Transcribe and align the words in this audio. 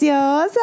preciosas. 0.00 0.56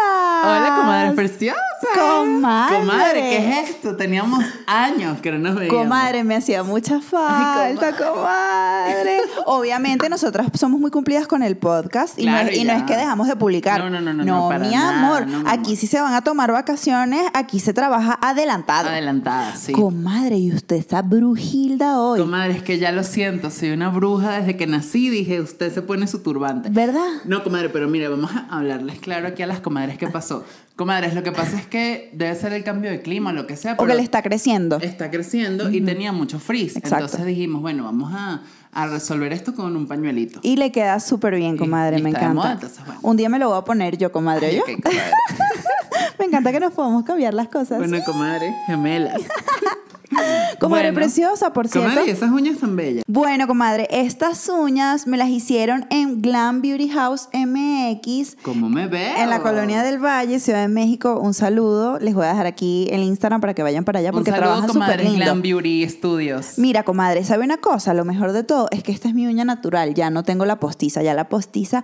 Hola, 0.44 0.76
comadre 0.76 1.14
preciosa. 1.14 1.67
Comadre. 1.96 2.80
Comadre, 2.80 3.20
¿qué 3.22 3.38
es 3.62 3.70
esto? 3.70 3.96
Teníamos 3.96 4.44
años 4.66 5.20
que 5.22 5.32
no 5.32 5.38
nos 5.40 5.56
veíamos. 5.56 5.84
Comadre, 5.84 6.24
me 6.24 6.36
hacía 6.36 6.64
mucha 6.64 7.00
falta, 7.02 7.96
comadre. 7.96 9.22
Obviamente 9.46 10.10
nosotras 10.10 10.48
somos 10.54 10.80
muy 10.80 10.92
cumplidas 10.92 11.28
con 11.28 11.44
el 11.44 11.58
podcast 11.58 12.18
y, 12.20 12.26
no, 12.26 12.38
es, 12.38 12.58
y 12.58 12.64
no 12.64 12.74
ya. 12.74 12.78
es 12.80 12.84
que 12.84 12.96
dejamos 12.96 13.28
de 13.28 13.36
publicar. 13.36 13.80
No, 13.80 13.90
no, 13.90 14.02
no, 14.02 14.14
no, 14.14 14.24
No, 14.24 14.36
no, 14.44 14.48
para 14.50 14.60
mi 14.60 14.74
nada, 14.74 15.00
amor. 15.06 15.28
no, 15.28 15.50
aquí 15.50 15.76
sí 15.76 15.88
se 15.88 16.00
van 16.02 16.14
a 16.14 16.22
tomar 16.22 16.52
vacaciones, 16.52 17.22
aquí 17.34 17.60
se 17.60 17.74
trabaja 17.74 18.18
adelantado. 18.22 18.90
Adelantada, 18.90 19.56
sí. 19.56 19.72
Comadre, 19.72 20.38
y 20.38 20.52
usted 20.54 20.76
está 20.76 21.02
brujilda 21.02 22.00
hoy. 22.00 22.20
Comadre, 22.20 22.54
es 22.54 22.64
que 22.64 22.78
ya 22.80 22.92
lo 22.92 23.04
siento, 23.04 23.52
soy 23.52 23.72
una 23.72 23.90
bruja 23.90 24.40
desde 24.40 24.58
que 24.58 24.68
nací, 24.68 25.10
dije, 25.10 25.42
usted 25.42 25.74
se 25.74 25.82
pone 25.82 26.08
su 26.08 26.20
turbante. 26.20 26.70
¿Verdad? 26.72 27.08
No, 27.26 27.44
comadre, 27.44 27.70
pero 27.70 27.88
mire, 27.88 28.08
vamos 28.08 28.32
a 28.34 28.48
hablarles 28.56 29.00
claro 29.00 29.28
aquí 29.28 29.44
a 29.44 29.48
las 29.48 29.60
comadres 29.60 29.98
qué 29.98 30.08
pasó. 30.08 30.44
Comadres, 30.78 31.14
lo 31.16 31.24
que 31.24 31.32
pasa 31.32 31.58
es 31.60 31.66
que 31.68 32.10
debe 32.14 32.34
ser 32.36 32.54
el 32.54 32.64
cambio 32.64 32.90
de 32.92 33.02
clima, 33.02 33.34
lo 33.34 33.48
que 33.48 33.58
sea, 33.58 33.74
O 33.74 33.78
que 33.78 33.84
pero 33.86 33.96
le 33.98 34.04
está 34.04 34.22
creciendo. 34.22 34.78
está 34.80 35.10
creciendo 35.12 35.70
y 35.72 35.82
tenía 35.82 36.12
mucho 36.14 36.40
frizz. 36.40 36.78
Exacto. 36.78 37.06
Entonces 37.06 37.26
dijimos, 37.26 37.62
bueno, 37.62 37.84
vamos 37.84 38.14
a, 38.16 38.44
a 38.72 38.88
resolver 38.88 39.34
esto 39.34 39.56
con 39.56 39.76
un 39.76 39.88
pañuelito. 39.88 40.40
Y 40.44 40.56
le 40.56 40.72
queda 40.72 41.00
súper 41.00 41.36
bien, 41.36 41.58
comadre, 41.58 41.98
y 41.98 42.04
me 42.04 42.12
encanta. 42.12 42.34
moda, 42.34 42.52
entonces, 42.54 42.86
bueno. 42.86 43.00
Un 43.04 43.18
día 43.18 43.28
me 43.28 43.40
lo 43.40 43.50
voy 43.50 43.58
a 43.58 43.62
poner 43.64 43.98
yo, 43.98 44.12
comadre, 44.12 44.48
Ay, 44.48 44.56
¿yo? 44.58 44.64
comadre. 44.66 45.02
Me 46.20 46.26
encanta 46.26 46.52
que 46.52 46.60
nos 46.60 46.74
podamos 46.74 47.04
cambiar 47.04 47.34
las 47.36 47.48
cosas. 47.48 47.78
Bueno, 47.78 47.98
comadre, 48.06 48.52
gemelas. 48.66 49.22
comadre 50.60 50.92
bueno. 50.92 50.96
preciosa, 50.96 51.54
por 51.54 51.68
cierto. 51.68 51.90
Comadre, 51.90 52.10
y 52.10 52.14
esas 52.14 52.32
uñas 52.32 52.58
tan 52.58 52.76
bellas. 52.76 53.04
Bueno, 53.08 53.48
comadre, 53.48 53.88
estas 53.92 54.48
uñas 54.50 55.08
me 55.08 55.18
las 55.18 55.30
hicieron 55.30 55.86
en 55.90 56.22
Glam 56.22 56.62
Beauty 56.62 56.90
House 56.90 57.30
MX. 57.34 58.38
¿Cómo 58.42 58.70
me 58.70 58.88
veo? 58.88 59.18
En 59.18 59.30
la 59.30 59.42
colonia 59.42 59.84
del 59.84 60.04
Valle, 60.04 60.40
Ciudad 60.40 60.62
de 60.62 60.68
México, 60.68 61.20
un 61.20 61.34
saludo. 61.34 62.00
Les 62.00 62.14
voy 62.14 62.26
a 62.26 62.30
dejar 62.30 62.46
aquí 62.46 62.88
el 62.92 63.04
Instagram 63.04 63.42
para 63.42 63.54
que 63.54 63.64
vayan 63.64 63.84
para 63.84 64.00
allá 64.00 64.12
porque 64.12 64.32
Un 64.32 64.36
saludo, 64.36 64.52
trabajan 64.52 64.68
súper 64.74 64.82
comadre, 64.82 65.04
lindo. 65.04 65.26
Glam 65.26 65.42
Beauty 65.42 65.90
Studios. 65.90 66.54
Mira, 66.58 66.84
comadre, 66.84 67.24
¿sabe 67.24 67.46
una 67.46 67.58
cosa? 67.58 67.94
Lo 67.94 68.06
mejor 68.06 68.32
de 68.32 68.44
todo 68.44 68.68
es 68.72 68.84
que 68.84 68.92
esta 68.92 69.08
es 69.08 69.14
mi 69.14 69.28
uña 69.28 69.46
natural. 69.46 69.94
Ya 69.94 70.10
no 70.10 70.24
tengo 70.24 70.46
la 70.46 70.60
postiza. 70.60 71.04
Ya 71.04 71.14
la 71.14 71.30
postiza 71.30 71.84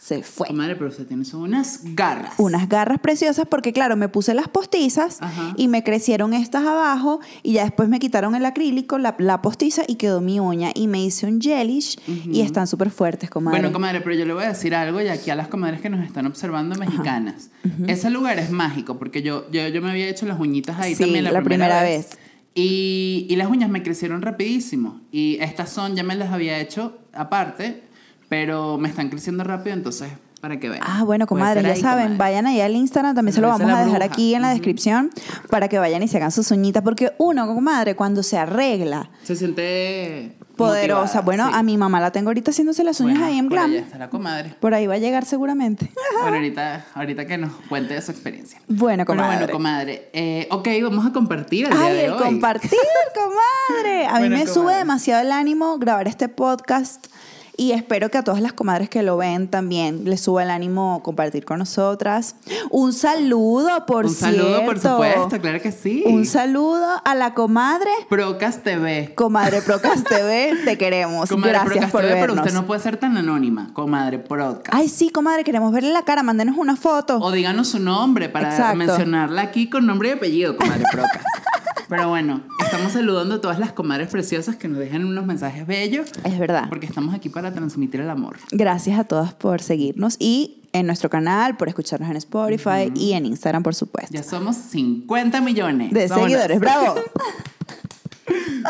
se 0.00 0.22
fue. 0.22 0.46
Comadre, 0.48 0.76
pero 0.76 0.90
usted 0.90 1.06
tiene 1.06 1.24
unas 1.34 1.80
garras. 1.94 2.34
Unas 2.38 2.68
garras 2.68 2.98
preciosas 3.00 3.46
porque, 3.48 3.72
claro, 3.72 3.96
me 3.96 4.08
puse 4.08 4.34
las 4.34 4.48
postizas 4.48 5.20
Ajá. 5.22 5.54
y 5.56 5.68
me 5.68 5.82
crecieron 5.82 6.34
estas 6.34 6.64
abajo 6.66 7.20
y 7.42 7.54
ya 7.54 7.64
después 7.64 7.88
me 7.88 7.98
quitaron 7.98 8.34
el 8.34 8.44
acrílico, 8.44 8.98
la, 8.98 9.14
la 9.18 9.40
postiza 9.42 9.82
y 9.86 9.94
quedó 9.96 10.20
mi 10.20 10.40
uña. 10.40 10.70
Y 10.74 10.88
me 10.88 11.02
hice 11.04 11.26
un 11.26 11.40
gelish 11.40 11.98
y 12.06 12.40
están 12.42 12.66
súper 12.66 12.90
fuertes, 12.90 13.30
comadre. 13.30 13.60
Bueno, 13.60 13.72
comadre, 13.72 14.00
pero 14.00 14.14
yo 14.14 14.24
le 14.26 14.34
voy 14.34 14.44
a 14.44 14.48
decir 14.48 14.74
algo 14.74 15.00
y 15.00 15.08
aquí 15.08 15.30
a 15.30 15.34
las 15.36 15.48
comadres 15.48 15.80
que 15.80 15.88
nos 15.90 16.04
están 16.04 16.26
observando 16.26 16.74
mexicanas. 16.76 17.50
Ese 17.86 18.10
lugar 18.10 18.38
es 18.38 18.50
mágico 18.50 18.98
porque 18.98 19.22
yo, 19.22 19.50
yo, 19.50 19.68
yo 19.68 19.80
me 19.80 19.90
había 19.90 20.08
hecho 20.08 20.26
las 20.26 20.38
uñitas 20.38 20.78
ahí 20.78 20.94
Sí, 20.94 21.04
también 21.04 21.24
la, 21.24 21.32
la 21.32 21.42
primera 21.42 21.82
vez. 21.82 22.10
vez. 22.10 22.18
Y, 22.56 23.26
y 23.28 23.36
las 23.36 23.48
uñas 23.48 23.68
me 23.70 23.82
crecieron 23.82 24.22
rapidísimo. 24.22 25.00
Y 25.10 25.38
estas 25.40 25.70
son, 25.70 25.96
ya 25.96 26.02
me 26.04 26.14
las 26.14 26.30
había 26.32 26.58
hecho 26.58 26.98
aparte, 27.12 27.83
pero 28.34 28.78
me 28.78 28.88
están 28.88 29.10
creciendo 29.10 29.44
rápido, 29.44 29.74
entonces, 29.76 30.08
para 30.40 30.58
que 30.58 30.68
vean. 30.68 30.82
Ah, 30.84 31.04
bueno, 31.04 31.24
comadre, 31.28 31.62
ya 31.62 31.68
ahí, 31.70 31.80
saben, 31.80 32.04
comadre. 32.06 32.18
vayan 32.18 32.46
ahí 32.48 32.60
al 32.60 32.74
Instagram, 32.74 33.14
también 33.14 33.32
se 33.32 33.40
lo 33.40 33.46
vamos 33.46 33.70
a 33.70 33.76
dejar 33.84 34.00
bruja. 34.00 34.04
aquí 34.04 34.34
en 34.34 34.42
la 34.42 34.50
descripción 34.50 35.10
para 35.50 35.68
que 35.68 35.78
vayan 35.78 36.02
y 36.02 36.08
se 36.08 36.16
hagan 36.16 36.32
sus 36.32 36.50
uñitas, 36.50 36.82
porque 36.82 37.12
uno, 37.18 37.46
comadre, 37.46 37.94
cuando 37.94 38.24
se 38.24 38.36
arregla, 38.36 39.08
Se 39.22 39.36
siente 39.36 40.32
poderosa, 40.56 41.00
motivada, 41.22 41.24
bueno, 41.24 41.46
sí. 41.48 41.52
a 41.54 41.62
mi 41.62 41.76
mamá 41.78 42.00
la 42.00 42.10
tengo 42.10 42.30
ahorita 42.30 42.50
haciéndose 42.50 42.82
las 42.82 42.98
uñas 43.00 43.18
Bueno, 43.18 43.26
ahí 43.32 43.38
en 43.38 43.44
por 43.48 43.52
Glam. 43.58 43.70
allá 43.70 43.80
está 43.80 43.98
la 43.98 44.10
comadre. 44.10 44.54
Por 44.60 44.74
ahí 44.74 44.86
va 44.88 44.94
a 44.94 44.98
llegar 44.98 45.24
seguramente. 45.24 45.92
Bueno, 46.22 46.36
ahorita, 46.38 46.86
ahorita 46.94 47.26
que 47.26 47.38
nos 47.38 47.52
cuente 47.68 47.94
de 47.94 48.02
su 48.02 48.10
experiencia. 48.10 48.60
Bueno, 48.68 49.04
comadre. 49.06 49.36
bueno, 49.38 49.52
comadre. 49.52 50.10
eh, 50.12 50.48
ok, 50.50 50.68
vamos 50.82 51.06
a 51.06 51.12
compartir 51.12 51.66
el 51.66 51.70
día 51.70 51.86
Ay, 51.86 51.94
de 51.96 52.04
el 52.06 52.12
hoy. 52.12 52.18
compartir, 52.22 52.70
comadre. 53.14 54.06
A 54.06 54.14
mí 54.14 54.28
Bueno, 54.28 54.36
me 54.38 54.46
sube 54.46 54.74
demasiado 54.74 55.22
el 55.22 55.30
ánimo 55.32 55.78
grabar 55.78 56.06
este 56.08 56.28
podcast 56.28 57.06
y 57.56 57.72
espero 57.72 58.10
que 58.10 58.18
a 58.18 58.22
todas 58.24 58.40
las 58.40 58.52
comadres 58.52 58.88
que 58.88 59.02
lo 59.02 59.16
ven 59.16 59.48
también 59.48 60.04
les 60.04 60.20
suba 60.22 60.42
el 60.42 60.50
ánimo 60.50 61.02
compartir 61.02 61.44
con 61.44 61.58
nosotras. 61.58 62.36
Un 62.70 62.92
saludo, 62.92 63.86
por 63.86 64.06
Un 64.06 64.14
saludo, 64.14 64.64
por 64.64 64.78
cierto. 64.78 64.90
supuesto, 65.04 65.40
claro 65.40 65.60
que 65.62 65.70
sí. 65.72 66.02
Un 66.06 66.26
saludo 66.26 66.86
a 67.04 67.14
la 67.14 67.34
comadre. 67.34 67.90
Procas 68.08 68.62
TV. 68.62 69.12
Comadre 69.14 69.62
Procast 69.62 70.06
TV, 70.08 70.52
te 70.64 70.76
queremos. 70.78 71.28
Comadre 71.28 71.52
Gracias 71.52 71.72
Procas 71.74 71.90
por 71.92 72.00
TV, 72.02 72.12
vernos. 72.14 72.28
pero 72.36 72.42
usted 72.46 72.54
no 72.60 72.66
puede 72.66 72.80
ser 72.80 72.96
tan 72.96 73.16
anónima, 73.16 73.70
comadre 73.72 74.18
Procas. 74.18 74.74
Ay, 74.74 74.88
sí, 74.88 75.10
comadre, 75.10 75.44
queremos 75.44 75.72
verle 75.72 75.92
la 75.92 76.02
cara, 76.02 76.22
mándenos 76.22 76.56
una 76.56 76.76
foto. 76.76 77.18
O 77.18 77.30
díganos 77.30 77.68
su 77.68 77.78
nombre 77.78 78.28
para 78.28 78.50
Exacto. 78.50 78.76
mencionarla 78.76 79.42
aquí 79.42 79.70
con 79.70 79.86
nombre 79.86 80.08
y 80.10 80.12
apellido, 80.12 80.56
comadre 80.56 80.84
Procas. 80.92 81.22
Pero 81.96 82.08
bueno, 82.08 82.40
estamos 82.64 82.92
saludando 82.92 83.36
a 83.36 83.40
todas 83.40 83.58
las 83.60 83.72
comadres 83.72 84.08
preciosas 84.08 84.56
que 84.56 84.66
nos 84.66 84.78
dejan 84.78 85.04
unos 85.04 85.26
mensajes 85.26 85.64
bellos, 85.66 86.10
Es 86.24 86.38
verdad. 86.38 86.66
porque 86.68 86.86
estamos 86.86 87.14
aquí 87.14 87.28
para 87.28 87.52
transmitir 87.52 88.00
el 88.00 88.10
amor. 88.10 88.36
Gracias 88.50 88.98
a 88.98 89.04
todas 89.04 89.32
por 89.32 89.62
seguirnos 89.62 90.16
y 90.18 90.62
en 90.72 90.86
nuestro 90.86 91.08
canal, 91.08 91.56
por 91.56 91.68
escucharnos 91.68 92.10
en 92.10 92.16
Spotify 92.16 92.90
y 92.96 93.12
en 93.12 93.26
Instagram, 93.26 93.62
por 93.62 93.76
supuesto. 93.76 94.12
Ya 94.12 94.24
somos 94.24 94.56
50 94.56 95.40
millones. 95.40 95.92
De 95.92 96.08
Vámonos. 96.08 96.30
seguidores, 96.32 96.58
bravo. 96.58 96.94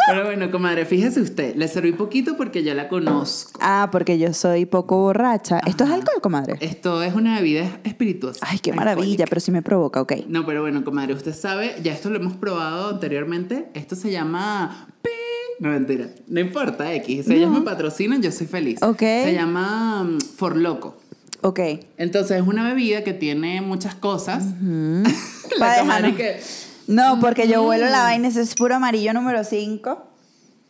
Pero 0.09 0.25
bueno, 0.25 0.51
comadre, 0.51 0.85
fíjese 0.85 1.21
usted, 1.21 1.55
le 1.57 1.69
serví 1.69 1.93
poquito 1.93 2.37
porque 2.37 2.63
ya 2.63 2.75
la 2.75 2.89
conozco. 2.89 3.59
Ah, 3.63 3.89
porque 3.93 4.19
yo 4.19 4.33
soy 4.35 4.67
poco 4.67 4.99
borracha. 4.99 5.61
¿Esto 5.67 5.85
es 5.85 5.91
alcohol, 5.91 6.21
comadre? 6.21 6.57
Esto 6.61 7.03
es 7.03 7.15
una 7.15 7.37
bebida 7.37 7.79
espirituosa. 7.85 8.45
Ay, 8.49 8.59
qué 8.59 8.73
maravilla, 8.73 9.03
alcohólica. 9.03 9.25
pero 9.29 9.41
sí 9.41 9.51
me 9.51 9.63
provoca, 9.63 10.01
ok. 10.01 10.13
No, 10.29 10.45
pero 10.45 10.63
bueno, 10.63 10.85
comadre, 10.85 11.15
usted 11.15 11.35
sabe, 11.35 11.77
ya 11.83 11.93
esto 11.93 12.11
lo 12.11 12.17
hemos 12.17 12.35
probado 12.37 12.91
anteriormente. 12.91 13.69
Esto 13.75 13.97
se 13.97 14.11
llama. 14.11 14.89
No, 15.61 15.71
mentira. 15.71 16.07
No 16.27 16.41
importa, 16.41 16.93
X. 16.95 17.27
Si 17.27 17.35
ellos 17.35 17.51
me 17.51 17.61
patrocinan, 17.61 18.21
yo 18.21 18.33
soy 18.33 18.49
feliz. 18.49 18.83
Ok. 18.83 18.99
Se 18.99 19.33
llama 19.35 20.03
mm, 20.03 20.19
For 20.21 20.57
Loco. 20.57 20.97
Ok. 21.43 21.61
Entonces, 21.97 22.41
es 22.41 22.47
una 22.47 22.67
bebida 22.69 23.05
que 23.05 23.13
tiene 23.13 23.61
muchas 23.61 23.95
cosas. 23.95 24.43
Pa' 24.45 25.59
La 25.59 25.79
comadre 25.81 26.09
dejarnos- 26.13 26.17
que. 26.17 26.41
No, 26.87 27.19
porque 27.21 27.49
yo 27.49 27.63
vuelo 27.63 27.87
la 27.87 28.03
vaina, 28.03 28.29
ese 28.29 28.43
es 28.43 28.55
puro 28.55 28.75
amarillo 28.77 29.13
número 29.13 29.45
5. 29.45 30.11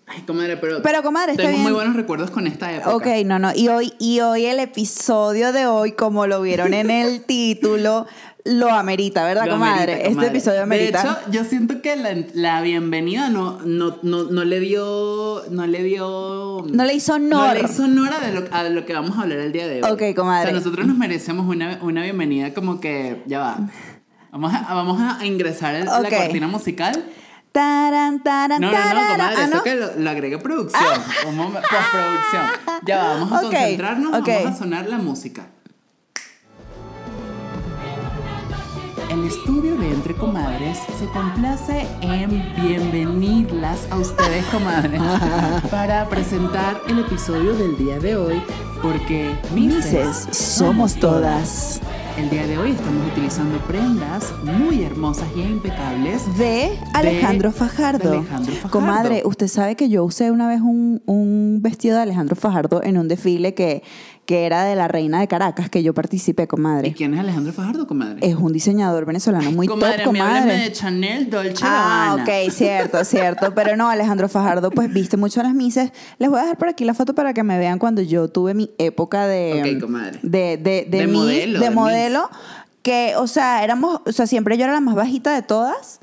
Ay, 0.07 0.23
comadre, 0.23 0.59
pero. 0.59 0.83
Pero, 0.83 1.03
comadre, 1.03 1.33
está 1.33 1.45
Tengo 1.45 1.59
muy 1.59 1.73
buenos 1.73 1.97
recuerdos 1.97 2.31
con 2.31 2.47
esta 2.47 2.71
época. 2.73 2.95
Ok, 2.95 3.07
no, 3.25 3.39
no. 3.39 3.55
Y 3.55 3.69
hoy, 3.69 3.95
y 3.99 4.21
hoy 4.21 4.45
el 4.45 4.61
episodio 4.61 5.53
de 5.53 5.67
hoy, 5.67 5.93
como 5.93 6.27
lo 6.27 6.43
vieron 6.43 6.75
en 6.75 6.91
el 6.91 7.23
título, 7.27 8.07
lo 8.45 8.71
amerita, 8.71 9.25
¿verdad, 9.25 9.47
Lo 9.47 9.53
comadre? 9.53 9.95
amerita, 9.95 10.09
Este 10.11 10.27
episodio 10.27 10.63
amerita. 10.63 11.03
De 11.03 11.09
hecho, 11.09 11.19
yo 11.31 11.45
siento 11.45 11.81
que 11.81 11.97
la, 11.97 12.15
la 12.35 12.61
bienvenida 12.61 13.31
no, 13.31 13.61
no, 13.65 13.97
no, 14.03 14.25
no 14.25 14.45
le 14.45 14.61
dio. 14.61 15.43
No 15.51 15.67
le 15.67 15.83
dio. 15.83 16.67
No 16.71 16.85
le 16.85 16.95
hizo 16.95 17.15
honor. 17.15 17.47
No 17.49 17.55
le 17.55 17.61
hizo 17.61 17.85
honor 17.85 18.11
a, 18.13 18.21
de 18.21 18.33
lo, 18.35 18.45
a 18.53 18.63
lo 18.65 18.85
que 18.85 18.93
vamos 18.93 19.17
a 19.17 19.23
hablar 19.23 19.39
el 19.39 19.53
día 19.53 19.67
de 19.67 19.83
hoy. 19.83 19.91
Ok, 19.91 20.15
comadre. 20.15 20.49
O 20.49 20.51
sea, 20.51 20.59
nosotros 20.59 20.87
nos 20.87 20.99
merecemos 20.99 21.49
una, 21.49 21.79
una 21.81 22.03
bienvenida 22.03 22.53
como 22.53 22.79
que. 22.79 23.23
Ya 23.27 23.39
va. 23.41 23.59
Vamos 24.35 24.53
a, 24.53 24.75
vamos 24.75 25.01
a 25.01 25.25
ingresar 25.25 25.77
en 25.77 25.87
la 25.87 26.11
cortina 26.11 26.49
musical. 26.49 27.05
Taran, 27.53 28.21
taran, 28.25 28.61
No, 28.61 28.73
no, 28.73 28.77
no, 28.77 28.85
comadre, 28.85 29.23
Ah, 29.23 29.45
eso 29.45 29.63
que 29.63 29.77
lo, 29.77 29.95
lo 29.97 30.11
agregué 30.11 30.39
producción. 30.39 30.83
Un 31.29 31.37
momen- 31.37 31.63
postproducción. 31.63 32.47
Ya 32.85 32.97
va, 32.99 33.09
vamos 33.15 33.33
a 33.33 33.43
concentrarnos, 33.43 34.13
ok. 34.19 34.27
vamos 34.29 34.47
a 34.47 34.57
sonar 34.59 34.89
la 34.89 34.99
música. 34.99 35.47
El 39.09 39.25
estudio 39.25 39.77
de 39.77 39.89
Entre 39.93 40.15
Comadres 40.17 40.79
se 40.99 41.07
complace 41.07 41.87
en 42.01 42.31
bienvenirlas 42.61 43.87
a 43.93 43.97
ustedes, 43.99 44.45
comadres, 44.47 45.01
para 45.71 46.09
presentar 46.09 46.81
el 46.89 46.99
episodio 46.99 47.55
del 47.55 47.77
día 47.79 48.01
de 48.01 48.17
hoy, 48.17 48.43
porque 48.83 49.33
Mises, 49.55 50.27
somos 50.37 50.97
todas. 50.97 51.81
El 52.17 52.31
día 52.31 52.47
de 52.47 52.57
hoy 52.59 52.71
estamos 52.71 53.11
utilizando 53.11 53.59
prendas 53.67 54.33
muy 54.45 54.85
hermosas 54.85 55.27
y 55.35 55.41
impecables 55.41 56.23
De 56.39 56.79
Alejandro 56.93 57.51
Fajardo. 57.51 58.09
de 58.09 58.17
Alejandro 58.19 58.53
Fajardo. 58.53 58.71
Comadre, 58.71 59.23
usted 59.25 59.49
sabe 59.49 59.75
que 59.75 59.89
yo 59.89 60.05
usé 60.05 60.31
una 60.31 60.47
vez 60.47 60.61
un, 60.61 61.03
un 61.07 61.59
vestido 61.61 61.97
de 61.97 62.03
Alejandro 62.03 62.37
Fajardo 62.37 62.85
en 62.85 62.99
un 62.99 63.09
desfile 63.09 63.55
que, 63.55 63.83
que 64.27 64.47
era 64.47 64.65
de 64.65 64.75
la 64.75 64.89
reina 64.89 65.21
de 65.21 65.29
Caracas, 65.29 65.69
que 65.69 65.83
yo 65.83 65.93
participé, 65.95 66.45
¿Y 66.45 66.47
comadre. 66.47 66.93
quién 66.95 67.13
es 67.15 67.21
Alejandro 67.21 67.53
Fajardo, 67.53 67.87
comadre? 67.87 68.19
Es 68.27 68.35
un 68.37 68.53
diseñador 68.53 69.05
venezolano 69.05 69.51
muy 69.53 69.67
comadre, 69.67 69.99
top, 69.99 70.07
comadre. 70.07 70.57
de 70.59 70.73
Chanel, 70.73 71.29
Dolce 71.29 71.63
Ah, 71.67 72.17
ok, 72.21 72.51
cierto, 72.51 73.05
cierto. 73.05 73.55
Pero 73.55 73.77
no, 73.77 73.89
Alejandro 73.91 74.29
Fajardo, 74.29 74.71
pues 74.71 74.93
viste 74.93 75.17
mucho 75.17 75.43
las 75.43 75.53
mises. 75.55 75.93
Les 76.19 76.31
voy 76.31 76.39
a 76.39 76.43
dejar 76.43 76.59
por 76.59 76.69
aquí 76.69 76.85
la 76.85 76.95
foto 76.95 77.15
para 77.15 77.35
que 77.35 77.43
me 77.43 77.59
vean 77.59 77.79
cuando 77.79 78.01
yo 78.03 78.29
tuve 78.29 78.55
mi 78.55 78.71
época 78.79 79.27
de. 79.27 79.75
Ok, 79.77 79.81
comadre. 79.83 80.19
De, 80.23 80.57
de, 80.57 80.87
de, 80.89 80.99
De 80.99 81.07
Miss, 81.07 81.17
modelo, 81.17 81.59
de 81.61 81.65
de 81.67 81.71
modelo. 81.75 82.31
Que, 82.83 83.15
o 83.17 83.27
sea, 83.27 83.63
éramos. 83.65 84.01
O 84.07 84.13
sea, 84.13 84.27
siempre 84.27 84.57
yo 84.59 84.65
era 84.65 84.73
la 84.73 84.81
más 84.81 84.95
bajita 84.95 85.35
de 85.35 85.43
todas. 85.43 86.01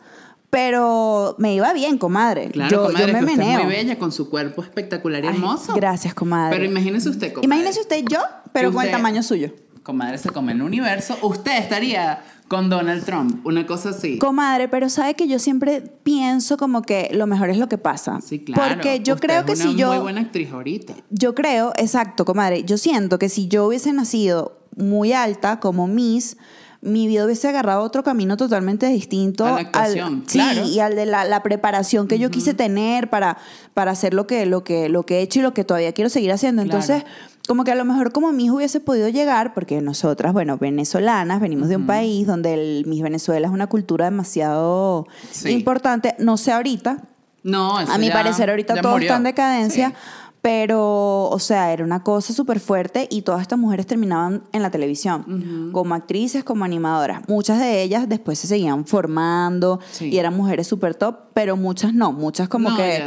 Pero 0.52 1.36
me 1.40 1.56
iba 1.56 1.72
bien, 1.74 1.98
comadre. 1.98 2.50
Claro, 2.52 2.70
yo, 2.70 2.84
comadre, 2.88 3.08
yo 3.08 3.14
me 3.14 3.20
que 3.20 3.26
usted 3.26 3.38
meneo. 3.38 3.60
es 3.60 3.66
muy 3.66 3.74
bella 3.74 3.98
con 3.98 4.12
su 4.12 4.30
cuerpo 4.30 4.62
espectacular 4.62 5.24
y 5.24 5.28
Ay, 5.28 5.34
hermoso. 5.34 5.74
gracias, 5.74 6.14
comadre. 6.14 6.56
Pero 6.58 6.70
imagínese 6.70 7.10
usted, 7.10 7.34
comadre. 7.34 7.46
Imagínese 7.46 7.80
usted 7.80 8.04
yo, 8.10 8.20
pero 8.52 8.72
con 8.74 8.86
el 8.86 8.92
tamaño 8.92 9.24
suyo. 9.24 9.52
comadre 9.82 10.18
se 10.18 10.30
come 10.30 10.52
el 10.52 10.62
universo, 10.62 11.18
usted 11.24 11.58
estaría 11.58 12.22
con 12.50 12.70
Donald 12.70 13.06
Trump, 13.06 13.46
una 13.48 13.66
cosa 13.66 13.92
así. 13.92 14.18
Comadre, 14.18 14.68
pero 14.68 14.90
sabe 14.90 15.14
que 15.14 15.26
yo 15.30 15.40
siempre 15.40 15.82
pienso 16.04 16.58
como 16.58 16.82
que 16.82 17.10
lo 17.14 17.26
mejor 17.26 17.50
es 17.50 17.58
lo 17.58 17.70
que 17.70 17.78
pasa. 17.78 18.20
Sí, 18.22 18.44
claro. 18.44 18.74
Porque 18.76 19.00
yo 19.00 19.14
Usted 19.16 19.26
creo 19.28 19.40
es 19.40 19.46
que 19.46 19.52
una 19.54 19.64
si 19.64 19.76
yo. 19.78 19.88
muy 19.94 20.00
buena 20.00 20.20
actriz 20.22 20.52
ahorita. 20.52 20.94
Yo 21.12 21.34
creo, 21.34 21.72
exacto, 21.78 22.26
comadre. 22.26 22.66
Yo 22.66 22.78
siento 22.78 23.18
que 23.20 23.30
si 23.30 23.48
yo 23.48 23.68
hubiese 23.68 23.94
nacido 23.94 24.60
muy 24.76 25.14
alta 25.14 25.62
como 25.62 25.88
Miss, 25.88 26.36
mi 26.82 27.08
vida 27.08 27.26
hubiese 27.26 27.48
agarrado 27.48 27.84
otro 27.84 28.04
camino 28.04 28.38
totalmente 28.38 28.88
distinto 28.88 29.46
A 29.46 29.52
la 29.52 29.58
actuación, 29.62 30.24
al, 30.26 30.32
claro. 30.32 30.66
sí, 30.66 30.72
y 30.74 30.80
al 30.80 30.96
de 30.96 31.06
la, 31.06 31.26
la 31.26 31.44
preparación 31.44 32.08
que 32.08 32.18
yo 32.18 32.32
quise 32.32 32.54
tener 32.56 33.10
para, 33.10 33.38
para 33.76 33.92
hacer 33.92 34.14
lo 34.16 34.26
que, 34.26 34.46
lo, 34.48 34.64
que, 34.64 34.90
lo 34.90 35.04
que 35.04 35.20
he 35.20 35.22
hecho 35.22 35.40
y 35.40 35.44
lo 35.44 35.54
que 35.54 35.64
todavía 35.64 35.94
quiero 35.94 36.10
seguir 36.10 36.32
haciendo. 36.32 36.64
Claro. 36.64 36.80
Entonces, 36.80 37.04
como 37.48 37.64
que 37.64 37.72
a 37.72 37.76
lo 37.76 37.86
mejor 37.86 38.12
como 38.12 38.32
Miss 38.32 38.50
hubiese 38.50 38.80
podido 38.80 39.10
llegar, 39.10 39.54
porque 39.54 39.80
nosotras, 39.82 40.34
bueno, 40.34 40.58
venezolanas, 40.58 41.40
venimos 41.40 41.70
de 41.70 41.76
un 41.76 41.86
país 41.86 42.26
donde 42.26 42.54
el 42.56 42.86
Miss 42.88 43.04
Venezuela 43.04 43.48
es 43.48 43.54
una 43.54 43.68
cultura 43.68 44.06
demasiado 44.06 45.06
Sí. 45.32 45.50
importante. 45.52 46.16
No 46.18 46.38
sé 46.38 46.52
ahorita, 46.52 46.98
No, 47.44 47.80
eso 47.80 47.92
a 47.92 47.98
mi 48.00 48.08
ya- 48.08 48.14
parecer 48.14 48.50
ahorita 48.50 48.76
ya 48.76 48.82
todo 48.82 48.94
murió. 48.94 49.08
está 49.08 49.18
en 49.18 49.24
decadencia, 49.24 49.90
Sí. 49.90 49.96
Pero, 50.42 51.30
o 51.30 51.38
sea, 51.40 51.72
era 51.72 51.84
una 51.84 52.02
cosa 52.04 52.34
súper 52.34 52.60
fuerte 52.60 53.08
y 53.12 53.22
todas 53.22 53.42
estas 53.42 53.60
mujeres 53.60 53.86
terminaban 53.86 54.44
en 54.52 54.64
la 54.64 54.72
televisión, 54.72 55.70
como 55.72 55.94
actrices, 55.94 56.44
como 56.44 56.66
animadoras. 56.66 57.22
Muchas 57.28 57.60
de 57.60 57.84
ellas 57.84 58.10
después 58.10 58.40
se 58.40 58.48
seguían 58.48 58.86
formando 58.86 59.80
Sí. 59.92 60.10
y 60.10 60.18
eran 60.18 60.36
mujeres 60.36 60.66
súper 60.68 60.96
top, 60.96 61.16
pero 61.36 61.58
muchas 61.58 61.94
no, 61.94 62.12
muchas 62.12 62.50
como 62.50 62.72
No, 62.72 62.78
que 62.78 63.04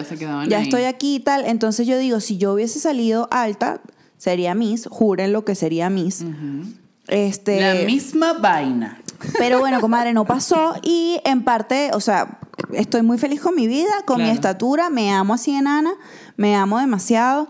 ya 0.49 0.59
se 0.59 0.63
estoy 0.65 0.83
aquí 0.85 1.17
y 1.17 1.21
tal. 1.21 1.45
Entonces 1.45 1.87
yo 1.89 1.99
digo, 1.99 2.21
si 2.21 2.37
yo 2.39 2.53
hubiese 2.55 2.79
salido 2.79 3.27
alta, 3.33 3.81
sería 4.17 4.55
Miss, 4.55 4.87
juren 4.89 5.33
lo 5.33 5.45
que 5.45 5.55
sería 5.57 5.91
Miss. 5.91 6.25
Este, 7.09 7.61
La 7.61 7.85
misma 7.85 8.35
vaina. 8.35 9.01
pero 9.39 9.59
bueno, 9.59 9.81
comadre, 9.81 10.13
no 10.15 10.25
pasó 10.25 10.75
y 10.83 11.21
en 11.25 11.43
parte, 11.45 11.91
o 11.95 12.01
sea, 12.01 12.39
estoy 12.73 13.03
muy 13.03 13.19
feliz 13.19 13.41
con 13.41 13.55
mi 13.55 13.67
vida, 13.67 13.91
con 14.07 14.23
mi 14.23 14.29
estatura, 14.31 14.89
me 14.89 15.13
amo 15.13 15.35
así 15.35 15.51
enana, 15.55 15.93
me 16.37 16.55
amo 16.57 16.79
demasiado. 16.79 17.49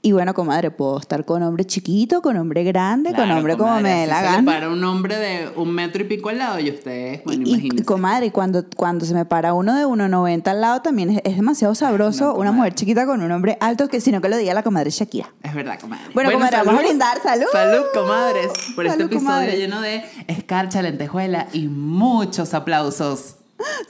Y 0.00 0.12
bueno, 0.12 0.32
comadre, 0.32 0.70
puedo 0.70 1.00
estar 1.00 1.24
con 1.24 1.42
hombre 1.42 1.64
chiquito, 1.66 2.22
con 2.22 2.36
hombre 2.36 2.62
grande, 2.62 3.10
con 3.10 3.16
Claro, 3.24 3.38
hombre 3.38 3.56
como 3.56 3.80
me 3.80 4.02
dé 4.02 4.06
la 4.06 4.22
gana. 4.22 4.44
para 4.52 4.68
un 4.68 4.82
hombre 4.84 5.16
de 5.16 5.48
un 5.56 5.72
metro 5.72 6.00
y 6.02 6.04
pico 6.06 6.28
al 6.28 6.38
lado 6.38 6.60
y 6.60 6.70
usted, 6.70 7.20
bueno, 7.24 7.42
Y, 7.44 7.48
y, 7.50 7.52
imagínese. 7.54 7.84
comadre, 7.84 8.30
cuando, 8.30 8.64
cuando 8.76 9.04
se 9.04 9.12
me 9.12 9.24
para 9.24 9.54
uno 9.54 9.74
de 9.74 9.84
1,90 9.84 10.46
al 10.46 10.60
lado 10.60 10.82
también 10.82 11.10
es, 11.10 11.20
es 11.24 11.34
demasiado 11.34 11.74
sabroso 11.74 12.26
No, 12.26 12.34
una 12.36 12.52
mujer 12.52 12.74
chiquita 12.76 13.06
con 13.06 13.20
un 13.22 13.32
hombre 13.32 13.58
alto, 13.60 13.88
que 13.88 14.00
sino 14.00 14.20
que 14.20 14.28
lo 14.28 14.36
diga 14.36 14.54
la 14.54 14.62
comadre 14.62 14.90
Shakira. 14.90 15.30
Es 15.42 15.52
verdad, 15.52 15.80
comadre. 15.80 16.04
Bueno, 16.14 16.30
comadre, 16.30 16.58
vamos 16.58 16.74
a 16.74 16.78
brindar. 16.84 17.20
¡Salud! 17.20 17.46
Salud, 17.52 17.82
comadres. 17.92 18.52
Por 18.76 18.86
este 18.86 18.98
Salud, 18.98 19.12
episodio 19.12 19.18
comadre. 19.34 19.56
lleno 19.58 19.80
de 19.80 20.04
escarcha, 20.28 20.80
lentejuela 20.80 21.48
y 21.52 21.66
muchos 21.66 22.54
aplausos. 22.54 23.34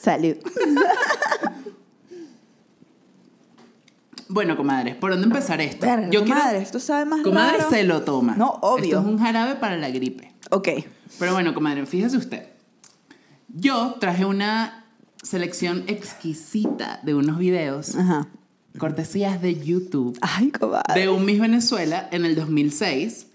Salud. 0.01 0.37
Bueno, 4.29 4.57
comadres, 4.57 4.95
¿por 4.97 5.11
dónde 5.13 5.27
empezar 5.27 5.61
esto? 5.61 5.87
Verga, 5.87 6.11
Yo 6.11 6.25
quiero... 6.25 6.41
esto 6.51 6.79
sabe 6.79 7.07
más 7.07 7.23
Comadre 7.23 7.59
raro. 7.59 7.71
se 7.71 7.85
lo 7.85 8.03
toma. 8.03 8.35
No, 8.37 8.59
obvio. 8.63 8.85
Esto 8.85 9.01
es 9.01 9.07
un 9.07 9.19
jarabe 9.19 9.55
para 9.57 9.77
la 9.77 9.89
gripe. 9.91 10.33
Ok. 10.51 10.69
Pero 11.19 11.33
bueno, 11.33 11.55
comadre, 11.55 11.87
fíjese 11.87 12.17
usted. 12.19 12.47
Yo 13.49 13.97
traje 13.99 14.25
una 14.27 14.85
selección 15.23 15.85
exquisita 15.87 17.01
de 17.03 17.15
unos 17.15 17.39
videos, 17.39 17.97
Ajá. 17.97 18.29
cortesías 18.79 19.41
de 19.41 19.59
YouTube, 19.59 20.17
Ay, 20.21 20.51
comadre. 20.51 21.01
de 21.01 21.09
un 21.09 21.25
Miss 21.25 21.41
Venezuela 21.41 22.09
en 22.13 22.25
el 22.25 22.35
2006, 22.37 23.27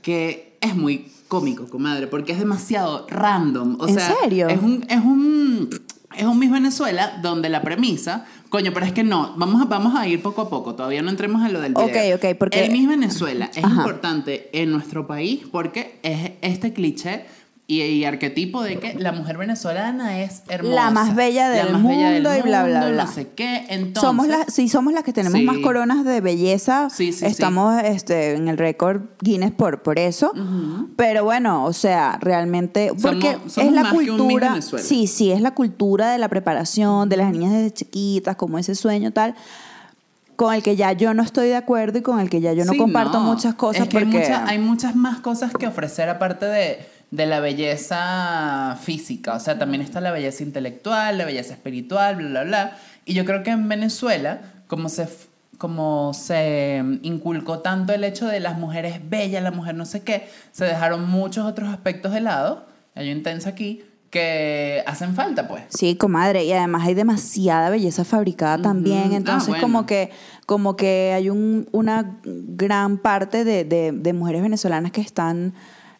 que 0.00 0.56
es 0.60 0.74
muy 0.74 1.12
cómico, 1.28 1.66
comadre, 1.68 2.06
porque 2.06 2.32
es 2.32 2.38
demasiado 2.38 3.06
random. 3.08 3.76
O 3.80 3.88
¿En 3.88 3.94
sea, 3.94 4.14
serio? 4.22 4.48
Es 4.48 4.60
un, 4.62 4.84
es 4.88 4.98
un, 5.00 5.70
es 6.16 6.24
un 6.24 6.38
Miss 6.38 6.50
Venezuela 6.50 7.18
donde 7.22 7.48
la 7.48 7.62
premisa, 7.62 8.24
coño, 8.48 8.72
pero 8.72 8.86
es 8.86 8.92
que 8.92 9.02
no, 9.04 9.34
vamos 9.36 9.62
a, 9.62 9.64
vamos 9.66 9.94
a 9.94 10.06
ir 10.06 10.22
poco 10.22 10.42
a 10.42 10.48
poco, 10.50 10.74
todavía 10.74 11.02
no 11.02 11.10
entremos 11.10 11.44
en 11.46 11.52
lo 11.52 11.60
del 11.60 11.74
video. 11.74 11.86
Ok, 11.86 12.22
ok, 12.24 12.36
porque- 12.38 12.64
El 12.64 12.72
Miss 12.72 12.88
Venezuela 12.88 13.50
es 13.54 13.64
Ajá. 13.64 13.74
importante 13.74 14.50
en 14.52 14.70
nuestro 14.72 15.06
país 15.06 15.40
porque 15.50 15.98
es 16.02 16.32
este 16.42 16.72
cliché 16.72 17.26
y, 17.80 17.82
y 17.82 18.04
arquetipo 18.04 18.62
de 18.62 18.78
que 18.78 18.94
la 18.94 19.12
mujer 19.12 19.38
venezolana 19.38 20.20
es 20.22 20.42
hermosa. 20.48 20.74
La 20.74 20.90
más 20.90 21.14
bella 21.14 21.48
la 21.48 21.54
del 21.64 21.72
más 21.72 21.82
bella 21.84 22.10
del 22.10 22.22
mundo 22.22 22.38
y 22.38 22.42
bla, 22.42 22.64
bla, 22.64 22.88
bla. 22.88 23.04
No 23.04 23.10
sé 23.12 23.28
qué. 23.34 23.64
Entonces, 23.68 24.02
somos 24.02 24.26
las, 24.28 24.52
sí, 24.52 24.68
somos 24.68 24.92
las 24.92 25.04
que 25.04 25.12
tenemos 25.12 25.38
Sí. 25.38 25.44
más 25.46 25.58
coronas 25.58 26.04
de 26.04 26.20
belleza. 26.20 26.88
Sí, 26.90 27.12
sí, 27.12 27.20
sí. 27.20 27.26
Estamos 27.26 27.82
Este, 27.82 28.34
en 28.34 28.48
el 28.48 28.58
récord 28.58 29.02
Guinness 29.20 29.52
por, 29.52 29.82
por 29.82 29.98
eso. 29.98 30.32
Pero 30.96 31.24
bueno, 31.24 31.64
o 31.64 31.72
sea, 31.72 32.18
realmente. 32.20 32.90
Porque 33.00 33.32
Somos- 33.32 33.52
somos 33.52 33.68
es 33.76 33.82
la 33.82 33.90
cultura. 33.90 34.60
Sí, 34.62 35.06
sí, 35.06 35.30
es 35.32 35.40
la 35.40 35.52
cultura 35.52 36.10
de 36.12 36.18
la 36.18 36.28
preparación 36.28 37.08
de 37.08 37.16
las 37.16 37.30
niñas 37.32 37.52
desde 37.52 37.70
chiquitas, 37.72 38.36
como 38.36 38.58
ese 38.58 38.74
sueño 38.74 39.12
tal. 39.12 39.34
Con 40.36 40.54
el 40.54 40.62
que 40.62 40.76
ya 40.76 40.92
yo 40.92 41.12
no 41.14 41.22
estoy 41.22 41.48
de 41.48 41.56
acuerdo 41.56 41.98
y 41.98 42.02
con 42.02 42.18
el 42.18 42.28
que 42.30 42.40
ya 42.40 42.52
yo 42.52 42.64
no 42.64 42.72
Sí, 42.72 42.78
comparto 42.78 43.20
no. 43.20 43.26
muchas 43.32 43.54
cosas 43.54 43.82
Es 43.82 43.88
que 43.88 43.98
hay 43.98 44.04
porque. 44.04 44.18
mucha- 44.20 44.46
hay 44.46 44.58
muchas 44.58 44.96
más 44.96 45.18
cosas 45.20 45.52
que 45.52 45.66
ofrecer 45.66 46.08
aparte 46.08 46.46
de, 46.46 46.78
de 47.12 47.26
la 47.26 47.38
belleza 47.40 48.76
física. 48.82 49.34
O 49.34 49.40
sea, 49.40 49.58
también 49.58 49.82
está 49.82 50.00
la 50.00 50.10
belleza 50.12 50.42
intelectual, 50.42 51.18
la 51.18 51.24
belleza 51.24 51.52
espiritual, 51.54 52.16
bla, 52.16 52.28
bla, 52.28 52.42
bla. 52.44 52.76
Y 53.04 53.14
yo 53.14 53.24
creo 53.24 53.42
que 53.42 53.50
en 53.50 53.68
Venezuela, 53.68 54.40
como 54.66 54.88
se, 54.88 55.06
como 55.58 56.12
se 56.14 56.82
inculcó 57.02 57.58
tanto 57.60 57.92
el 57.92 58.02
hecho 58.04 58.26
de 58.26 58.40
las 58.40 58.58
mujeres 58.58 59.00
bellas, 59.08 59.42
la 59.42 59.50
mujer 59.50 59.74
no 59.74 59.84
sé 59.84 60.02
qué, 60.02 60.26
se 60.52 60.64
dejaron 60.64 61.08
muchos 61.08 61.44
otros 61.46 61.68
aspectos 61.68 62.12
de 62.12 62.20
lado, 62.22 62.66
hay 62.94 63.10
un 63.10 63.18
intenso 63.18 63.48
aquí, 63.48 63.84
que 64.10 64.82
hacen 64.86 65.14
falta, 65.14 65.48
pues. 65.48 65.62
Sí, 65.70 65.96
comadre, 65.96 66.44
y 66.44 66.52
además 66.52 66.86
hay 66.86 66.92
demasiada 66.94 67.70
belleza 67.70 68.04
fabricada 68.04 68.60
también, 68.60 69.12
Ah, 69.12 69.16
entonces 69.16 69.48
bueno. 69.48 69.62
como 69.62 69.86
que 69.86 70.10
como 70.44 70.76
que 70.76 71.12
hay 71.14 71.30
un- 71.30 71.66
una 71.72 72.18
gran 72.24 72.98
parte 72.98 73.44
de, 73.44 73.64
de- 73.64 73.92
de 73.92 74.12
mujeres 74.12 74.42
venezolanas 74.42 74.92
que 74.92 75.00
están 75.00 75.54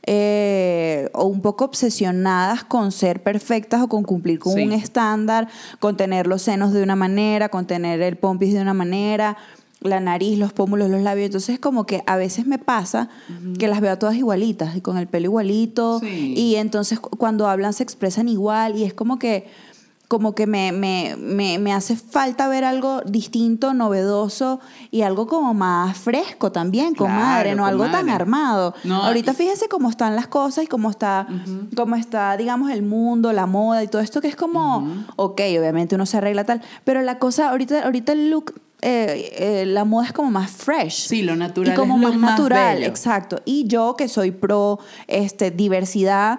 eh, 0.06 1.08
o 1.14 1.24
un 1.26 1.40
poco 1.40 1.64
obsesionadas 1.64 2.64
con 2.64 2.92
ser 2.92 3.22
perfectas 3.22 3.82
o 3.82 3.88
con 3.88 4.02
cumplir 4.02 4.38
con 4.38 4.54
Sí. 4.54 4.62
un 4.64 4.72
estándar, 4.72 5.48
con 5.78 5.96
tener 5.96 6.26
los 6.26 6.42
senos 6.42 6.72
de 6.72 6.82
una 6.82 6.96
manera, 6.96 7.48
con 7.48 7.66
tener 7.66 8.00
el 8.02 8.16
pompis 8.16 8.52
de 8.54 8.60
una 8.60 8.74
manera, 8.74 9.36
la 9.80 9.98
nariz, 10.00 10.38
los 10.38 10.52
pómulos, 10.52 10.90
los 10.90 11.02
labios. 11.02 11.26
Entonces 11.26 11.58
como 11.58 11.86
que 11.86 12.02
a 12.06 12.16
veces 12.16 12.46
me 12.46 12.58
pasa 12.58 13.08
que 13.58 13.66
las 13.68 13.80
veo 13.80 13.98
todas 13.98 14.14
igualitas 14.16 14.76
y 14.76 14.80
con 14.80 14.96
el 14.98 15.06
pelo 15.08 15.24
igualito 15.26 15.98
Sí. 16.00 16.34
y 16.36 16.56
entonces 16.56 17.00
cu- 17.00 17.16
cuando 17.16 17.48
hablan 17.48 17.72
se 17.72 17.82
expresan 17.82 18.28
igual 18.28 18.76
y 18.76 18.84
es 18.84 18.94
como 18.94 19.18
que 19.18 19.46
como 20.12 20.34
que 20.34 20.46
me, 20.46 20.72
me, 20.72 21.16
me, 21.18 21.58
me 21.58 21.72
hace 21.72 21.96
falta 21.96 22.46
ver 22.48 22.64
algo 22.64 23.00
distinto, 23.06 23.72
novedoso 23.72 24.60
y 24.90 25.00
algo 25.00 25.26
como 25.26 25.54
más 25.54 25.96
fresco 25.96 26.52
también, 26.52 26.92
Claro, 26.92 27.14
comadre, 27.14 27.54
no 27.54 27.64
algo 27.64 27.84
tan 27.84 27.92
comadre. 28.02 28.12
armado. 28.12 28.74
No, 28.84 29.02
Ahorita 29.04 29.32
fíjese 29.32 29.68
cómo 29.70 29.88
están 29.88 30.14
las 30.14 30.26
cosas 30.26 30.64
y 30.64 30.66
cómo 30.66 30.90
está, 30.90 31.26
cómo 31.74 31.96
está, 31.96 32.36
digamos, 32.36 32.70
el 32.70 32.82
mundo, 32.82 33.32
la 33.32 33.46
moda 33.46 33.82
y 33.82 33.88
todo 33.88 34.02
esto 34.02 34.20
que 34.20 34.28
es 34.28 34.36
como, 34.36 34.86
ok, 35.16 35.40
obviamente 35.58 35.94
uno 35.94 36.04
se 36.04 36.18
arregla 36.18 36.44
tal, 36.44 36.60
pero 36.84 37.00
la 37.00 37.18
cosa, 37.18 37.48
ahorita, 37.48 37.82
ahorita 37.84 38.12
el 38.12 38.28
look, 38.30 38.60
eh, 38.82 39.32
eh, 39.38 39.64
la 39.66 39.86
moda 39.86 40.04
es 40.08 40.12
como 40.12 40.30
más 40.30 40.50
fresh. 40.50 41.06
Sí, 41.08 41.22
lo 41.22 41.36
natural 41.36 41.72
Y 41.72 41.76
como 41.76 41.94
es 41.96 42.02
lo 42.02 42.08
más 42.10 42.18
más 42.18 42.30
natural, 42.32 42.76
bello. 42.80 42.88
exacto. 42.90 43.40
Y 43.46 43.66
yo 43.66 43.94
que 43.96 44.08
soy 44.08 44.30
pro 44.30 44.78
este, 45.06 45.50
diversidad, 45.50 46.38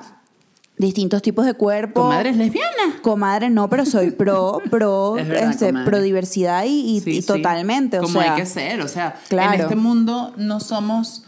distintos 0.78 1.22
tipos 1.22 1.46
de 1.46 1.54
cuerpo. 1.54 2.02
Comadre 2.02 2.30
es 2.32 2.38
lesbiana. 2.38 3.00
Comadre, 3.02 3.50
no, 3.50 3.70
pero 3.70 3.86
soy 3.86 4.12
pro, 4.12 4.62
pro, 4.70 5.18
Es 5.20 5.28
verdad, 5.28 5.52
este, 5.52 5.74
pro 5.86 6.02
diversidad 6.02 6.64
y, 6.66 6.98
y- 6.98 7.02
Sí, 7.02 7.12
y 7.12 7.22
sí. 7.22 7.28
totalmente. 7.28 8.00
O 8.00 8.04
Como 8.04 8.20
sea, 8.22 8.34
hay 8.36 8.40
que 8.42 8.46
ser, 8.46 8.82
o 8.82 8.88
sea, 8.88 9.16
Claro. 9.30 9.54
en 9.54 9.62
este 9.62 9.76
mundo 9.76 10.34
no 10.38 10.60
somos 10.60 11.26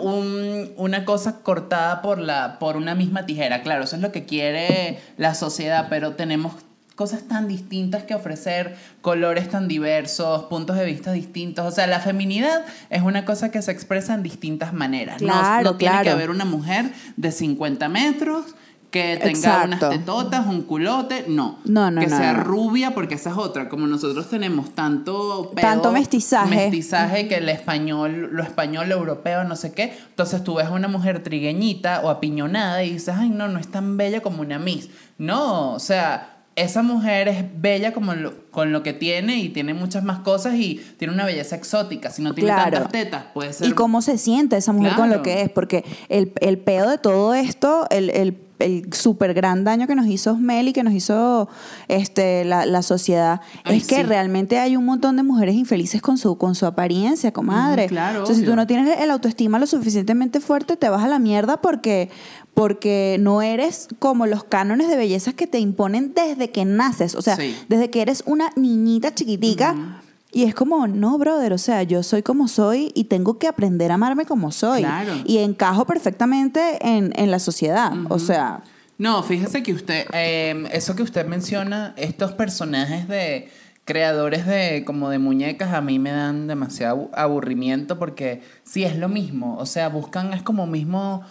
un- 0.00 0.70
una 0.76 1.04
cosa 1.04 1.40
cortada 1.40 2.00
por, 2.02 2.18
la, 2.18 2.58
por 2.58 2.76
una 2.76 2.94
misma 2.94 3.26
tijera. 3.26 3.62
Claro, 3.62 3.84
eso 3.84 3.96
es 3.96 4.02
lo 4.02 4.12
que 4.12 4.24
quiere 4.24 4.98
la 5.16 5.34
sociedad, 5.34 5.86
pero 5.90 6.14
tenemos 6.14 6.52
cosas 6.94 7.24
tan 7.26 7.48
distintas 7.48 8.04
que 8.04 8.14
ofrecer, 8.14 8.76
colores 9.00 9.48
tan 9.48 9.66
diversos, 9.66 10.44
puntos 10.44 10.76
de 10.76 10.84
vista 10.84 11.10
distintos. 11.10 11.66
O 11.66 11.72
sea, 11.72 11.88
la 11.88 11.98
feminidad 11.98 12.64
es 12.88 13.02
una 13.02 13.24
cosa 13.24 13.50
que 13.50 13.60
se 13.62 13.72
expresa 13.72 14.14
en 14.14 14.22
distintas 14.22 14.72
maneras. 14.72 15.20
No- 15.20 15.32
Claro, 15.32 15.72
no, 15.72 15.76
tiene 15.76 15.96
que 15.96 16.02
claro. 16.02 16.16
haber 16.18 16.30
una 16.30 16.44
mujer 16.44 16.92
de 17.16 17.32
50 17.32 17.88
metros 17.88 18.54
que 18.94 19.16
tenga 19.16 19.30
Exacto. 19.30 19.66
unas 19.88 19.90
tetotas, 19.98 20.46
un 20.46 20.62
culote, 20.62 21.24
no. 21.26 21.58
No, 21.64 21.90
no, 21.90 22.00
que 22.00 22.06
no, 22.06 22.16
sea 22.16 22.32
no. 22.34 22.44
rubia, 22.44 22.94
porque 22.94 23.16
esa 23.16 23.30
es 23.30 23.36
otra. 23.36 23.68
Como 23.68 23.88
nosotros 23.88 24.30
tenemos 24.30 24.70
tanto 24.74 25.50
pedo, 25.54 25.66
Tanto 25.68 25.90
mestizaje. 25.90 26.54
mestizaje 26.54 27.26
que 27.26 27.34
el 27.38 27.48
español, 27.48 28.28
lo 28.32 28.42
español, 28.44 28.88
lo 28.88 28.94
europeo, 28.96 29.42
no 29.42 29.56
sé 29.56 29.72
qué. 29.72 29.92
Entonces 30.10 30.44
tú 30.44 30.54
ves 30.54 30.66
a 30.66 30.70
una 30.70 30.86
mujer 30.86 31.24
trigueñita 31.24 32.02
o 32.04 32.08
apiñonada 32.08 32.84
y 32.84 32.92
dices, 32.92 33.14
ay, 33.18 33.30
no, 33.30 33.48
no 33.48 33.58
es 33.58 33.66
tan 33.68 33.96
bella 33.96 34.20
como 34.20 34.42
una 34.42 34.60
Miss. 34.60 34.88
No, 35.18 35.72
o 35.72 35.78
sea, 35.80 36.30
esa 36.56 36.82
mujer 36.84 37.26
es 37.26 37.44
bella 37.60 37.92
como 37.92 38.14
lo- 38.14 38.48
con 38.52 38.70
lo 38.70 38.84
que 38.84 38.92
tiene 38.92 39.38
y 39.38 39.48
tiene 39.48 39.74
muchas 39.74 40.04
más 40.04 40.20
cosas 40.20 40.54
y 40.54 40.80
tiene 40.98 41.12
una 41.12 41.24
belleza 41.24 41.56
exótica. 41.56 42.10
Si 42.10 42.22
no 42.22 42.32
tiene 42.32 42.50
Claro. 42.52 42.70
tantas 42.70 42.92
tetas, 42.92 43.24
puede 43.34 43.52
ser. 43.52 43.66
Y 43.68 43.72
cómo 43.72 44.02
se 44.02 44.18
siente 44.18 44.56
esa 44.56 44.72
mujer 44.72 44.92
con 44.94 45.06
Claro. 45.06 45.16
lo 45.16 45.22
que 45.24 45.42
es, 45.42 45.50
porque 45.50 45.84
el, 46.08 46.32
el 46.40 46.58
pedo 46.58 46.90
de 46.90 46.98
todo 46.98 47.34
esto, 47.34 47.88
el, 47.90 48.10
el, 48.10 48.34
el 48.64 48.92
súper 48.92 49.34
gran 49.34 49.62
daño 49.64 49.86
que 49.86 49.94
nos 49.94 50.06
hizo 50.06 50.36
Mel 50.36 50.68
y 50.68 50.72
que 50.72 50.82
nos 50.82 50.92
hizo 50.94 51.48
este, 51.88 52.44
la, 52.44 52.66
la 52.66 52.82
sociedad, 52.82 53.40
Ay, 53.64 53.78
es 53.78 53.86
que 53.86 53.96
sí. 53.96 54.02
realmente 54.02 54.58
hay 54.58 54.76
un 54.76 54.84
montón 54.84 55.16
de 55.16 55.22
mujeres 55.22 55.54
infelices 55.54 56.00
con 56.02 56.18
su, 56.18 56.36
con 56.38 56.54
su 56.54 56.66
apariencia, 56.66 57.32
comadre. 57.32 57.84
Ujú, 57.84 57.90
claro, 57.94 58.26
sea, 58.26 58.34
si 58.34 58.42
tú 58.42 58.56
no 58.56 58.66
tienes 58.66 59.00
el 59.00 59.10
autoestima 59.10 59.58
lo 59.58 59.66
suficientemente 59.66 60.40
fuerte, 60.40 60.76
te 60.76 60.88
vas 60.88 61.02
a 61.04 61.08
la 61.08 61.18
mierda 61.18 61.60
porque, 61.60 62.10
porque 62.54 63.16
no 63.20 63.42
eres 63.42 63.88
como 63.98 64.26
los 64.26 64.44
cánones 64.44 64.88
de 64.88 64.96
belleza 64.96 65.32
que 65.32 65.46
te 65.46 65.58
imponen 65.58 66.12
desde 66.14 66.50
que 66.50 66.64
naces. 66.64 67.14
O 67.14 67.22
sea, 67.22 67.36
Sí. 67.36 67.54
desde 67.68 67.90
que 67.90 68.02
eres 68.02 68.22
una 68.26 68.50
niñita 68.56 69.14
chiquitica. 69.14 70.00
Y 70.34 70.42
es 70.44 70.54
como, 70.54 70.88
no, 70.88 71.16
brother, 71.16 71.52
o 71.52 71.58
sea, 71.58 71.84
yo 71.84 72.02
soy 72.02 72.22
como 72.22 72.48
soy 72.48 72.90
y 72.94 73.04
tengo 73.04 73.38
que 73.38 73.46
aprender 73.46 73.92
a 73.92 73.94
amarme 73.94 74.26
como 74.26 74.50
soy. 74.50 74.80
Claro. 74.80 75.12
Y 75.24 75.38
encajo 75.38 75.86
perfectamente 75.86 76.78
en, 76.80 77.12
en 77.14 77.30
la 77.30 77.38
sociedad. 77.38 77.92
O 78.08 78.18
sea, 78.18 78.64
No, 78.98 79.22
fíjese 79.22 79.62
que 79.62 79.72
usted, 79.72 80.06
eh, 80.12 80.68
eso 80.72 80.96
que 80.96 81.04
usted 81.04 81.24
menciona, 81.26 81.94
estos 81.96 82.32
personajes 82.32 83.06
de 83.06 83.48
creadores 83.84 84.44
de 84.44 84.82
como 84.84 85.08
de 85.08 85.18
muñecas 85.18 85.72
a 85.72 85.80
mí 85.80 85.98
me 85.98 86.10
dan 86.10 86.48
demasiado 86.48 87.10
aburrimiento 87.12 87.98
porque 87.98 88.42
sí 88.64 88.82
es 88.82 88.96
lo 88.96 89.08
mismo, 89.08 89.56
o 89.58 89.66
sea, 89.66 89.88
buscan 89.88 90.32
es 90.32 90.42
como 90.42 90.66
mismo 90.66 91.22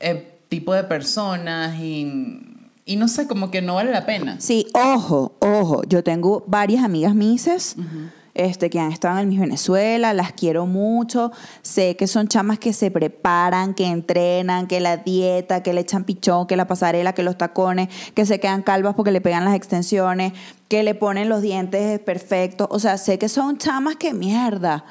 eh, 0.00 0.38
tipo 0.48 0.72
de 0.72 0.84
personas 0.84 1.78
y, 1.78 2.42
y 2.86 2.96
no 2.96 3.08
sé, 3.08 3.26
como 3.26 3.50
que 3.50 3.62
no 3.62 3.74
vale 3.74 3.90
la 3.90 4.06
pena. 4.06 4.40
sí, 4.40 4.66
ojo, 4.72 5.36
ojo. 5.40 5.82
Yo 5.84 6.02
tengo 6.02 6.44
varias 6.46 6.82
amigas 6.82 7.14
mises. 7.14 7.76
Este, 8.38 8.70
que 8.70 8.78
han 8.78 8.92
estado 8.92 9.18
en 9.18 9.28
Miss 9.28 9.40
Venezuela, 9.40 10.14
las 10.14 10.30
quiero 10.30 10.64
mucho. 10.64 11.32
Sé 11.62 11.96
que 11.96 12.06
son 12.06 12.28
chamas 12.28 12.60
que 12.60 12.72
se 12.72 12.88
preparan, 12.88 13.74
que 13.74 13.84
entrenan, 13.86 14.68
que 14.68 14.78
la 14.78 14.96
dieta, 14.96 15.64
que 15.64 15.72
le 15.72 15.80
echan 15.80 16.04
pichón, 16.04 16.46
que 16.46 16.54
la 16.54 16.68
pasarela, 16.68 17.14
que 17.14 17.24
los 17.24 17.36
tacones, 17.36 17.88
que 18.14 18.24
se 18.26 18.38
quedan 18.38 18.62
calvas 18.62 18.94
porque 18.94 19.10
le 19.10 19.20
pegan 19.20 19.44
las 19.44 19.56
extensiones, 19.56 20.34
que 20.68 20.84
le 20.84 20.94
ponen 20.94 21.28
los 21.28 21.42
dientes 21.42 21.98
perfectos. 21.98 22.68
O 22.70 22.78
sea, 22.78 22.96
sé 22.96 23.18
que 23.18 23.28
son 23.28 23.58
chamas 23.58 23.96
que 23.96 24.14
mierda. 24.14 24.84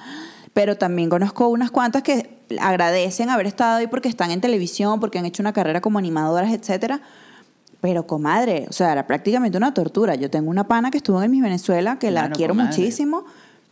Pero 0.52 0.76
también 0.76 1.10
conozco 1.10 1.48
unas 1.48 1.72
cuantas 1.72 2.04
que 2.04 2.30
agradecen 2.60 3.30
haber 3.30 3.48
estado 3.48 3.78
ahí 3.78 3.88
porque 3.88 4.10
están 4.10 4.32
en 4.32 4.42
televisión, 4.42 5.00
porque 5.00 5.20
han 5.20 5.26
hecho 5.26 5.42
una 5.42 5.54
carrera 5.54 5.80
como 5.80 6.00
animadoras, 6.00 6.52
etcétera. 6.52 7.00
Pero, 7.82 8.08
comadre, 8.08 8.66
o 8.70 8.74
sea, 8.74 8.92
era 8.92 9.06
prácticamente 9.08 9.58
una 9.58 9.74
tortura. 9.74 10.16
Yo 10.16 10.30
tengo 10.30 10.50
una 10.50 10.68
pana 10.68 10.90
que 10.92 10.98
estuvo 10.98 11.22
en 11.22 11.30
mi 11.32 11.42
Venezuela, 11.42 12.00
que 12.00 12.10
la 12.12 12.32
quiero 12.32 12.54
comadre. 12.54 12.70
muchísimo, 12.78 13.26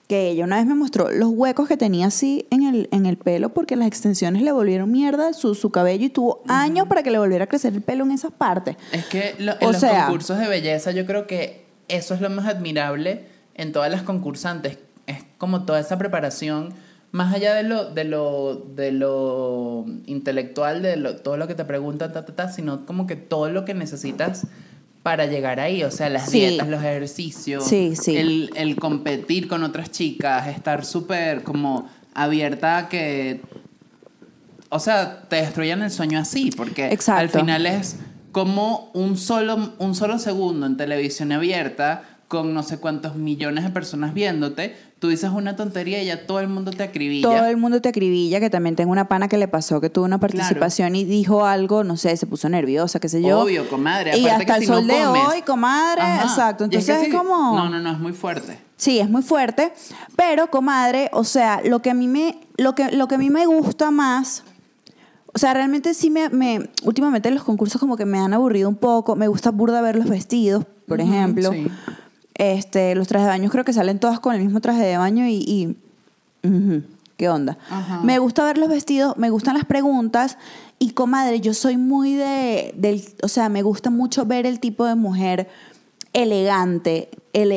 que 0.07 0.29
ella 0.29 0.43
una 0.45 0.57
vez 0.57 0.67
me 0.67 0.75
mostró 0.75 1.09
los 1.09 1.29
huecos 1.29 1.67
que 1.67 1.77
tenía 1.77 2.05
así 2.07 2.45
en 2.51 2.61
el, 2.63 2.87
en 2.91 3.07
el 3.07 3.17
pelo 3.17 3.49
porque 3.49 3.75
las 3.75 3.87
extensiones 3.87 4.43
le 4.43 4.51
volvieron 4.51 4.91
mierda 4.91 5.33
su, 5.33 5.55
su 5.55 5.71
cabello 5.71 6.05
y 6.05 6.09
tuvo 6.09 6.43
años 6.47 6.87
para 6.87 7.01
que 7.01 7.09
le 7.09 7.17
volviera 7.17 7.45
a 7.45 7.47
crecer 7.47 7.73
el 7.73 7.81
pelo 7.81 8.03
en 8.03 8.11
esas 8.11 8.31
partes. 8.31 8.75
Es 8.91 9.05
que 9.07 9.33
lo- 9.39 9.53
en 9.53 9.67
O 9.67 9.71
los 9.71 9.81
sea- 9.81 10.03
concursos 10.05 10.37
de 10.37 10.47
belleza 10.47 10.91
yo 10.91 11.07
creo 11.07 11.25
que 11.25 11.65
eso 11.87 12.13
es 12.13 12.21
lo 12.21 12.29
más 12.29 12.45
admirable 12.45 13.25
en 13.55 13.71
todas 13.71 13.89
las 13.91 14.03
concursantes. 14.03 14.77
Es 15.07 15.23
como 15.39 15.65
toda 15.65 15.79
esa 15.79 15.97
preparación, 15.97 16.73
más 17.15 17.33
allá 17.33 17.53
de 17.53 17.63
lo, 17.63 17.85
de 17.91 18.03
lo, 18.03 18.55
de 18.75 18.91
lo 18.91 19.85
intelectual, 20.05 20.81
de 20.81 20.97
lo- 20.97 21.15
todo 21.15 21.37
lo 21.37 21.47
que 21.47 21.55
te 21.55 21.63
preguntan, 21.63 22.11
ta, 22.11 22.25
ta, 22.25 22.35
ta, 22.35 22.51
sino 22.51 22.85
como 22.85 23.07
que 23.07 23.15
todo 23.15 23.49
lo 23.49 23.63
que 23.63 23.73
necesitas 23.73 24.47
para 25.01 25.25
llegar 25.25 25.61
ahí. 25.61 25.83
O 25.83 25.91
sea, 25.91 26.09
las 26.09 26.29
Sí. 26.29 26.39
dietas, 26.41 26.67
los 26.67 26.81
ejercicios, 26.81 27.63
Sí, 27.63 27.95
sí. 27.95 28.17
El, 28.17 28.49
el 28.55 28.75
competir 28.75 29.47
con 29.47 29.63
otras 29.63 29.91
chicas, 29.91 30.47
estar 30.47 30.83
súper 30.83 31.43
como 31.43 31.87
abierta 32.13 32.77
a 32.79 32.89
que 32.89 33.39
o 34.69 34.79
sea, 34.79 35.21
te 35.29 35.37
destruyan 35.37 35.81
el 35.83 35.91
sueño 35.91 36.19
así, 36.19 36.49
porque 36.57 36.87
Exacto. 36.91 37.21
al 37.21 37.29
final 37.29 37.65
es 37.65 37.97
como 38.33 38.89
un 38.93 39.15
solo, 39.15 39.73
un 39.79 39.95
solo 39.95 40.19
segundo 40.19 40.65
en 40.65 40.75
televisión 40.75 41.31
abierta, 41.31 42.03
con 42.27 42.53
no 42.53 42.63
sé 42.63 42.79
cuántos 42.79 43.15
millones 43.15 43.63
de 43.63 43.69
personas 43.69 44.13
viéndote, 44.13 44.75
tú 44.99 45.09
dices 45.09 45.29
una 45.31 45.55
tontería 45.55 46.01
y 46.01 46.05
ya 46.05 46.25
todo 46.25 46.39
el 46.39 46.47
mundo 46.47 46.71
te 46.71 46.83
acribilla. 46.83 47.27
Todo 47.27 47.45
el 47.45 47.57
mundo 47.57 47.81
te 47.81 47.89
acribilla, 47.89 48.39
que 48.39 48.49
también 48.49 48.75
tengo 48.75 48.91
una 48.91 49.07
pana 49.07 49.27
que 49.27 49.37
le 49.37 49.47
pasó 49.47 49.81
que 49.81 49.89
tuvo 49.89 50.05
una 50.05 50.19
participación 50.19 50.95
y 50.95 51.03
dijo 51.03 51.45
algo, 51.45 51.83
no 51.83 51.97
sé, 51.97 52.15
se 52.17 52.25
puso 52.25 52.49
nerviosa, 52.49 52.99
qué 52.99 53.09
sé 53.09 53.21
yo. 53.21 53.41
Obvio, 53.41 53.67
comadre. 53.69 54.17
Y 54.17 54.27
hasta 54.27 54.45
que 54.45 54.51
el 54.53 54.61
si 54.61 54.67
no 54.67 54.75
sol 54.77 54.87
de 54.87 54.93
comes- 55.03 55.27
hoy, 55.27 55.41
comadre, 55.41 56.01
Ajá. 56.01 56.23
exacto. 56.23 56.63
Es 56.65 56.69
Entonces 56.71 57.07
es 57.07 57.13
como... 57.13 57.55
No, 57.55 57.69
no, 57.69 57.79
no, 57.79 57.91
es 57.91 57.99
muy 57.99 58.13
fuerte. 58.13 58.57
Sí, 58.77 58.99
es 58.99 59.09
muy 59.09 59.21
fuerte, 59.21 59.73
pero 60.15 60.49
comadre, 60.49 61.09
o 61.13 61.23
sea, 61.23 61.61
lo 61.63 61.81
que 61.81 61.91
a 61.91 61.93
mí 61.93 62.07
me, 62.07 62.39
lo 62.57 62.75
que, 62.75 62.91
lo 62.91 63.07
que 63.07 63.15
a 63.15 63.17
mí 63.17 63.29
me 63.29 63.45
gusta 63.45 63.89
más, 63.89 64.43
o 65.33 65.37
sea, 65.39 65.53
realmente 65.53 65.93
sí 65.93 66.09
me, 66.09 66.29
me, 66.29 66.69
últimamente 66.83 67.31
los 67.31 67.43
concursos 67.43 67.79
como 67.79 67.95
que 67.95 68.05
me 68.05 68.19
han 68.19 68.33
aburrido 68.33 68.67
un 68.67 68.75
poco, 68.75 69.15
me 69.15 69.27
gusta 69.29 69.51
burda 69.51 69.81
ver 69.81 69.95
los 69.95 70.09
vestidos, 70.09 70.65
por 70.87 70.99
ejemplo, 70.99 71.51
sí. 71.51 71.67
Este, 72.35 72.95
los 72.95 73.07
trajes 73.07 73.25
de 73.25 73.31
baño 73.31 73.49
creo 73.49 73.65
que 73.65 73.73
salen 73.73 73.99
todas 73.99 74.19
con 74.19 74.35
el 74.35 74.41
mismo 74.43 74.61
traje 74.61 74.83
de 74.83 74.97
baño 74.97 75.25
y, 75.27 75.35
y 75.35 75.77
¿qué 77.17 77.29
onda? 77.29 77.57
Ajá. 77.69 78.01
Me 78.03 78.19
gusta 78.19 78.43
ver 78.43 78.57
los 78.57 78.69
vestidos, 78.69 79.17
me 79.17 79.29
gustan 79.29 79.55
las 79.55 79.65
preguntas 79.65 80.37
y 80.77 80.91
comadre, 80.91 81.39
yo 81.39 81.53
soy 81.53 81.77
muy 81.77 82.13
de, 82.13 82.73
del, 82.77 83.03
o 83.23 83.27
sea, 83.27 83.49
me 83.49 83.61
gusta 83.61 83.89
mucho 83.89 84.25
ver 84.25 84.45
el 84.45 84.59
tipo 84.59 84.85
de 84.85 84.95
mujer 84.95 85.49
elegante, 86.13 87.09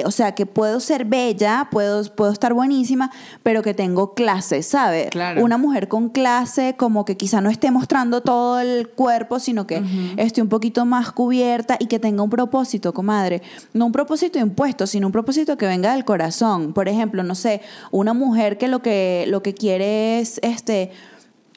o 0.05 0.11
sea, 0.11 0.35
que 0.35 0.47
puedo 0.47 0.81
ser 0.81 1.05
bella, 1.05 1.69
puedo, 1.71 2.03
puedo 2.15 2.33
estar 2.33 2.53
buenísima, 2.53 3.11
pero 3.43 3.63
que 3.63 3.75
tengo 3.75 4.15
clase, 4.15 4.63
¿sabes? 4.63 5.11
Claro. 5.11 5.45
Una 5.45 5.57
mujer 5.57 5.89
con 5.89 6.09
clase, 6.09 6.75
como 6.77 7.05
que 7.05 7.17
quizá 7.17 7.41
no 7.41 7.51
esté 7.51 7.71
mostrando 7.71 8.21
todo 8.21 8.61
el 8.61 8.89
cuerpo, 8.89 9.39
sino 9.39 9.67
que 9.67 9.83
esté 10.17 10.43
un 10.43 10.49
poquito 10.49 10.85
más 10.85 11.13
cubierta 11.13 11.77
y 11.79 11.87
que 11.87 11.99
tenga 11.99 12.23
un 12.23 12.31
propósito, 12.31 12.93
comadre. 12.93 13.43
No 13.73 13.87
un 13.87 13.93
propósito 13.93 14.39
impuesto, 14.39 14.87
sino 14.87 15.07
un 15.07 15.13
propósito 15.13 15.57
que 15.57 15.67
venga 15.67 15.93
del 15.93 16.05
corazón. 16.05 16.73
Por 16.73 16.89
ejemplo, 16.89 17.23
no 17.23 17.35
sé, 17.35 17.61
una 17.91 18.13
mujer 18.13 18.59
que 18.59 18.69
lo 18.69 18.83
que, 18.83 19.27
lo 19.29 19.43
que 19.43 19.55
quiere 19.55 20.19
es 20.19 20.41
este 20.43 20.91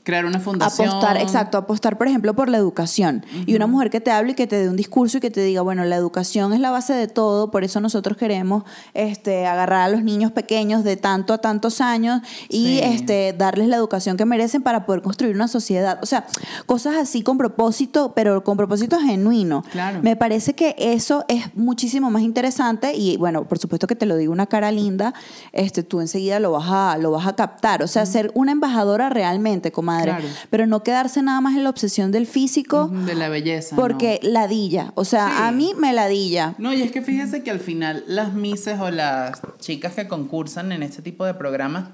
Crear 0.04 0.26
una 0.26 0.40
fundación. 0.40 0.90
Apostar, 0.90 1.18
exacto, 1.18 1.58
apostar, 1.58 1.98
por 1.98 2.08
ejemplo, 2.08 2.34
por 2.36 2.50
la 2.50 2.58
educación. 2.58 3.24
Y 3.46 3.56
una 3.56 3.68
mujer 3.68 3.90
que 3.90 4.02
te 4.02 4.10
hable 4.12 4.32
y 4.32 4.36
que 4.36 4.48
te 4.48 4.56
dé 4.56 4.68
un 4.70 4.76
discurso 4.76 5.18
y 5.18 5.22
que 5.22 5.30
te 5.30 5.42
diga, 5.42 5.62
bueno, 5.62 5.84
la 5.86 5.96
educación 5.96 6.54
es 6.54 6.60
la 6.60 6.72
base 6.72 6.94
de 6.94 7.08
todo, 7.08 7.52
por 7.52 7.64
eso 7.64 7.80
nosotros 7.82 8.18
queremos 8.18 8.64
este, 8.94 9.46
agarrar 9.46 9.82
a 9.82 9.90
los 9.90 10.04
niños 10.04 10.32
pequeños 10.32 10.84
de 10.84 10.98
tanto 10.98 11.34
a 11.34 11.38
tantos 11.38 11.82
años 11.82 12.22
y 12.50 12.62
Sí. 12.66 12.80
este, 12.84 13.34
darles 13.38 13.68
la 13.68 13.76
educación 13.76 14.18
que 14.18 14.26
merecen 14.26 14.64
para 14.64 14.86
poder 14.86 15.02
construir 15.02 15.36
una 15.36 15.48
sociedad. 15.48 16.00
O 16.02 16.06
sea, 16.06 16.26
cosas 16.66 16.96
así 16.96 17.22
con 17.22 17.38
propósito, 17.38 18.14
pero 18.16 18.44
con 18.44 18.58
propósito 18.58 19.00
genuino. 19.00 19.64
Claro. 19.72 20.00
Me 20.02 20.16
parece 20.16 20.54
que 20.54 20.76
eso 20.78 21.26
es 21.28 21.56
muchísimo 21.56 22.10
más 22.10 22.24
interesante 22.24 22.96
y 22.96 23.18
bueno, 23.18 23.44
por 23.46 23.60
supuesto 23.60 23.88
que 23.88 23.96
te 23.96 24.06
lo 24.06 24.16
digo 24.18 24.32
una 24.34 24.48
cara 24.48 24.72
linda, 24.72 25.14
este, 25.52 25.84
tú 25.84 26.02
enseguida 26.02 26.40
lo 26.40 26.52
vas 26.52 26.66
a, 26.70 26.98
lo 26.98 27.12
vas 27.12 27.28
a 27.28 27.36
captar. 27.36 27.84
O 27.84 27.88
sea, 27.88 28.06
ser 28.06 28.32
una 28.34 28.52
embajadora 28.52 29.10
realmente, 29.10 29.72
Claro. 30.04 30.26
Pero 30.50 30.66
no 30.68 30.84
quedarse 30.84 31.22
nada 31.22 31.42
más 31.42 31.56
en 31.56 31.64
la 31.64 31.70
obsesión 31.70 32.12
del 32.12 32.28
físico, 32.28 32.88
De 32.88 33.16
la 33.16 33.30
belleza. 33.30 33.76
porque 33.76 34.20
ladilla. 34.24 34.92
O 34.96 35.06
sea, 35.06 35.28
Sí. 35.28 35.34
a 35.40 35.52
mí 35.52 35.74
me 35.78 35.94
ladilla. 35.94 36.56
No, 36.58 36.74
y 36.74 36.82
es 36.82 36.92
que 36.92 37.02
fíjese 37.02 37.44
que 37.44 37.52
al 37.52 37.60
final 37.60 38.04
las 38.08 38.34
mises 38.34 38.80
o 38.80 38.90
las 38.92 39.42
chicas 39.60 39.94
que 39.94 40.08
concursan 40.08 40.72
en 40.72 40.84
este 40.84 41.02
tipo 41.02 41.26
de 41.26 41.34
programas, 41.34 41.90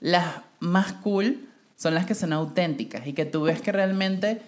las 0.00 0.26
más 0.60 0.92
cool 0.94 1.48
son 1.76 1.94
las 1.94 2.06
que 2.06 2.14
son 2.14 2.32
auténticas 2.32 3.06
y 3.06 3.12
que 3.12 3.24
tú 3.24 3.42
ves 3.42 3.60
que 3.60 3.72
realmente 3.72 4.42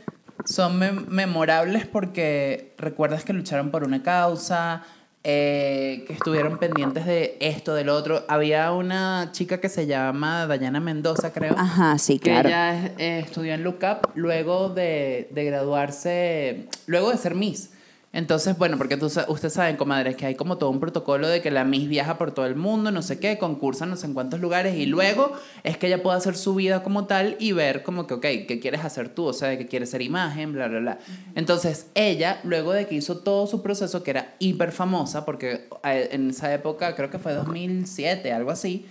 son 0.45 0.79
mem- 0.81 1.07
memorables 1.09 1.87
porque 1.87 2.75
recuerdas 2.79 3.25
que 3.25 3.33
lucharon 3.33 3.71
por 3.71 3.85
una 3.85 4.03
causa, 4.03 4.83
eh, 5.27 6.05
que 6.07 6.13
estuvieron 6.13 6.59
pendientes 6.59 7.07
de 7.07 7.39
esto, 7.41 7.75
del 7.75 7.89
otro. 7.89 8.25
Había 8.29 8.73
una 8.73 9.31
chica 9.33 9.59
que 9.59 9.71
se 9.71 9.87
llama 9.87 10.47
Dayana 10.47 10.81
Mendoza, 10.81 11.33
creo. 11.33 11.55
Ajá, 11.57 11.99
sí, 11.99 12.19
que 12.19 12.31
claro. 12.31 12.49
ella 12.49 12.87
eh, 12.99 13.21
estudió 13.25 13.55
en 13.55 13.65
Lookup 13.65 14.11
luego 14.15 14.69
de, 14.69 15.29
de 15.31 15.45
graduarse, 15.45 16.69
luego 16.87 17.11
de 17.11 17.17
ser 17.17 17.35
Miss. 17.35 17.71
Entonces, 18.15 18.57
bueno, 18.57 18.79
porque 18.79 18.97
tú, 18.97 19.07
ustedes 19.07 19.53
saben, 19.53 19.77
comadres, 19.77 20.17
que 20.17 20.25
hay 20.25 20.37
como 20.37 20.57
todo 20.57 20.71
un 20.71 20.79
protocolo 20.79 21.27
de 21.27 21.43
que 21.43 21.51
la 21.51 21.65
Miss 21.65 21.89
viaja 21.89 22.17
por 22.17 22.31
todo 22.31 22.47
el 22.47 22.55
mundo, 22.55 22.93
no 22.93 23.03
sé 23.03 23.19
qué, 23.19 23.39
concursa 23.39 23.87
no 23.87 23.97
sé 23.97 24.07
en 24.07 24.15
cuántos 24.15 24.41
lugares 24.41 24.77
y 24.77 24.87
luego 24.87 25.33
es 25.65 25.77
que 25.79 25.89
ella 25.89 26.01
puede 26.01 26.17
hacer 26.17 26.37
su 26.37 26.55
vida 26.55 26.85
como 26.85 27.07
tal 27.07 27.37
y 27.41 27.51
ver 27.51 27.83
como 27.83 28.07
que, 28.07 28.15
ok, 28.15 28.23
¿qué 28.23 28.61
quieres 28.63 28.85
hacer 28.85 29.09
tú? 29.09 29.25
O 29.25 29.33
sea, 29.33 29.49
de 29.49 29.59
que 29.59 29.67
quieres 29.67 29.91
ser 29.91 30.01
imagen, 30.01 30.53
bla, 30.53 30.69
bla, 30.69 30.79
bla. 30.79 30.99
Entonces, 31.35 31.89
ella, 31.97 32.39
luego 32.45 32.73
de 32.73 32.87
que 32.87 32.95
hizo 32.95 33.19
todo 33.19 33.49
su 33.49 33.63
proceso, 33.63 34.05
que 34.05 34.13
era 34.13 34.37
hiper 34.39 34.71
famosa, 34.71 35.25
porque 35.25 35.69
en 35.83 36.31
esa 36.31 36.55
época, 36.55 36.95
creo 36.95 37.11
que 37.11 37.19
fue 37.19 37.35
2007, 37.35 38.33
algo 38.33 38.53
así, 38.53 38.87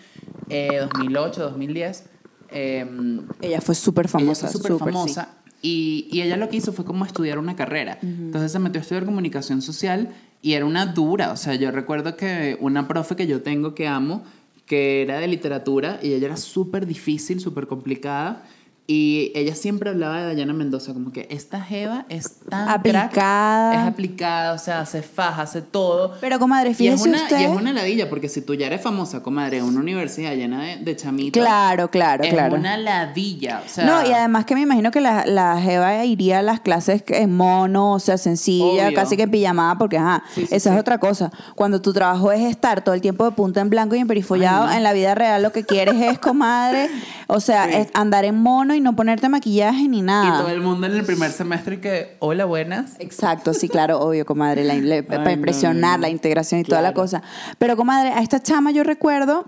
eh, 0.49 0.79
2008, 0.81 1.43
2010, 1.43 2.03
em, 2.49 3.25
Ella 3.39 3.61
fue 3.61 3.73
súper 3.73 4.09
famosa. 4.09 4.47
ella 4.47 4.51
fue 4.51 4.69
súper 4.69 4.93
sí. 5.07 5.42
Y, 5.63 6.09
y 6.11 6.21
ella 6.21 6.37
lo 6.37 6.49
que 6.49 6.57
hizo 6.57 6.73
fue 6.73 6.85
como 6.85 7.05
estudiar 7.05 7.39
una 7.39 7.55
carrera. 7.55 7.97
Entonces 8.01 8.51
se 8.51 8.59
metió 8.59 8.79
a 8.79 8.83
estudiar 8.83 9.05
comunicación 9.05 9.61
social 9.61 10.09
y 10.43 10.53
era 10.53 10.65
una 10.65 10.85
dura, 10.85 11.31
o 11.31 11.37
sea, 11.37 11.55
yo 11.55 11.71
recuerdo 11.71 12.17
que 12.17 12.57
una 12.59 12.85
profe 12.85 13.15
que 13.15 13.27
yo 13.27 13.41
tengo 13.41 13.73
que 13.73 13.87
amo, 13.87 14.23
que 14.65 15.01
era 15.01 15.19
de 15.19 15.27
literatura 15.27 15.99
y 16.03 16.13
ella 16.13 16.27
era 16.27 16.37
súper 16.37 16.85
difícil, 16.85 17.39
súper 17.39 17.65
complicada. 17.65 18.43
Y 18.85 19.31
ella 19.33 19.55
siempre 19.55 19.89
hablaba 19.91 20.17
de 20.19 20.25
Dayana 20.25 20.51
Mendoza, 20.51 20.93
como 20.93 21.13
que 21.13 21.25
esta 21.31 21.61
Jeva 21.61 22.05
es 22.09 22.35
tan 22.49 22.67
Aplicada. 22.67 23.09
crack, 23.09 23.79
es 23.81 23.87
aplicada, 23.87 24.53
o 24.53 24.57
sea, 24.57 24.81
hace 24.81 25.01
faja, 25.01 25.43
hace 25.43 25.61
todo. 25.61 26.15
Pero, 26.19 26.37
comadre, 26.37 26.69
Y 26.69 26.71
es, 26.73 26.77
fíjese 26.77 27.07
una, 27.07 27.23
usted. 27.23 27.39
y 27.39 27.43
es 27.45 27.49
una 27.49 27.71
ladilla, 27.71 28.09
porque 28.09 28.27
si 28.27 28.41
tú 28.41 28.55
ya 28.55 28.67
eres 28.67 28.81
famosa, 28.81 29.23
comadre, 29.23 29.59
en 29.59 29.63
una 29.63 29.79
universidad 29.79 30.33
llena 30.35 30.61
de, 30.63 30.75
de 30.77 30.95
chamitas. 30.97 31.41
Claro, 31.41 31.89
claro, 31.89 32.25
es 32.25 32.33
claro. 32.33 32.57
una 32.57 32.75
ladilla. 32.75 33.61
O 33.65 33.69
sea, 33.69 33.85
no, 33.85 34.05
y 34.05 34.11
además 34.11 34.43
que 34.43 34.53
me 34.55 34.61
imagino 34.61 34.91
que 34.91 34.99
la, 34.99 35.25
la 35.25 35.61
Jeva 35.61 36.03
iría 36.03 36.39
a 36.39 36.41
las 36.41 36.59
clases 36.59 37.05
en 37.07 37.37
mono, 37.37 37.93
o 37.93 37.99
sea, 37.99 38.17
sencilla, 38.17 38.87
Obvio. 38.87 38.95
casi 38.95 39.15
que 39.15 39.23
en 39.23 39.31
pijamada, 39.31 39.77
porque 39.77 39.97
ajá, 39.97 40.23
Sí, 40.35 40.45
sí, 40.45 40.55
esa 40.55 40.71
sí. 40.71 40.75
es 40.75 40.81
otra 40.81 40.97
cosa. 40.97 41.31
Cuando 41.55 41.81
tu 41.81 41.93
trabajo 41.93 42.33
es 42.33 42.41
estar 42.41 42.83
todo 42.83 42.95
el 42.95 42.99
tiempo 43.01 43.23
de 43.23 43.31
punta 43.31 43.61
en 43.61 43.69
blanco 43.69 43.95
y 43.95 43.99
en 43.99 44.07
perifollado, 44.07 44.63
Ay, 44.65 44.71
no. 44.71 44.77
en 44.77 44.83
la 44.83 44.91
vida 44.91 45.15
real 45.15 45.41
lo 45.41 45.53
que 45.53 45.63
quieres 45.63 45.95
es, 46.01 46.19
comadre, 46.19 46.89
o 47.27 47.39
sea, 47.39 47.69
es 47.69 47.87
andar 47.93 48.25
en 48.25 48.35
mono 48.35 48.72
y 48.75 48.81
no 48.81 48.95
ponerte 48.95 49.29
maquillaje 49.29 49.87
ni 49.87 49.99
y 49.99 50.01
nada. 50.01 50.39
todo 50.39 50.49
el 50.49 50.61
mundo 50.61 50.87
en 50.87 50.93
el 50.93 51.05
primer 51.05 51.31
semestre 51.31 51.79
que, 51.79 52.15
hola, 52.19 52.45
buenas. 52.45 52.93
Exacto, 52.99 53.53
sí, 53.53 53.69
claro, 53.69 53.99
obvio, 53.99 54.25
comadre, 54.25 54.63
la- 54.63 55.03
para 55.07 55.31
impresionar 55.31 55.91
no, 55.91 55.97
no. 55.97 56.01
la 56.01 56.09
integración 56.09 56.61
y 56.61 56.63
toda 56.63 56.81
la 56.81 56.93
cosa. 56.93 57.21
Pero, 57.57 57.75
comadre, 57.77 58.09
a 58.09 58.21
esta 58.21 58.41
chama 58.41 58.71
yo 58.71 58.83
recuerdo 58.83 59.45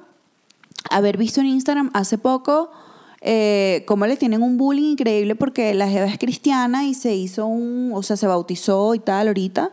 haber 0.90 1.18
visto 1.18 1.42
en 1.42 1.48
Instagram 1.48 1.90
hace 1.94 2.18
poco 2.18 2.72
eh, 3.22 3.84
cómo 3.88 4.06
le 4.06 4.18
tienen 4.18 4.44
un 4.44 4.58
bullying 4.58 4.92
increíble 4.92 5.36
porque 5.36 5.74
la 5.74 5.88
jeva 5.90 6.06
es 6.06 6.20
cristiana 6.20 6.84
y 6.86 6.94
se 6.94 7.16
hizo 7.16 7.48
un, 7.48 7.92
o 7.94 8.04
sea, 8.04 8.18
se 8.18 8.28
bautizó 8.28 8.94
y 8.94 9.00
tal 9.00 9.28
ahorita 9.28 9.72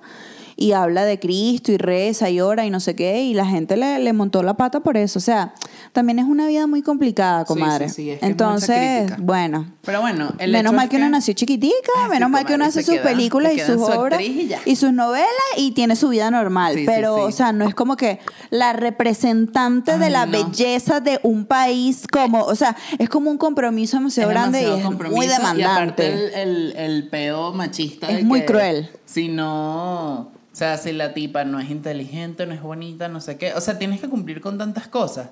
y 0.57 0.73
habla 0.73 1.05
de 1.05 1.19
Cristo 1.19 1.73
y 1.73 1.77
reza 1.79 2.31
y 2.31 2.41
ora 2.41 2.65
y 2.67 2.71
no 2.71 2.81
sé 2.81 2.95
qué 2.95 3.23
y 3.23 3.35
la 3.35 3.47
gente 3.47 3.77
le, 3.77 3.99
le 3.99 4.13
montó 4.13 4.43
la 4.43 4.55
pata 4.55 4.81
por 4.81 4.97
eso. 4.97 5.19
O 5.19 5.23
sea, 5.23 5.55
también 5.93 6.19
es 6.19 6.25
una 6.27 6.47
vida 6.47 6.67
muy 6.67 6.83
complicada, 6.83 7.45
comadre. 7.45 7.89
sí, 7.89 8.11
es 8.11 8.21
que 8.21 8.27
Entonces, 8.27 9.13
bueno. 9.19 9.67
Pero 9.85 10.01
bueno, 10.01 10.33
el 10.39 10.53
Menos 10.53 10.73
mal 10.73 10.85
es 10.85 10.91
que 10.91 10.97
uno 10.97 11.09
nació 11.09 11.35
chiquitica, 11.35 12.09
menos 12.11 12.31
mal 12.31 12.45
que 12.45 12.55
uno 12.55 12.65
hace 12.65 12.83
sus 12.83 12.95
queda- 12.95 13.03
películas 13.03 13.53
y 13.55 13.61
sus 13.61 13.81
obras 13.83 14.21
y 14.65 14.77
sus 14.77 14.93
novelas 14.93 15.27
y 15.57 15.73
tiene 15.73 15.97
su 15.97 16.09
vida 16.09 16.31
normal. 16.31 16.77
Pero, 16.87 17.17
o 17.25 17.33
sea, 17.33 17.53
no 17.53 17.67
es 17.67 17.75
como 17.75 17.97
que 17.97 18.21
la 18.51 18.73
representante 18.73 19.99
de 19.99 20.11
la 20.11 20.27
no. 20.27 20.33
belleza 20.33 21.01
de 21.01 21.21
un 21.23 21.47
país 21.47 22.07
como, 22.11 22.43
o 22.45 22.55
sea, 22.55 22.77
es 22.99 23.09
como 23.09 23.31
un 23.31 23.39
compromiso 23.39 23.97
demasiado 23.97 24.31
es 24.31 24.35
grande 24.35 24.63
y 24.63 24.65
es 24.81 24.85
muy 25.11 25.27
Y 25.27 25.31
aparte 25.31 25.57
demandante. 25.63 26.09
el, 26.13 26.33
el, 26.35 26.73
el 26.77 27.09
peo 27.09 27.53
machista. 27.53 28.09
Es 28.09 28.17
de 28.19 28.25
muy 28.25 28.41
que 28.41 28.47
cruel. 28.47 28.91
Si 29.13 29.29
no. 29.29 30.15
O 30.21 30.55
sea, 30.55 30.77
si 30.77 30.93
la 30.93 31.15
tipa 31.15 31.45
no 31.45 31.61
es 31.61 31.71
inteligente, 31.71 32.47
no 32.47 32.55
es 32.55 32.63
bonita, 32.63 33.09
no 33.09 33.21
sé 33.21 33.37
qué. 33.39 33.55
O 33.55 33.61
sea, 33.61 33.79
tienes 33.79 34.01
que 34.01 34.09
cumplir 34.09 34.41
con 34.41 34.59
tantas 34.59 34.87
cosas. 34.89 35.29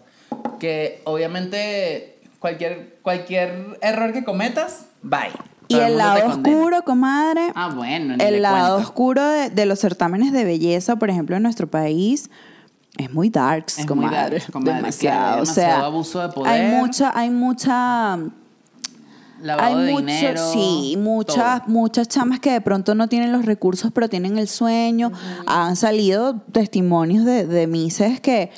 Que 0.58 1.02
obviamente 1.04 2.18
cualquier, 2.38 2.98
cualquier 3.02 3.78
error 3.82 4.12
que 4.12 4.24
cometas, 4.24 4.86
bye. 5.02 5.30
Y 5.68 5.76
el 5.78 5.98
lado 5.98 6.26
oscuro, 6.30 6.82
comadre, 6.82 7.52
Ah, 7.54 7.70
bueno, 7.74 8.16
ni 8.16 8.24
el 8.24 8.42
lado 8.42 8.74
cuento. 8.74 8.88
oscuro 8.88 9.24
de, 9.24 9.50
de 9.50 9.66
los 9.66 9.78
certámenes 9.78 10.32
de 10.32 10.44
belleza, 10.44 10.96
por 10.96 11.10
ejemplo, 11.10 11.36
en 11.36 11.44
nuestro 11.44 11.68
país, 11.70 12.28
es 12.98 13.12
muy 13.12 13.30
darks, 13.30 13.74
Es 13.78 13.86
muy 13.86 14.06
comadre. 14.06 14.16
darks, 14.38 14.50
comadre, 14.50 14.76
demasiado. 14.78 15.42
o 15.42 15.46
sea, 15.46 15.84
abuso 15.84 16.20
de 16.20 16.28
poder. 16.34 16.52
Hay 16.52 16.76
mucha, 16.76 17.12
hay 17.16 17.30
mucha 17.30 18.18
Lavado 19.42 19.78
hay 19.78 19.84
de 19.86 19.92
mucho- 19.92 20.06
dinero. 20.06 20.52
sí, 20.52 20.96
muchas, 20.98 21.62
todo. 21.64 21.72
muchas 21.72 22.08
chamas 22.08 22.40
que 22.40 22.52
de 22.52 22.60
pronto 22.60 22.94
no 22.94 23.08
tienen 23.08 23.32
los 23.32 23.44
recursos, 23.44 23.90
pero 23.92 24.08
tienen 24.08 24.38
el 24.38 24.48
sueño. 24.48 25.12
Han 25.46 25.76
salido 25.76 26.36
testimonios 26.52 27.24
de, 27.24 27.46
de 27.46 27.66
mises 27.66 28.20
que, 28.20 28.50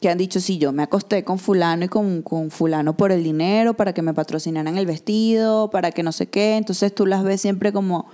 que 0.00 0.08
han 0.10 0.18
dicho, 0.18 0.40
sí, 0.40 0.58
yo 0.58 0.72
me 0.72 0.82
acosté 0.84 1.24
con 1.24 1.38
fulano 1.38 1.84
y 1.84 1.88
con, 1.88 2.22
con 2.22 2.50
fulano 2.50 2.96
por 2.96 3.10
el 3.12 3.24
dinero, 3.24 3.74
para 3.74 3.92
que 3.92 4.02
me 4.02 4.14
patrocinaran 4.14 4.78
el 4.78 4.86
vestido, 4.86 5.70
para 5.70 5.90
que 5.90 6.02
no 6.02 6.12
sé 6.12 6.28
qué. 6.28 6.56
Entonces 6.56 6.94
tú 6.94 7.04
las 7.06 7.24
ves 7.24 7.40
siempre 7.40 7.72
como 7.72 8.06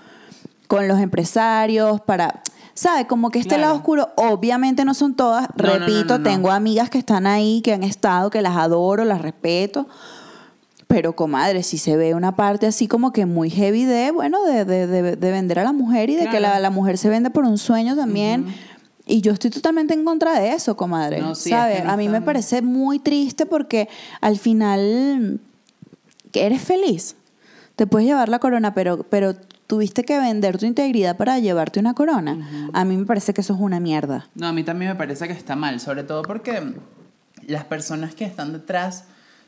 con 0.66 0.88
los 0.88 0.98
empresarios, 1.00 2.00
para... 2.00 2.42
¿Sabe? 2.76 3.06
Como 3.06 3.30
que 3.30 3.38
este 3.38 3.50
Claro. 3.50 3.62
lado 3.62 3.74
oscuro, 3.76 4.08
obviamente 4.16 4.84
no 4.84 4.94
son 4.94 5.14
todas. 5.14 5.46
No, 5.56 5.64
Repito, 5.64 6.14
no, 6.14 6.18
no. 6.18 6.24
tengo 6.24 6.50
amigas 6.50 6.90
que 6.90 6.98
están 6.98 7.24
ahí, 7.24 7.60
que 7.62 7.72
han 7.72 7.84
estado, 7.84 8.30
que 8.30 8.42
las 8.42 8.56
adoro, 8.56 9.04
las 9.04 9.22
respeto. 9.22 9.86
Pero, 10.94 11.16
comadre, 11.16 11.64
si 11.64 11.76
se 11.76 11.96
ve 11.96 12.14
una 12.14 12.36
parte 12.36 12.66
así 12.68 12.86
como 12.86 13.12
que 13.12 13.26
muy 13.26 13.50
heavy 13.50 13.84
de, 13.84 14.12
bueno, 14.12 14.44
de, 14.44 14.64
de, 14.64 14.86
de- 14.86 15.16
de 15.16 15.30
vender 15.32 15.58
a 15.58 15.64
la 15.64 15.72
mujer 15.72 16.08
y 16.08 16.14
de 16.14 16.26
que 16.28 16.38
la, 16.38 16.50
Claro. 16.50 16.62
la 16.62 16.70
mujer 16.70 16.98
se 16.98 17.08
vende 17.08 17.30
por 17.30 17.44
un 17.44 17.58
sueño 17.58 17.96
también. 17.96 18.46
Y 19.06 19.20
yo 19.20 19.32
estoy 19.32 19.50
totalmente 19.50 19.92
en 19.92 20.04
contra 20.04 20.38
de 20.38 20.52
eso, 20.52 20.76
comadre. 20.76 21.18
No, 21.20 21.34
sí, 21.34 21.50
es 21.50 21.56
¿Sabe? 21.56 21.76
que 21.78 21.82
no 21.82 21.90
a 21.90 21.96
mí 21.96 22.08
me 22.08 22.22
parece 22.22 22.62
muy 22.62 23.00
triste 23.00 23.44
porque 23.44 23.88
al 24.20 24.38
final 24.38 25.40
eres 26.32 26.62
feliz. 26.62 27.16
Te 27.76 27.86
puedes 27.88 28.06
llevar 28.06 28.28
la 28.28 28.38
corona, 28.38 28.72
pero, 28.72 29.02
pero 29.02 29.34
tuviste 29.66 30.04
que 30.04 30.18
vender 30.20 30.58
tu 30.58 30.66
integridad 30.66 31.16
para 31.16 31.38
llevarte 31.40 31.80
una 31.80 31.94
corona. 31.94 32.70
A 32.72 32.84
mí 32.84 32.96
me 32.96 33.04
parece 33.04 33.34
que 33.34 33.40
eso 33.40 33.52
es 33.54 33.60
una 33.60 33.80
mierda. 33.80 34.28
No, 34.36 34.46
a 34.46 34.52
mí 34.52 34.62
también 34.62 34.92
me 34.92 34.96
parece 34.96 35.26
que 35.26 35.32
está 35.32 35.56
mal, 35.56 35.80
sobre 35.80 36.04
todo 36.04 36.22
porque 36.22 36.62
las 37.48 37.64
personas 37.64 38.14
que 38.14 38.24
están 38.24 38.52
detrás 38.52 39.04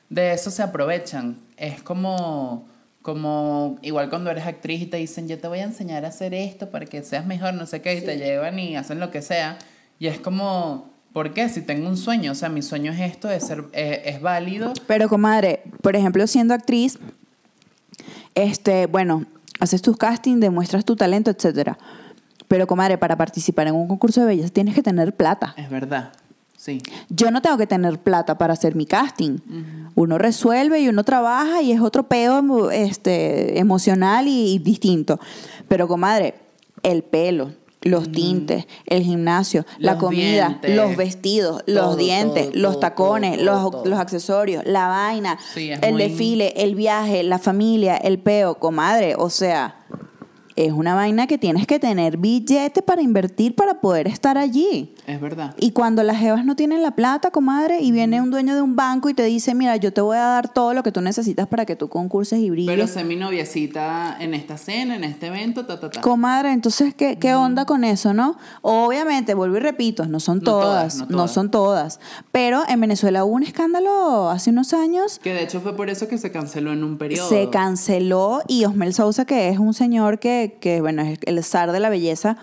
de 0.08 0.32
eso 0.32 0.50
se 0.50 0.62
aprovechan. 0.62 1.36
Es 1.56 1.82
como, 1.82 2.66
como 3.02 3.78
igual 3.82 4.08
cuando 4.10 4.30
eres 4.30 4.46
actriz 4.46 4.82
y 4.82 4.86
te 4.86 4.96
dicen, 4.96 5.28
yo 5.28 5.38
te 5.38 5.48
voy 5.48 5.60
a 5.60 5.64
enseñar 5.64 6.04
a 6.04 6.08
hacer 6.08 6.34
esto 6.34 6.70
para 6.70 6.86
que 6.86 7.02
seas 7.02 7.26
mejor, 7.26 7.54
no 7.54 7.66
sé 7.66 7.82
qué, 7.82 7.94
y 7.94 8.00
te 8.02 8.16
llevan 8.16 8.58
y 8.58 8.76
hacen 8.76 9.00
lo 9.00 9.10
que 9.10 9.22
sea. 9.22 9.58
Y 9.98 10.08
es 10.08 10.18
como, 10.18 10.90
¿por 11.12 11.32
qué? 11.32 11.48
Si 11.48 11.62
tengo 11.62 11.88
un 11.88 11.96
sueño, 11.96 12.32
o 12.32 12.34
sea, 12.34 12.48
mi 12.48 12.62
sueño 12.62 12.92
es 12.92 13.00
esto, 13.00 13.30
es, 13.30 13.46
ser, 13.46 13.64
eh, 13.72 14.02
es 14.06 14.20
válido. 14.20 14.72
Pero, 14.86 15.08
comadre, 15.08 15.62
por 15.82 15.96
ejemplo, 15.96 16.26
siendo 16.26 16.52
actriz, 16.52 16.98
este, 18.34 18.86
bueno, 18.86 19.24
haces 19.58 19.80
tus 19.80 19.96
castings, 19.96 20.40
demuestras 20.40 20.84
tu 20.84 20.94
talento, 20.94 21.30
etcétera. 21.30 21.78
Pero, 22.48 22.66
comadre, 22.66 22.98
para 22.98 23.16
participar 23.16 23.66
en 23.66 23.74
un 23.74 23.88
concurso 23.88 24.20
de 24.20 24.26
belleza 24.26 24.50
tienes 24.50 24.74
que 24.74 24.82
tener 24.82 25.14
plata. 25.14 25.54
Es 25.56 25.70
verdad, 25.70 26.12
sí. 26.66 26.78
Yo 27.08 27.30
no 27.30 27.40
tengo 27.40 27.56
que 27.56 27.66
tener 27.66 27.98
plata 27.98 28.36
para 28.38 28.52
hacer 28.52 28.74
mi 28.74 28.84
casting. 28.86 29.38
Uno 29.94 30.18
resuelve 30.18 30.80
y 30.80 30.88
uno 30.88 31.04
trabaja 31.04 31.62
y 31.62 31.72
es 31.72 31.80
otro 31.80 32.08
peo 32.08 32.70
este, 32.70 33.58
emocional 33.58 34.26
y, 34.28 34.54
y 34.54 34.58
distinto. 34.58 35.18
Pero, 35.68 35.88
comadre, 35.88 36.34
el 36.82 37.02
pelo, 37.02 37.52
los 37.82 38.10
tintes, 38.10 38.66
el 38.86 39.02
gimnasio, 39.04 39.64
la 39.78 39.96
comida, 39.96 40.48
dientes. 40.48 40.74
los 40.76 40.96
vestidos, 40.96 41.62
los 41.66 41.96
dientes, 41.96 42.48
todo, 42.50 42.60
los 42.60 42.72
todo, 42.72 42.80
tacones, 42.80 43.40
los, 43.40 43.86
los 43.86 43.98
accesorios, 43.98 44.64
la 44.66 44.88
vaina, 44.88 45.38
Sí, 45.54 45.70
el 45.70 45.92
muy- 45.92 46.02
desfile, 46.02 46.52
el 46.56 46.74
viaje, 46.74 47.22
la 47.22 47.38
familia, 47.38 47.96
el 47.96 48.18
peo, 48.18 48.56
comadre. 48.56 49.14
O 49.16 49.30
sea, 49.30 49.86
es 50.56 50.72
una 50.72 50.94
vaina 50.96 51.26
que 51.28 51.38
tienes 51.38 51.66
que 51.66 51.78
tener 51.78 52.16
billete 52.16 52.82
para 52.82 53.02
invertir 53.02 53.54
para 53.54 53.80
poder 53.80 54.08
estar 54.08 54.36
allí. 54.36 54.94
Es 55.06 55.20
verdad. 55.20 55.54
Y 55.58 55.70
cuando 55.70 56.02
las 56.02 56.18
jevas 56.18 56.44
no 56.44 56.56
tienen 56.56 56.82
la 56.82 56.90
plata, 56.90 57.30
comadre, 57.30 57.80
y 57.80 57.92
viene 57.92 58.20
un 58.20 58.30
dueño 58.32 58.56
de 58.56 58.60
un 58.60 58.74
banco 58.74 59.08
y 59.08 59.14
te 59.14 59.22
dice, 59.24 59.54
mira, 59.54 59.76
yo 59.76 59.92
te 59.92 60.00
voy 60.00 60.16
a 60.16 60.22
dar 60.22 60.52
todo 60.52 60.74
lo 60.74 60.82
que 60.82 60.90
tú 60.90 61.00
necesitas 61.00 61.46
para 61.46 61.64
que 61.64 61.76
tú 61.76 61.88
concurses 61.88 62.40
y 62.40 62.50
brilles. 62.50 62.74
Pero 62.74 62.88
sé 62.88 63.04
mi 63.04 63.14
noviecita 63.14 64.16
en 64.18 64.34
esta 64.34 64.58
cena, 64.58 64.96
en 64.96 65.04
este 65.04 65.28
evento, 65.28 65.64
ta, 65.64 65.78
ta, 65.78 65.90
ta. 65.90 66.00
Comadre, 66.00 66.50
entonces, 66.52 66.92
¿qué, 66.92 67.18
qué 67.18 67.34
onda 67.34 67.66
con 67.66 67.84
eso, 67.84 68.14
no? 68.14 68.36
Obviamente, 68.62 69.34
vuelvo 69.34 69.58
y 69.58 69.60
repito, 69.60 70.06
no 70.06 70.18
son 70.18 70.38
No 70.38 70.44
todas, 70.44 70.94
todas, 70.94 71.10
no 71.10 71.28
son 71.28 71.50
todas. 71.52 72.00
Pero 72.32 72.62
en 72.68 72.80
Venezuela 72.80 73.24
hubo 73.24 73.34
un 73.34 73.44
escándalo 73.44 74.28
hace 74.28 74.50
unos 74.50 74.72
años. 74.72 75.20
Que 75.22 75.32
de 75.34 75.44
hecho 75.44 75.60
fue 75.60 75.76
por 75.76 75.88
eso 75.88 76.08
que 76.08 76.18
se 76.18 76.32
canceló 76.32 76.72
en 76.72 76.82
un 76.82 76.98
periodo. 76.98 77.28
Se 77.28 77.48
canceló 77.50 78.42
y 78.48 78.64
Osmel 78.64 78.92
Sousa, 78.92 79.24
que 79.24 79.50
es 79.50 79.58
un 79.60 79.72
señor 79.72 80.18
que, 80.18 80.58
que 80.60 80.80
bueno, 80.80 81.02
es 81.02 81.20
el 81.22 81.42
zar 81.44 81.70
de 81.70 81.78
la 81.78 81.90
belleza, 81.90 82.36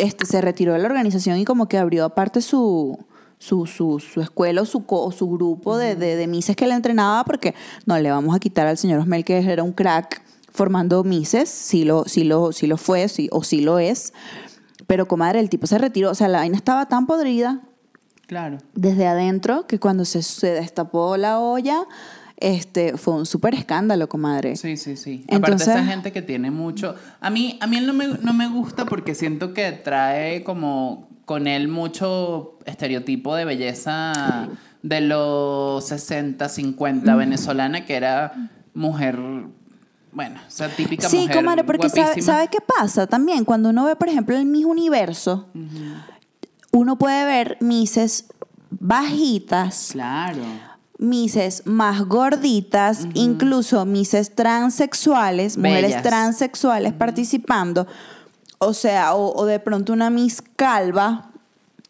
este, 0.00 0.26
se 0.26 0.40
retiró 0.40 0.72
de 0.72 0.78
la 0.78 0.86
organización 0.86 1.38
y 1.38 1.44
como 1.44 1.68
que 1.68 1.78
abrió 1.78 2.04
aparte 2.04 2.40
su, 2.40 2.98
su, 3.38 3.66
su, 3.66 4.00
su 4.00 4.20
escuela 4.20 4.62
o 4.62 4.64
su, 4.64 4.84
o 4.86 5.12
su 5.12 5.28
grupo 5.30 5.76
de, 5.76 5.96
de, 5.96 6.16
de 6.16 6.26
mises 6.26 6.56
que 6.56 6.66
le 6.66 6.74
entrenaba 6.74 7.24
porque 7.24 7.54
no 7.86 7.98
le 7.98 8.10
vamos 8.10 8.34
a 8.34 8.38
quitar 8.38 8.66
al 8.66 8.78
señor 8.78 9.00
Osmel 9.00 9.24
que 9.24 9.38
era 9.38 9.62
un 9.62 9.72
crack 9.72 10.22
formando 10.52 11.04
mises, 11.04 11.48
sí 11.48 11.84
lo, 11.84 12.04
sí 12.06 12.24
lo, 12.24 12.52
sí 12.52 12.66
lo 12.66 12.76
fue 12.76 13.08
sí, 13.08 13.28
o 13.30 13.42
sí 13.44 13.60
lo 13.60 13.78
es. 13.78 14.12
Pero 14.86 15.06
comadre, 15.06 15.38
el 15.40 15.50
tipo 15.50 15.66
se 15.66 15.78
retiró, 15.78 16.10
o 16.10 16.14
sea, 16.14 16.28
la 16.28 16.38
vaina 16.38 16.56
estaba 16.56 16.86
tan 16.86 17.06
podrida 17.06 17.60
Claro. 18.26 18.58
desde 18.74 19.06
adentro 19.06 19.66
que 19.66 19.78
cuando 19.78 20.04
se, 20.04 20.22
se 20.22 20.48
destapó 20.48 21.16
la 21.16 21.38
olla, 21.40 21.86
este, 22.40 22.96
fue 22.96 23.14
un 23.14 23.26
súper 23.26 23.54
escándalo, 23.54 24.08
comadre. 24.08 24.56
Sí, 24.56 24.76
sí, 24.76 24.96
sí. 24.96 25.24
Entonces- 25.28 25.68
Aparte 25.68 25.80
esa 25.82 25.90
gente 25.92 26.12
que 26.12 26.22
tiene 26.22 26.50
mucho... 26.50 26.94
A 27.20 27.30
mí, 27.30 27.58
a 27.60 27.66
mí 27.66 27.76
él 27.78 27.86
no 27.86 27.92
me, 27.92 28.06
no 28.08 28.32
me 28.32 28.48
gusta 28.48 28.84
porque 28.86 29.14
siento 29.14 29.52
que 29.54 29.72
trae 29.72 30.44
como 30.44 31.08
con 31.24 31.46
él 31.46 31.68
mucho 31.68 32.58
estereotipo 32.64 33.34
de 33.34 33.44
belleza 33.44 34.48
de 34.82 35.00
los 35.00 35.84
60, 35.88 36.48
50 36.48 37.14
venezolana, 37.16 37.84
que 37.84 37.94
era 37.96 38.50
mujer... 38.74 39.18
Bueno, 40.10 40.40
o 40.46 40.50
sea, 40.50 40.68
típica 40.68 41.08
Sí, 41.08 41.18
mujer 41.22 41.36
comadre, 41.36 41.64
porque 41.64 41.88
sabe, 41.90 42.02
guapísima. 42.04 42.34
¿sabe 42.34 42.48
qué 42.48 42.58
pasa 42.60 43.06
también? 43.06 43.44
Cuando 43.44 43.68
uno 43.68 43.84
ve, 43.84 43.94
por 43.94 44.08
ejemplo, 44.08 44.36
el 44.36 44.46
Miss 44.46 44.64
Universo, 44.64 45.48
uno 46.72 46.96
puede 46.96 47.24
ver 47.26 47.58
mises 47.60 48.26
bajitas, 48.70 49.90
Claro. 49.92 50.42
Mises 50.98 51.62
más 51.64 52.02
gorditas, 52.06 53.06
incluso 53.14 53.84
mises 53.86 54.34
transexuales, 54.34 55.56
mujeres 55.56 56.02
transexuales 56.02 56.92
participando, 56.92 57.86
o 58.58 58.72
sea, 58.74 59.14
o, 59.14 59.34
o 59.36 59.46
de 59.46 59.60
pronto 59.60 59.92
una 59.92 60.10
miss 60.10 60.42
calva, 60.56 61.30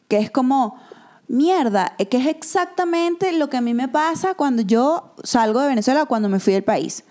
que 0.08 0.18
es 0.18 0.30
como, 0.30 0.78
mierda, 1.26 1.94
que 2.10 2.16
es 2.18 2.26
exactamente 2.26 3.32
lo 3.32 3.48
que 3.50 3.56
a 3.58 3.60
mí 3.60 3.74
me 3.74 3.88
pasa 3.88 4.34
cuando 4.34 4.62
yo 4.62 5.14
salgo 5.24 5.60
de 5.60 5.68
Venezuela, 5.68 6.06
cuando 6.06 6.28
me 6.28 6.40
fui 6.40 6.52
del 6.52 6.64
país. 6.64 7.04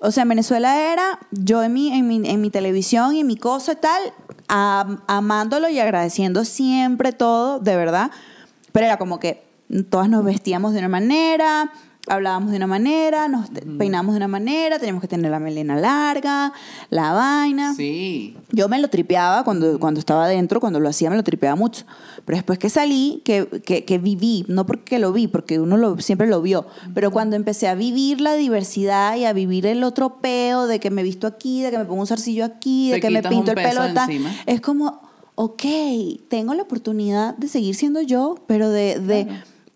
O 0.00 0.10
sea, 0.10 0.22
en 0.22 0.30
Venezuela 0.30 0.92
era 0.92 1.18
yo 1.30 1.62
en 1.62 1.72
mi, 1.74 1.92
en 1.92 2.08
mi, 2.08 2.28
en 2.28 2.40
mi 2.40 2.50
televisión 2.50 3.14
y 3.14 3.20
en 3.20 3.26
mi 3.26 3.36
cosa 3.36 3.72
y 3.72 3.76
tal, 3.76 4.02
am- 4.48 5.00
amándolo 5.06 5.68
y 5.68 5.78
agradeciendo 5.78 6.44
siempre 6.44 7.12
todo, 7.12 7.58
de 7.58 7.76
verdad. 7.76 8.10
Pero 8.72 8.86
era 8.86 8.96
como 8.96 9.20
que 9.20 9.44
todas 9.88 10.08
nos 10.08 10.24
vestíamos 10.24 10.72
de 10.72 10.80
una 10.80 10.88
manera, 10.88 11.72
hablábamos 12.06 12.50
de 12.50 12.56
una 12.56 12.66
manera, 12.66 13.28
nos 13.28 13.50
peinamos 13.78 14.14
de 14.14 14.16
una 14.18 14.28
manera, 14.28 14.78
teníamos 14.78 15.00
que 15.00 15.08
tener 15.08 15.30
la 15.30 15.38
melena 15.38 15.76
larga, 15.76 16.52
la 16.88 17.12
vaina. 17.12 17.74
Sí. 17.74 18.36
Yo 18.50 18.68
me 18.68 18.78
lo 18.80 18.88
tripeaba 18.88 19.44
cuando, 19.44 19.78
cuando 19.78 20.00
estaba 20.00 20.24
adentro, 20.24 20.60
cuando 20.60 20.80
lo 20.80 20.88
hacía 20.88 21.10
me 21.10 21.16
lo 21.16 21.22
tripeaba 21.22 21.56
mucho. 21.56 21.84
Pero 22.24 22.36
después 22.36 22.58
que 22.58 22.70
salí, 22.70 23.22
que, 23.24 23.46
que, 23.64 23.84
que 23.84 23.98
viví, 23.98 24.44
no 24.48 24.66
porque 24.66 24.98
lo 24.98 25.12
vi, 25.12 25.28
porque 25.28 25.60
uno 25.60 25.76
lo, 25.76 25.98
siempre 26.00 26.26
lo 26.26 26.42
vio, 26.42 26.66
pero 26.94 27.10
cuando 27.10 27.36
empecé 27.36 27.68
a 27.68 27.74
vivir 27.74 28.20
la 28.20 28.34
diversidad 28.34 29.16
y 29.16 29.24
a 29.24 29.32
vivir 29.32 29.66
el 29.66 29.84
otro 29.84 30.20
peo 30.20 30.66
de 30.66 30.80
que 30.80 30.90
me 30.90 31.02
visto 31.02 31.26
aquí, 31.26 31.62
de 31.62 31.70
que 31.70 31.78
me 31.78 31.84
pongo 31.84 32.00
un 32.00 32.06
zarcillo 32.06 32.44
aquí, 32.44 32.90
de 32.90 33.00
que 33.00 33.10
me 33.10 33.22
pinto 33.22 33.52
el 33.52 33.56
pelo 33.56 33.82
es 34.46 34.60
como, 34.60 35.00
ok, 35.34 35.62
tengo 36.28 36.54
la 36.54 36.62
oportunidad 36.62 37.36
de 37.36 37.48
seguir 37.48 37.74
siendo 37.74 38.02
yo, 38.02 38.36
pero 38.46 38.70
de, 38.70 39.00
de, 39.00 39.26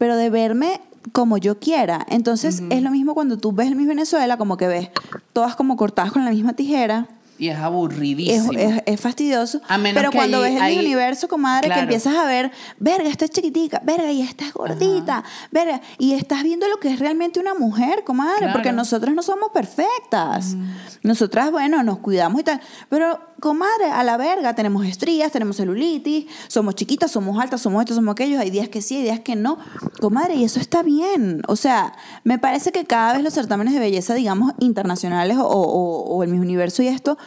pero 0.05 0.17
de 0.19 0.29
verme 0.29 0.83
como 1.13 1.39
yo 1.39 1.59
quiera. 1.59 2.05
Entonces 2.11 2.63
es 2.69 2.83
lo 2.83 2.91
mismo 2.91 3.15
cuando 3.15 3.39
tú 3.39 3.53
ves 3.53 3.69
el 3.69 3.75
Miss 3.75 3.89
Venezuela, 3.89 4.37
como 4.37 4.59
que 4.59 4.67
ves 4.67 4.91
todas 5.33 5.57
como 5.57 5.79
cortadas 5.79 6.13
con 6.13 6.27
la 6.27 6.31
misma 6.31 6.53
tijera. 6.53 7.09
Y 7.39 7.49
es 7.49 7.59
aburridísimo. 7.59 8.53
es- 8.53 8.83
es 8.87 9.01
fastidioso. 9.01 9.61
A 9.69 9.77
menos 9.79 9.99
pero 10.01 10.11
que 10.11 10.17
cuando 10.19 10.41
ves 10.41 10.55
el 10.57 10.63
ahí- 10.63 10.79
universo, 10.79 11.27
comadre, 11.29 11.67
Claro. 11.67 11.81
que 11.81 11.83
empiezas 11.83 12.15
a 12.17 12.25
ver, 12.27 12.53
verga, 12.79 13.09
esta 13.09 13.25
es 13.25 13.31
chiquitica, 13.33 13.81
verga, 13.85 14.11
y 14.13 14.23
esta 14.23 14.47
es 14.47 14.53
gordita, 14.55 15.25
verga, 15.51 15.81
y 15.99 16.15
estás 16.15 16.43
viendo 16.45 16.69
lo 16.69 16.79
que 16.79 16.93
es 16.93 16.99
realmente 17.01 17.41
una 17.41 17.55
mujer, 17.55 18.05
comadre, 18.05 18.39
Claro. 18.39 18.53
porque 18.53 18.73
nosotras 18.73 19.15
no 19.15 19.23
somos 19.23 19.51
perfectas. 19.53 20.55
Nosotras, 21.03 21.51
bueno, 21.51 21.83
nos 21.83 21.99
cuidamos 21.99 22.41
y 22.41 22.45
tal, 22.45 22.61
pero 22.89 23.19
comadre, 23.41 23.87
a 23.93 24.03
la 24.05 24.17
verga, 24.17 24.55
tenemos 24.55 24.87
estrías, 24.87 25.31
tenemos 25.33 25.57
celulitis, 25.57 26.27
somos 26.49 26.77
chiquitas, 26.77 27.11
somos 27.11 27.39
altas, 27.43 27.61
somos 27.61 27.83
esto, 27.83 27.95
somos 27.95 28.13
aquellos, 28.13 28.41
hay 28.41 28.51
días 28.51 28.69
que 28.69 28.81
sí, 28.81 28.97
hay 28.97 29.03
días 29.03 29.21
que 29.21 29.37
no. 29.37 29.59
Comadre, 30.01 30.37
y 30.37 30.45
eso 30.45 30.61
está 30.61 30.83
bien. 30.83 31.43
O 31.47 31.57
sea, 31.57 31.93
me 32.23 32.39
parece 32.39 32.73
que 32.73 32.85
cada 32.85 33.13
vez 33.15 33.23
los 33.23 33.35
certámenes 33.35 33.75
de 33.75 33.81
belleza, 33.81 34.15
digamos, 34.15 34.55
internacionales 34.61 35.37
o, 35.37 35.47
o- 35.47 36.15
o 36.17 36.23
el 36.23 36.31
Miss 36.31 36.41
Universo 36.41 36.83
y 36.83 36.89
esto, 36.89 37.19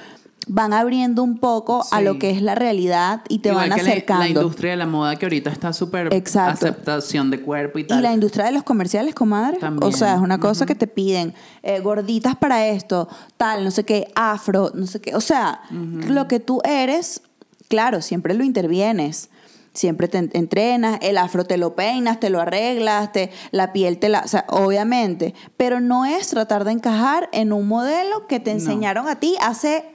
van 0.49 0.73
abriendo 0.73 1.23
un 1.23 1.37
poco 1.39 1.85
a 1.91 2.01
lo 2.01 2.19
que 2.19 2.29
es 2.31 2.41
la 2.41 2.55
realidad 2.55 3.21
y 3.27 3.39
te 3.39 3.49
Igual 3.49 3.69
van 3.69 3.77
la- 3.77 3.83
acercando. 3.83 4.23
La, 4.23 4.29
industria 4.29 4.71
de 4.71 4.77
la 4.77 4.85
moda 4.87 5.15
que 5.17 5.25
ahorita 5.25 5.49
está 5.49 5.73
súper 5.73 6.09
aceptación 6.13 7.29
de 7.31 7.41
cuerpo 7.41 7.79
y 7.79 7.81
Y 7.81 7.85
tal. 7.85 8.01
la 8.01 8.13
industria 8.13 8.45
de 8.45 8.51
los 8.51 8.63
comerciales, 8.63 9.13
comadre. 9.13 9.57
También. 9.57 9.93
O 9.93 9.95
sea, 9.95 10.15
es 10.15 10.19
una 10.19 10.39
cosa 10.39 10.65
que 10.65 10.75
te 10.75 10.87
piden 10.87 11.33
eh, 11.63 11.79
gorditas 11.79 12.35
para 12.35 12.67
esto, 12.67 13.07
tal, 13.37 13.63
no 13.63 13.71
sé 13.71 13.83
qué, 13.83 14.11
afro, 14.15 14.71
no 14.73 14.87
sé 14.87 15.01
qué. 15.01 15.15
O 15.15 15.21
sea, 15.21 15.61
lo 15.71 16.27
que 16.27 16.39
tú 16.39 16.61
eres, 16.63 17.21
claro, 17.67 18.01
siempre 18.01 18.33
lo 18.33 18.43
intervienes. 18.43 19.29
Siempre 19.73 20.07
te 20.07 20.17
en- 20.17 20.31
entrenas, 20.33 20.97
el 21.03 21.19
afro 21.19 21.45
te 21.45 21.55
lo 21.57 21.75
peinas, 21.75 22.19
te 22.19 22.31
lo 22.31 22.41
arreglas, 22.41 23.11
te, 23.11 23.29
la 23.51 23.73
piel 23.73 23.99
te 23.99 24.09
la... 24.09 24.21
O 24.21 24.27
sea, 24.27 24.43
obviamente. 24.49 25.35
Pero 25.55 25.79
no 25.81 26.03
es 26.03 26.29
tratar 26.29 26.63
de 26.63 26.71
encajar 26.71 27.29
en 27.31 27.53
un 27.53 27.67
modelo 27.67 28.25
que 28.25 28.39
te 28.39 28.49
No. 28.55 28.59
enseñaron 28.59 29.07
a 29.07 29.19
ti 29.19 29.35
hace 29.39 29.85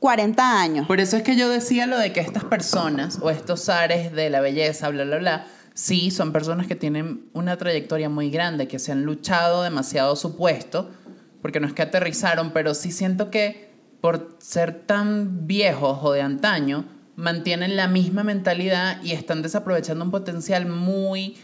40 0.00 0.60
años. 0.60 0.86
Por 0.86 0.98
eso 1.00 1.16
es 1.16 1.22
que 1.22 1.36
yo 1.36 1.48
decía 1.48 1.86
lo 1.86 1.98
de 1.98 2.12
que 2.12 2.20
estas 2.20 2.44
personas 2.44 3.18
o 3.22 3.30
estos 3.30 3.68
ares 3.68 4.12
de 4.12 4.30
la 4.30 4.40
belleza, 4.40 4.88
bla, 4.88 5.04
bla, 5.04 5.18
bla, 5.18 5.46
sí 5.74 6.10
son 6.10 6.32
personas 6.32 6.66
que 6.66 6.74
tienen 6.74 7.26
una 7.34 7.56
trayectoria 7.58 8.08
muy 8.08 8.30
grande, 8.30 8.66
que 8.66 8.78
se 8.78 8.92
han 8.92 9.04
luchado 9.04 9.62
demasiado 9.62 10.16
su 10.16 10.36
puesto, 10.36 10.90
porque 11.42 11.60
no 11.60 11.66
es 11.66 11.72
que 11.74 11.82
aterrizaron, 11.82 12.50
pero 12.52 12.74
sí 12.74 12.92
siento 12.92 13.30
que 13.30 13.70
por 14.00 14.36
ser 14.40 14.72
tan 14.86 15.46
viejos 15.46 15.98
o 16.02 16.12
de 16.12 16.22
antaño, 16.22 16.86
mantienen 17.16 17.76
la 17.76 17.86
misma 17.86 18.24
mentalidad 18.24 19.02
y 19.02 19.12
están 19.12 19.42
desaprovechando 19.42 20.02
un 20.04 20.10
potencial 20.10 20.64
muy 20.66 21.36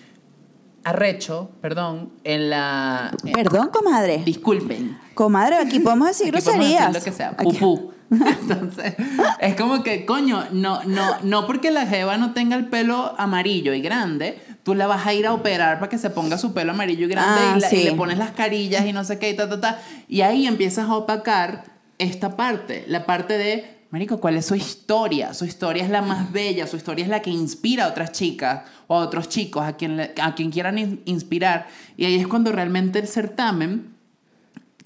arrecho, 0.85 1.51
perdón, 1.61 2.13
en 2.25 2.49
la... 2.49 3.11
en- 3.25 3.33
Perdón, 3.33 3.69
comadre. 3.69 4.23
disculpen. 4.25 4.97
Comadre, 5.15 5.57
aquí 5.57 5.81
podemos 5.81 6.09
decir 6.09 6.29
Aquí 6.35 6.43
podemos 6.43 6.65
decir 6.65 6.77
groserías. 6.79 6.95
lo 6.95 7.03
que 7.05 7.13
sea, 7.13 7.29
Aquí- 7.37 7.45
pupú. 7.59 7.93
Entonces, 8.41 8.95
es 9.41 9.57
como 9.57 9.83
que, 9.83 10.05
coño, 10.07 10.45
no, 10.53 10.83
no, 10.85 11.17
no 11.23 11.47
porque 11.47 11.71
la 11.71 11.87
jeva 11.87 12.17
no 12.19 12.33
tenga 12.33 12.57
el 12.57 12.67
pelo 12.67 13.15
amarillo 13.19 13.75
y 13.75 13.81
grande, 13.81 14.41
tú 14.63 14.75
la 14.75 14.87
vas 14.87 15.07
a 15.07 15.13
ir 15.15 15.27
a 15.27 15.33
operar 15.33 15.79
para 15.79 15.89
que 15.91 15.99
se 15.99 16.11
ponga 16.11 16.39
su 16.39 16.53
pelo 16.55 16.73
amarillo 16.73 17.07
y 17.07 17.09
grande 17.09 17.41
Ah, 17.43 17.55
y, 17.57 17.61
la- 17.61 17.67
y 17.75 17.77
sí. 17.79 17.85
le 17.85 17.93
pones 17.93 18.19
las 18.19 18.31
carillas 18.33 18.87
y 18.87 18.93
no 18.93 19.05
sé 19.05 19.19
qué 19.19 19.31
y 19.31 19.37
ta, 19.37 19.49
ta, 19.49 19.61
ta. 19.61 19.81
Y 20.09 20.21
ahí 20.23 20.47
empiezas 20.47 20.89
a 20.89 20.95
opacar 20.95 21.65
esta 21.99 22.37
parte, 22.37 22.85
la 22.89 23.07
parte 23.07 23.39
de, 23.39 23.79
marico, 23.91 24.21
¿cuál 24.21 24.37
es 24.37 24.47
su 24.47 24.55
historia? 24.55 25.35
Su 25.35 25.45
historia 25.45 25.83
es 25.85 25.91
la 25.91 26.03
más 26.03 26.31
bella, 26.33 26.67
su 26.67 26.77
historia 26.77 27.05
es 27.05 27.09
la 27.11 27.23
que 27.23 27.31
inspira 27.31 27.87
a 27.87 27.89
otras 27.89 28.13
chicas 28.13 28.63
o 28.87 28.97
a 28.97 29.01
otros 29.01 29.29
chicos, 29.29 29.65
a 29.65 29.77
quien, 29.77 29.97
le- 29.97 30.13
a 30.21 30.35
quien 30.35 30.51
quieran 30.51 30.79
in- 30.79 31.01
inspirar. 31.07 31.67
Y 31.97 32.05
ahí 32.05 32.15
es 32.17 32.27
cuando 32.29 32.53
realmente 32.53 32.99
el 32.99 33.09
certamen 33.09 33.95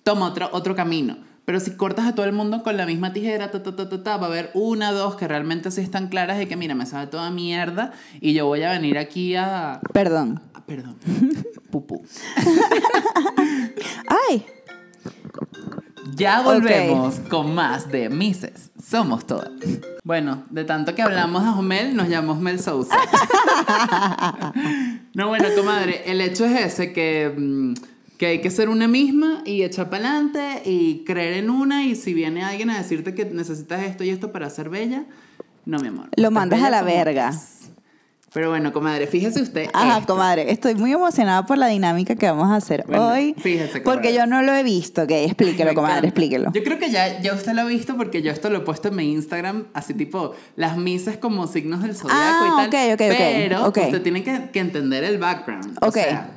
toma 0.04 0.26
otro, 0.26 0.48
otro 0.52 0.74
camino. 0.74 1.16
Pero 1.50 1.58
si 1.58 1.72
cortas 1.72 2.06
a 2.06 2.14
todo 2.14 2.26
el 2.26 2.32
mundo 2.32 2.62
con 2.62 2.76
la 2.76 2.86
misma 2.86 3.12
tijera, 3.12 3.50
ta, 3.50 3.60
ta, 3.60 3.74
ta, 3.74 3.88
ta, 3.88 4.04
ta, 4.04 4.16
va 4.18 4.26
a 4.26 4.30
haber 4.30 4.52
una, 4.54 4.92
dos 4.92 5.16
que 5.16 5.26
realmente 5.26 5.72
sí 5.72 5.80
están 5.80 6.06
claras 6.06 6.38
de 6.38 6.46
que, 6.46 6.54
mira, 6.56 6.76
me 6.76 6.86
sabe 6.86 7.08
toda 7.08 7.28
mierda 7.32 7.90
y 8.20 8.34
yo 8.34 8.46
voy 8.46 8.62
a 8.62 8.70
venir 8.70 8.98
aquí 8.98 9.34
a... 9.34 9.80
Perdón. 9.92 10.40
a- 10.54 10.60
perdón, 10.64 10.94
pupú. 11.72 12.04
Ay, 14.28 14.46
Ya 16.14 16.40
volvemos 16.42 17.16
con 17.28 17.52
más 17.52 17.90
de 17.90 18.10
Mises. 18.10 18.70
Somos 18.80 19.26
todas. 19.26 19.50
Bueno, 20.04 20.44
de 20.50 20.62
tanto 20.62 20.94
que 20.94 21.02
hablamos 21.02 21.42
a 21.42 21.58
Homel, 21.58 21.96
nos 21.96 22.08
llamamos 22.08 22.38
Mel 22.38 22.60
Sousa. 22.60 22.96
no, 25.14 25.26
bueno, 25.26 25.48
comadre, 25.56 26.02
el 26.06 26.20
hecho 26.20 26.44
es 26.44 26.60
ese, 26.74 26.92
que, 26.92 27.34
mm, 27.36 27.74
que 28.20 28.26
hay 28.26 28.40
que 28.42 28.50
ser 28.50 28.68
una 28.68 28.86
misma 28.86 29.40
y 29.46 29.62
echar 29.62 29.88
para 29.88 30.10
adelante 30.10 30.60
y 30.66 31.04
creer 31.06 31.38
en 31.38 31.48
una 31.48 31.86
y 31.86 31.96
si 31.96 32.12
viene 32.12 32.44
alguien 32.44 32.68
a 32.68 32.76
decirte 32.76 33.14
que 33.14 33.24
necesitas 33.24 33.82
esto 33.82 34.04
y 34.04 34.10
esto 34.10 34.30
para 34.30 34.50
ser 34.50 34.68
bella, 34.68 35.04
no, 35.64 35.78
mi 35.78 35.88
amor. 35.88 36.10
Lo 36.16 36.30
mandas 36.30 36.62
a 36.62 36.68
la 36.68 36.82
verga. 36.82 37.32
Pero 38.34 38.50
bueno, 38.50 38.74
comadre, 38.74 39.06
fíjese 39.06 39.40
usted. 39.40 39.70
Ajá, 39.72 40.00
esto. 40.00 40.12
comadre, 40.12 40.52
estoy 40.52 40.74
muy 40.74 40.92
emocionada 40.92 41.46
por 41.46 41.56
la 41.56 41.68
dinámica 41.68 42.14
que 42.14 42.26
vamos 42.26 42.50
a 42.50 42.56
hacer 42.56 42.84
Bueno, 42.86 43.08
hoy. 43.08 43.34
fíjese, 43.38 43.80
Porque 43.80 44.10
comadre. 44.10 44.14
yo 44.14 44.26
no 44.26 44.42
lo 44.42 44.52
he 44.52 44.62
visto, 44.64 45.02
ok, 45.04 45.10
explíquelo, 45.12 45.72
comadre, 45.72 46.08
explíquelo. 46.08 46.52
Yo 46.52 46.62
creo 46.62 46.78
que 46.78 46.90
ya, 46.90 47.22
ya 47.22 47.32
usted 47.32 47.54
lo 47.54 47.62
ha 47.62 47.64
visto 47.64 47.96
porque 47.96 48.20
yo 48.20 48.30
esto 48.30 48.50
lo 48.50 48.58
he 48.58 48.60
puesto 48.60 48.88
en 48.88 48.96
mi 48.96 49.10
Instagram, 49.12 49.64
así 49.72 49.94
tipo 49.94 50.34
las 50.56 50.76
misas 50.76 51.16
como 51.16 51.46
signos 51.46 51.82
del 51.82 51.96
zodiaco 51.96 52.20
Ah, 52.22 52.66
y 52.68 52.70
tal. 52.70 52.90
ok, 52.92 53.00
ok, 53.00 53.10
ok, 53.12 53.16
Pero 53.18 53.64
ok. 53.66 53.78
usted 53.78 54.02
tiene 54.02 54.22
que, 54.22 54.50
que 54.52 54.58
entender 54.60 55.04
el 55.04 55.16
background. 55.16 55.78
Ok. 55.78 55.86
O 55.88 55.90
sea, 55.92 56.30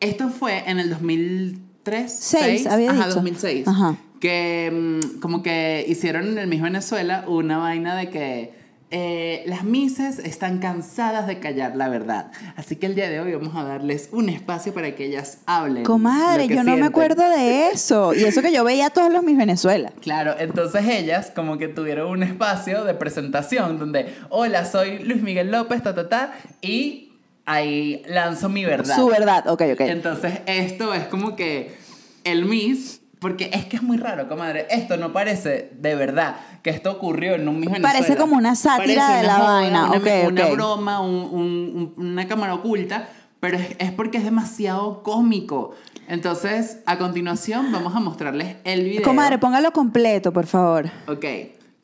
esto 0.00 0.28
fue 0.28 0.62
en 0.66 0.78
el 0.78 0.90
2003, 0.90 2.12
Seis, 2.12 2.62
6, 2.62 2.66
había 2.66 2.90
ajá, 2.90 3.04
dicho. 3.06 3.14
2006. 3.16 3.68
Ajá. 3.68 3.96
Que 4.20 4.70
mm, 4.72 5.20
como 5.20 5.42
que 5.42 5.84
hicieron 5.88 6.26
en 6.28 6.38
el 6.38 6.46
mismo 6.48 6.64
Venezuela 6.64 7.24
una 7.28 7.58
vaina 7.58 7.94
de 7.96 8.10
que 8.10 8.58
eh, 8.90 9.42
las 9.46 9.64
mises 9.64 10.18
están 10.18 10.60
cansadas 10.60 11.26
de 11.26 11.40
callar 11.40 11.76
la 11.76 11.90
verdad. 11.90 12.32
Así 12.56 12.76
que 12.76 12.86
el 12.86 12.94
día 12.94 13.10
de 13.10 13.20
hoy 13.20 13.34
vamos 13.34 13.54
a 13.54 13.62
darles 13.62 14.08
un 14.12 14.30
espacio 14.30 14.72
para 14.72 14.94
que 14.94 15.04
ellas 15.04 15.38
hablen. 15.44 15.84
Comadre, 15.84 16.48
yo 16.48 16.64
no 16.64 16.74
me 16.76 16.86
acuerdo 16.86 17.28
de 17.28 17.68
eso. 17.68 18.14
Y 18.14 18.24
eso 18.24 18.40
que 18.40 18.50
yo 18.50 18.64
veía 18.64 18.86
a 18.86 18.90
todos 18.90 19.12
los 19.12 19.22
mis 19.22 19.36
Venezuela. 19.36 19.92
Claro, 20.08 20.34
entonces 20.38 20.86
ellas 20.86 21.30
como 21.34 21.58
que 21.58 21.68
tuvieron 21.68 22.10
un 22.10 22.22
espacio 22.22 22.84
de 22.84 22.94
presentación 22.94 23.78
donde, 23.78 24.14
hola, 24.30 24.64
soy 24.64 25.00
Luis 25.00 25.20
Miguel 25.20 25.50
López, 25.50 25.82
ta, 25.82 25.94
ta, 25.94 26.08
ta, 26.08 26.32
y 26.62 27.07
ahí 27.48 28.02
lanzo 28.08 28.48
mi 28.48 28.64
verdad. 28.64 28.94
Su 28.96 29.06
verdad, 29.06 29.48
ok, 29.48 29.62
ok. 29.72 29.80
Entonces 29.80 30.40
esto 30.46 30.92
es 30.94 31.06
como 31.06 31.34
que 31.36 31.76
el 32.24 32.44
Miss, 32.44 33.00
porque 33.18 33.50
es 33.52 33.64
que 33.64 33.76
es 33.76 33.82
muy 33.82 33.96
raro, 33.96 34.28
comadre, 34.28 34.66
esto 34.70 34.96
no 34.96 35.12
parece 35.12 35.70
de 35.72 35.94
verdad 35.94 36.36
que 36.62 36.70
esto 36.70 36.92
ocurrió 36.92 37.34
en 37.34 37.48
un 37.48 37.56
Miss 37.60 37.70
Venezuela. 37.70 37.92
Parece 37.92 38.16
como 38.16 38.36
una 38.36 38.54
sátira 38.54 39.06
Parece 39.06 39.12
de 39.12 39.18
una 39.20 39.22
la 39.22 39.34
joda, 39.36 39.52
vaina, 39.60 39.84
una, 39.90 39.98
ok, 39.98 40.06
una 40.28 40.46
ok. 40.46 40.52
broma, 40.52 41.00
un- 41.00 41.28
un- 41.32 41.94
un- 41.96 42.06
una 42.06 42.28
cámara 42.28 42.54
oculta, 42.54 43.08
pero 43.40 43.56
es, 43.56 43.76
es 43.78 43.92
porque 43.92 44.18
es 44.18 44.24
demasiado 44.24 45.02
cómico. 45.02 45.74
Entonces, 46.08 46.78
a 46.86 46.98
continuación 46.98 47.70
vamos 47.72 47.94
a 47.94 48.00
mostrarles 48.00 48.56
el 48.64 48.84
video. 48.84 49.02
Comadre, 49.02 49.38
póngalo 49.38 49.72
completo, 49.72 50.32
por 50.32 50.46
favor. 50.46 50.90
Ok, 51.06 51.24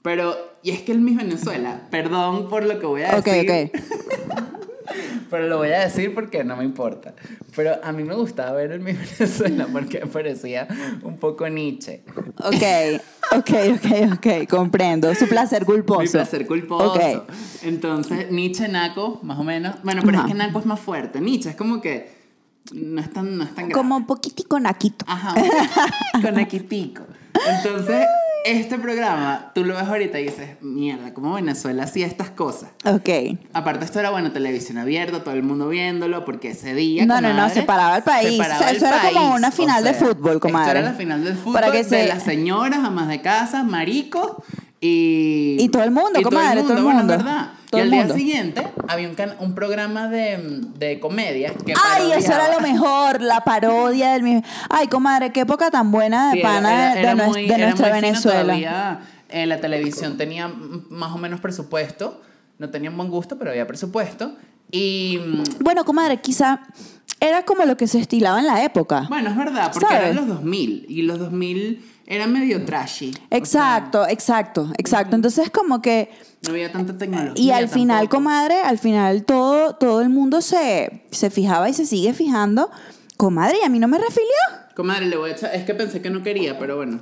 pero, 0.03 0.35
y 0.63 0.71
es 0.71 0.83
que 0.83 0.93
el 0.93 1.01
Miss 1.01 1.17
Venezuela, 1.17 1.81
perdón 1.91 2.49
por 2.49 2.65
lo 2.65 2.79
que 2.79 2.87
voy 2.87 3.03
a 3.03 3.17
Ok, 3.19 3.25
decir. 3.27 3.71
ok. 3.75 3.81
pero 5.31 5.49
lo 5.49 5.59
voy 5.59 5.69
a 5.69 5.81
decir 5.81 6.15
porque 6.15 6.45
no 6.45 6.57
me 6.57 6.65
importa. 6.65 7.15
Pero 7.55 7.79
a 7.83 7.93
mí 7.93 8.05
me 8.05 8.15
gustaba 8.15 8.53
ver 8.53 8.73
el 8.73 8.81
Miss 8.81 9.19
Venezuela 9.19 9.67
porque 9.73 9.99
parecía 10.13 10.69
un 11.03 11.19
poco 11.19 11.49
Nietzsche. 11.49 12.05
Ok, 12.39 13.01
ok, 13.37 13.51
ok, 13.75 14.13
ok, 14.15 14.49
comprendo. 14.49 15.15
Su 15.15 15.29
placer 15.29 15.65
culposo. 15.65 16.03
Mi 16.03 16.09
placer 16.09 16.47
culposo. 16.47 16.93
Ok. 16.93 17.33
Entonces, 17.63 18.31
Nietzsche, 18.31 18.69
Naco, 18.69 19.21
más 19.23 19.39
o 19.39 19.45
menos. 19.45 19.77
Bueno, 19.83 20.03
pero 20.05 20.19
Ajá. 20.19 20.27
es 20.27 20.33
que 20.33 20.39
Naco 20.39 20.59
es 20.59 20.67
más 20.67 20.81
fuerte. 20.81 21.21
Nietzsche 21.21 21.51
es 21.51 21.57
como 21.57 21.81
que 21.81 22.25
no 22.73 23.01
es 23.01 23.11
tan, 23.13 23.37
no 23.37 23.45
es 23.45 23.55
tan 23.55 23.69
grave. 23.69 23.75
Como 23.75 23.97
un 23.97 24.07
poquitico 24.07 24.59
naquito. 24.59 25.05
Ajá, 25.09 25.35
con 26.23 26.39
equitico. 26.39 27.03
Entonces, 27.65 28.07
este 28.45 28.79
programa, 28.79 29.51
tú 29.55 29.65
lo 29.65 29.75
ves 29.75 29.85
ahorita 29.85 30.21
y 30.21 30.25
dices, 30.25 30.51
mierda, 30.61 31.15
¿cómo 31.15 31.33
Venezuela 31.35 31.85
hacía 31.85 32.07
estas 32.07 32.29
cosas? 32.31 32.69
Ok. 32.85 33.09
Aparte, 33.55 33.85
esto 33.87 33.99
era, 34.01 34.11
bueno, 34.11 34.33
televisión 34.33 34.77
abierta, 34.79 35.25
todo 35.25 35.35
el 35.35 35.43
mundo 35.43 35.69
viéndolo, 35.69 36.25
porque 36.27 36.51
ese 36.51 36.75
día. 36.75 37.07
No, 37.07 37.15
no, 37.21 37.29
no, 37.29 37.35
comadre, 37.35 37.55
separaba 37.55 37.97
el 37.97 38.03
país. 38.03 38.33
separaba 38.33 38.57
O 38.57 38.59
sea, 38.59 38.71
el 38.71 38.77
eso 38.77 38.87
era 38.87 39.01
como 39.11 39.35
una 39.35 39.51
final 39.51 39.83
O 39.83 39.87
de 39.87 39.95
fútbol, 39.95 40.41
comadre. 40.41 40.69
Esto 40.69 40.79
era 40.81 40.91
la 40.93 40.97
final 40.99 41.25
del 41.25 41.35
fútbol 41.37 41.53
Para 41.55 41.73
que 41.73 41.79
de 41.79 41.85
se- 41.85 42.07
las 42.07 42.23
señoras, 42.23 42.81
amas 42.85 43.09
de 43.09 43.21
casa, 43.23 43.63
maricos 43.65 44.33
y. 44.81 45.57
Y 45.59 45.69
todo 45.71 45.83
el 45.83 45.91
mundo, 45.91 46.21
comadre, 46.23 46.63
todo 46.63 46.77
el 46.77 46.83
bueno, 46.85 46.99
mundo. 46.99 47.15
es 47.15 47.19
verdad. 47.25 47.49
Todo 47.75 47.79
y 47.79 47.81
el 47.81 47.87
al 47.87 47.91
día 47.91 48.01
mundo. 48.01 48.15
siguiente 48.15 48.67
había 48.89 49.09
un, 49.09 49.15
can- 49.15 49.37
un 49.41 49.55
programa 49.55 50.09
de, 50.09 50.61
de 50.79 51.01
comedia 51.01 51.53
que. 51.55 51.75
Ay, 51.83 52.13
eso 52.13 52.33
era 52.33 52.53
lo 52.53 52.61
mejor, 52.61 53.21
la 53.21 53.41
parodia 53.43 54.13
del 54.13 54.23
mismo. 54.23 54.43
Ay, 54.71 54.89
comadre, 54.89 55.31
qué 55.33 55.41
época 55.41 55.71
tan 55.71 55.91
buena 55.91 56.31
de 56.31 56.37
Sí, 56.39 56.43
pana 56.43 56.69
de- 56.69 56.75
era- 56.75 56.95
de, 56.95 57.01
era 57.01 57.15
muy- 57.27 57.47
de 57.47 57.59
nuestra 57.59 57.91
Venezuela. 57.93 58.43
todavía, 58.43 59.01
eh, 59.29 59.47
la 59.47 59.61
televisión 59.61 60.17
tenía 60.17 60.49
más 60.91 61.13
o 61.13 61.19
menos 61.19 61.41
presupuesto, 61.41 62.21
no 62.59 62.71
tenían 62.71 62.97
buen 62.97 63.11
gusto, 63.11 63.37
pero 63.39 63.51
había 63.51 63.67
presupuesto. 63.67 64.37
Y 64.71 65.19
mm, 65.25 65.43
Bueno, 65.61 65.85
comadre, 65.85 66.17
quizá 66.21 66.61
era 67.29 67.45
como 67.45 67.65
lo 67.65 67.77
que 67.77 67.87
se 67.87 67.99
estilaba 67.99 68.39
en 68.39 68.47
la 68.47 68.65
época. 68.65 69.07
bueno, 69.09 69.31
es 69.31 69.37
verdad, 69.37 69.71
porque 69.73 69.87
¿Sabes? 69.87 70.03
eran 70.03 70.17
los 70.17 70.27
2000 70.29 70.87
y 70.89 71.03
los 71.03 71.19
2000 71.19 71.85
eran 72.07 72.33
medio 72.33 72.65
trashy. 72.65 73.11
o 73.11 73.15
sea, 73.17 73.39
Exacto, 73.39 74.07
exacto, 74.09 74.71
exacto. 74.77 75.17
Entonces, 75.17 75.51
como 75.51 75.81
que. 75.81 76.11
no 76.43 76.51
había 76.51 76.71
tanta 76.71 76.97
tecnología. 76.99 77.43
Y 77.43 77.51
al 77.51 77.69
final, 77.69 78.01
tampoco. 78.01 78.17
comadre, 78.17 78.61
al 78.63 78.79
final 78.79 79.25
todo, 79.25 79.75
todo 79.77 80.03
el 80.03 80.11
mundo 80.11 80.41
se, 80.43 81.05
se 81.11 81.31
fijaba 81.31 81.69
y 81.69 81.75
se 81.75 81.87
sigue 81.87 82.13
fijando. 82.13 82.71
Comadre, 83.17 83.59
y 83.63 83.65
a 83.65 83.69
mí 83.69 83.79
no 83.79 83.89
me 83.89 83.99
refilió. 83.99 84.29
Comadre, 84.75 85.07
le 85.07 85.17
voy 85.17 85.31
a 85.31 85.33
echar. 85.35 85.55
Es 85.55 85.65
que 85.65 85.75
pensé 85.75 86.03
que 86.03 86.11
no 86.11 86.23
quería, 86.23 86.59
pero 86.59 86.77
bueno. 86.77 87.01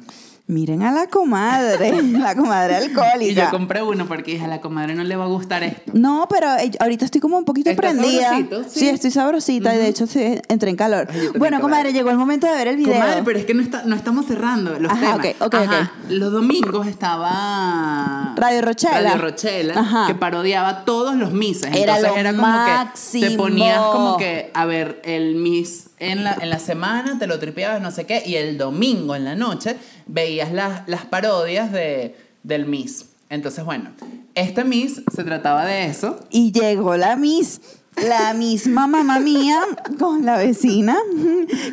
Miren 0.49 0.83
a 0.83 0.91
la 0.91 1.07
comadre, 1.07 2.03
la 2.19 2.35
comadre 2.35 2.75
Y 2.85 2.93
yo 2.93 3.01
alcohólica. 3.01 3.51
compré 3.51 3.81
uno 3.81 4.07
porque 4.07 4.33
dije, 4.33 4.45
a 4.45 4.49
la 4.49 4.61
comadre 4.61 4.95
no 4.95 5.05
le 5.05 5.15
va 5.17 5.25
a 5.25 5.29
gustar 5.29 5.63
esto. 5.63 5.93
No, 5.95 6.27
pero 6.29 6.49
eh, 6.57 6.73
ahorita 6.81 7.05
estoy 7.05 7.21
como 7.21 7.39
un 7.39 7.45
poquito 7.45 7.71
¿Estás 7.71 7.93
prendida. 7.95 8.37
Sí. 8.69 8.81
Sí. 8.81 8.89
estoy 8.89 9.13
sabrosita 9.13 9.73
y 9.75 9.79
de 9.79 9.87
hecho 9.89 10.07
sí, 10.09 10.21
entré 10.49 10.71
en 10.71 10.77
calor. 10.77 11.07
Ay, 11.11 11.29
bueno, 11.39 11.61
comadre, 11.61 11.93
llegó 11.93 12.11
el 12.11 12.17
momento 12.19 12.49
de 12.49 12.55
ver 12.55 12.67
el 12.69 12.77
video. 12.77 12.93
Comadre, 12.95 13.23
pero 13.25 13.39
es 13.39 13.45
que 13.47 13.55
no, 13.55 13.63
está, 13.63 13.85
no 13.85 13.95
estamos 13.95 14.27
cerrando 14.27 14.77
los 14.81 14.91
Ajá, 14.93 15.01
temas. 15.21 15.37
ok, 15.41 15.43
ok, 15.47 15.55
Ajá, 15.55 15.93
Los 16.09 16.33
domingos 16.33 16.87
estaba 16.89 18.35
Radio 18.37 18.63
Rochela. 18.63 19.01
Radio 19.01 19.23
Rochela, 19.23 19.75
Ajá. 19.79 20.07
que 20.09 20.15
parodiaba 20.17 20.85
todos 20.85 21.15
los 21.15 21.33
mises. 21.33 21.71
Era 21.75 21.97
Entonces 21.97 22.11
lo 22.11 22.17
era 22.17 22.31
como 22.35 22.43
que 22.65 22.71
te 22.71 22.77
máximo. 22.85 23.37
ponías 23.37 23.79
como 23.79 24.17
que, 24.17 24.51
a 24.55 24.65
ver, 24.67 25.01
el 25.05 25.37
Miss 25.37 25.87
en 25.99 26.25
la, 26.25 26.37
en 26.41 26.51
la 26.51 26.59
semana, 26.59 27.17
te 27.19 27.29
lo 27.29 27.39
tripeabas, 27.39 27.81
no 27.81 27.93
sé 27.93 28.07
qué, 28.07 28.25
y 28.27 28.35
el 28.35 28.59
domingo 28.59 29.15
en 29.15 29.25
la 29.25 29.37
noche 29.37 29.77
veías 30.13 30.53
las, 30.53 30.87
las 30.89 31.07
parodias 31.07 31.73
de, 31.73 32.15
del 32.43 32.67
Miss. 32.67 33.07
Entonces, 33.31 33.65
bueno, 33.65 33.91
este 34.35 34.63
Miss 34.65 35.03
se 35.15 35.25
trataba 35.25 35.65
de 35.65 35.87
eso. 35.87 36.21
Y 36.31 36.53
llegó 36.53 36.97
la 36.99 37.17
Miss, 37.17 37.61
la 38.07 38.35
misma 38.35 38.87
mamá 38.87 39.21
mía 39.21 39.59
con 39.99 40.25
la 40.27 40.37
vecina 40.37 40.97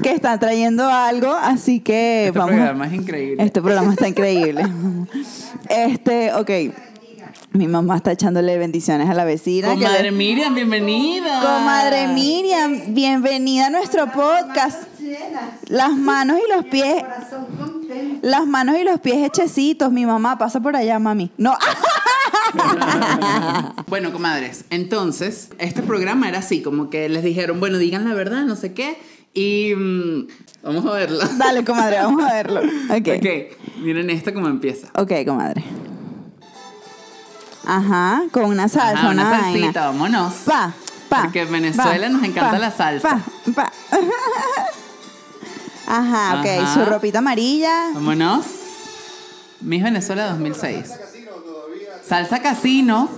que 0.02 0.12
está 0.12 0.38
trayendo 0.39 0.88
algo, 0.89 1.34
así 1.34 1.82
que 1.82 2.28
Este 2.28 2.38
vamos. 2.39 2.54
a- 2.54 2.58
programa 2.58 2.88
es 2.88 2.93
increíble. 2.93 3.43
Este 3.43 3.62
programa 3.62 3.91
está 3.93 4.08
increíble. 4.08 4.63
Este, 5.69 6.34
ok. 6.34 6.49
Mi 7.51 7.67
mamá 7.67 7.97
está 7.97 8.12
echándole 8.12 8.57
bendiciones 8.59 9.09
a 9.09 9.13
la 9.15 9.25
vecina. 9.25 9.69
le- 9.73 9.83
Comadre 9.85 10.12
Miriam, 10.12 10.53
bienvenida. 10.53 11.39
Comadre 11.41 12.07
Miriam, 12.09 12.93
bienvenida 12.93 13.67
a 13.67 13.69
nuestro 13.71 14.05
podcast. 14.12 14.83
Las 15.67 15.95
manos 15.97 16.38
y 16.47 16.51
los 16.53 16.65
pies. 16.65 17.03
Las 18.21 18.45
manos 18.45 18.77
y 18.79 18.83
los 18.83 18.99
pies 18.99 19.25
hechecitos. 19.25 19.91
Mi 19.91 20.05
mamá 20.05 20.38
pasa 20.38 20.59
por 20.59 20.75
allá, 20.75 20.99
mami. 20.99 21.31
No. 21.38 21.55
Bueno, 23.88 24.12
comadres, 24.12 24.65
entonces, 24.71 25.49
este 25.59 25.83
programa 25.83 26.27
era 26.29 26.39
así, 26.39 26.62
como 26.63 26.89
que 26.89 27.07
les 27.09 27.23
dijeron, 27.23 27.59
bueno, 27.59 27.77
digan 27.77 28.05
la 28.07 28.13
verdad, 28.15 28.43
no 28.43 28.55
sé 28.55 28.73
qué, 28.73 28.97
y 29.35 29.73
mm, 29.75 30.27
vamos 30.63 30.85
a 30.85 30.91
verlo. 30.93 31.19
Dale, 31.38 31.63
comadre, 31.63 31.97
vamos 31.97 32.23
a 32.23 32.33
verlo. 32.33 32.62
Ok. 32.89 33.07
ok, 33.17 33.79
miren 33.83 34.09
esto 34.09 34.33
cómo 34.33 34.47
empieza. 34.47 34.88
Ok, 34.95 35.12
comadre. 35.27 35.63
Ajá, 37.75 38.23
con 38.32 38.45
una 38.45 38.67
salsa, 38.67 38.99
Ajá, 38.99 39.10
una 39.12 39.27
una, 39.27 39.39
salsita, 39.41 39.65
vaina. 39.65 39.82
vámonos. 39.86 40.34
Pa, 40.45 40.73
pa. 41.08 41.21
Porque 41.23 41.41
en 41.41 41.51
Venezuela 41.51 42.08
pa, 42.08 42.13
nos 42.13 42.23
encanta 42.23 42.51
pa, 42.51 42.60
la 42.60 42.71
salsa. 42.71 43.23
Pa, 43.53 43.53
pa. 43.55 43.71
Ajá, 45.88 46.39
ok, 46.39 46.45
Ajá. 46.63 46.73
su 46.73 46.86
ropita 46.86 47.19
amarilla. 47.19 47.91
Vámonos. 47.93 48.45
Miss 49.62 49.84
Venezuela 49.84 50.29
2006. 50.29 50.89
Casino 50.89 51.32
todavía. 51.32 51.89
Salsa 52.03 52.41
Casino. 52.41 53.10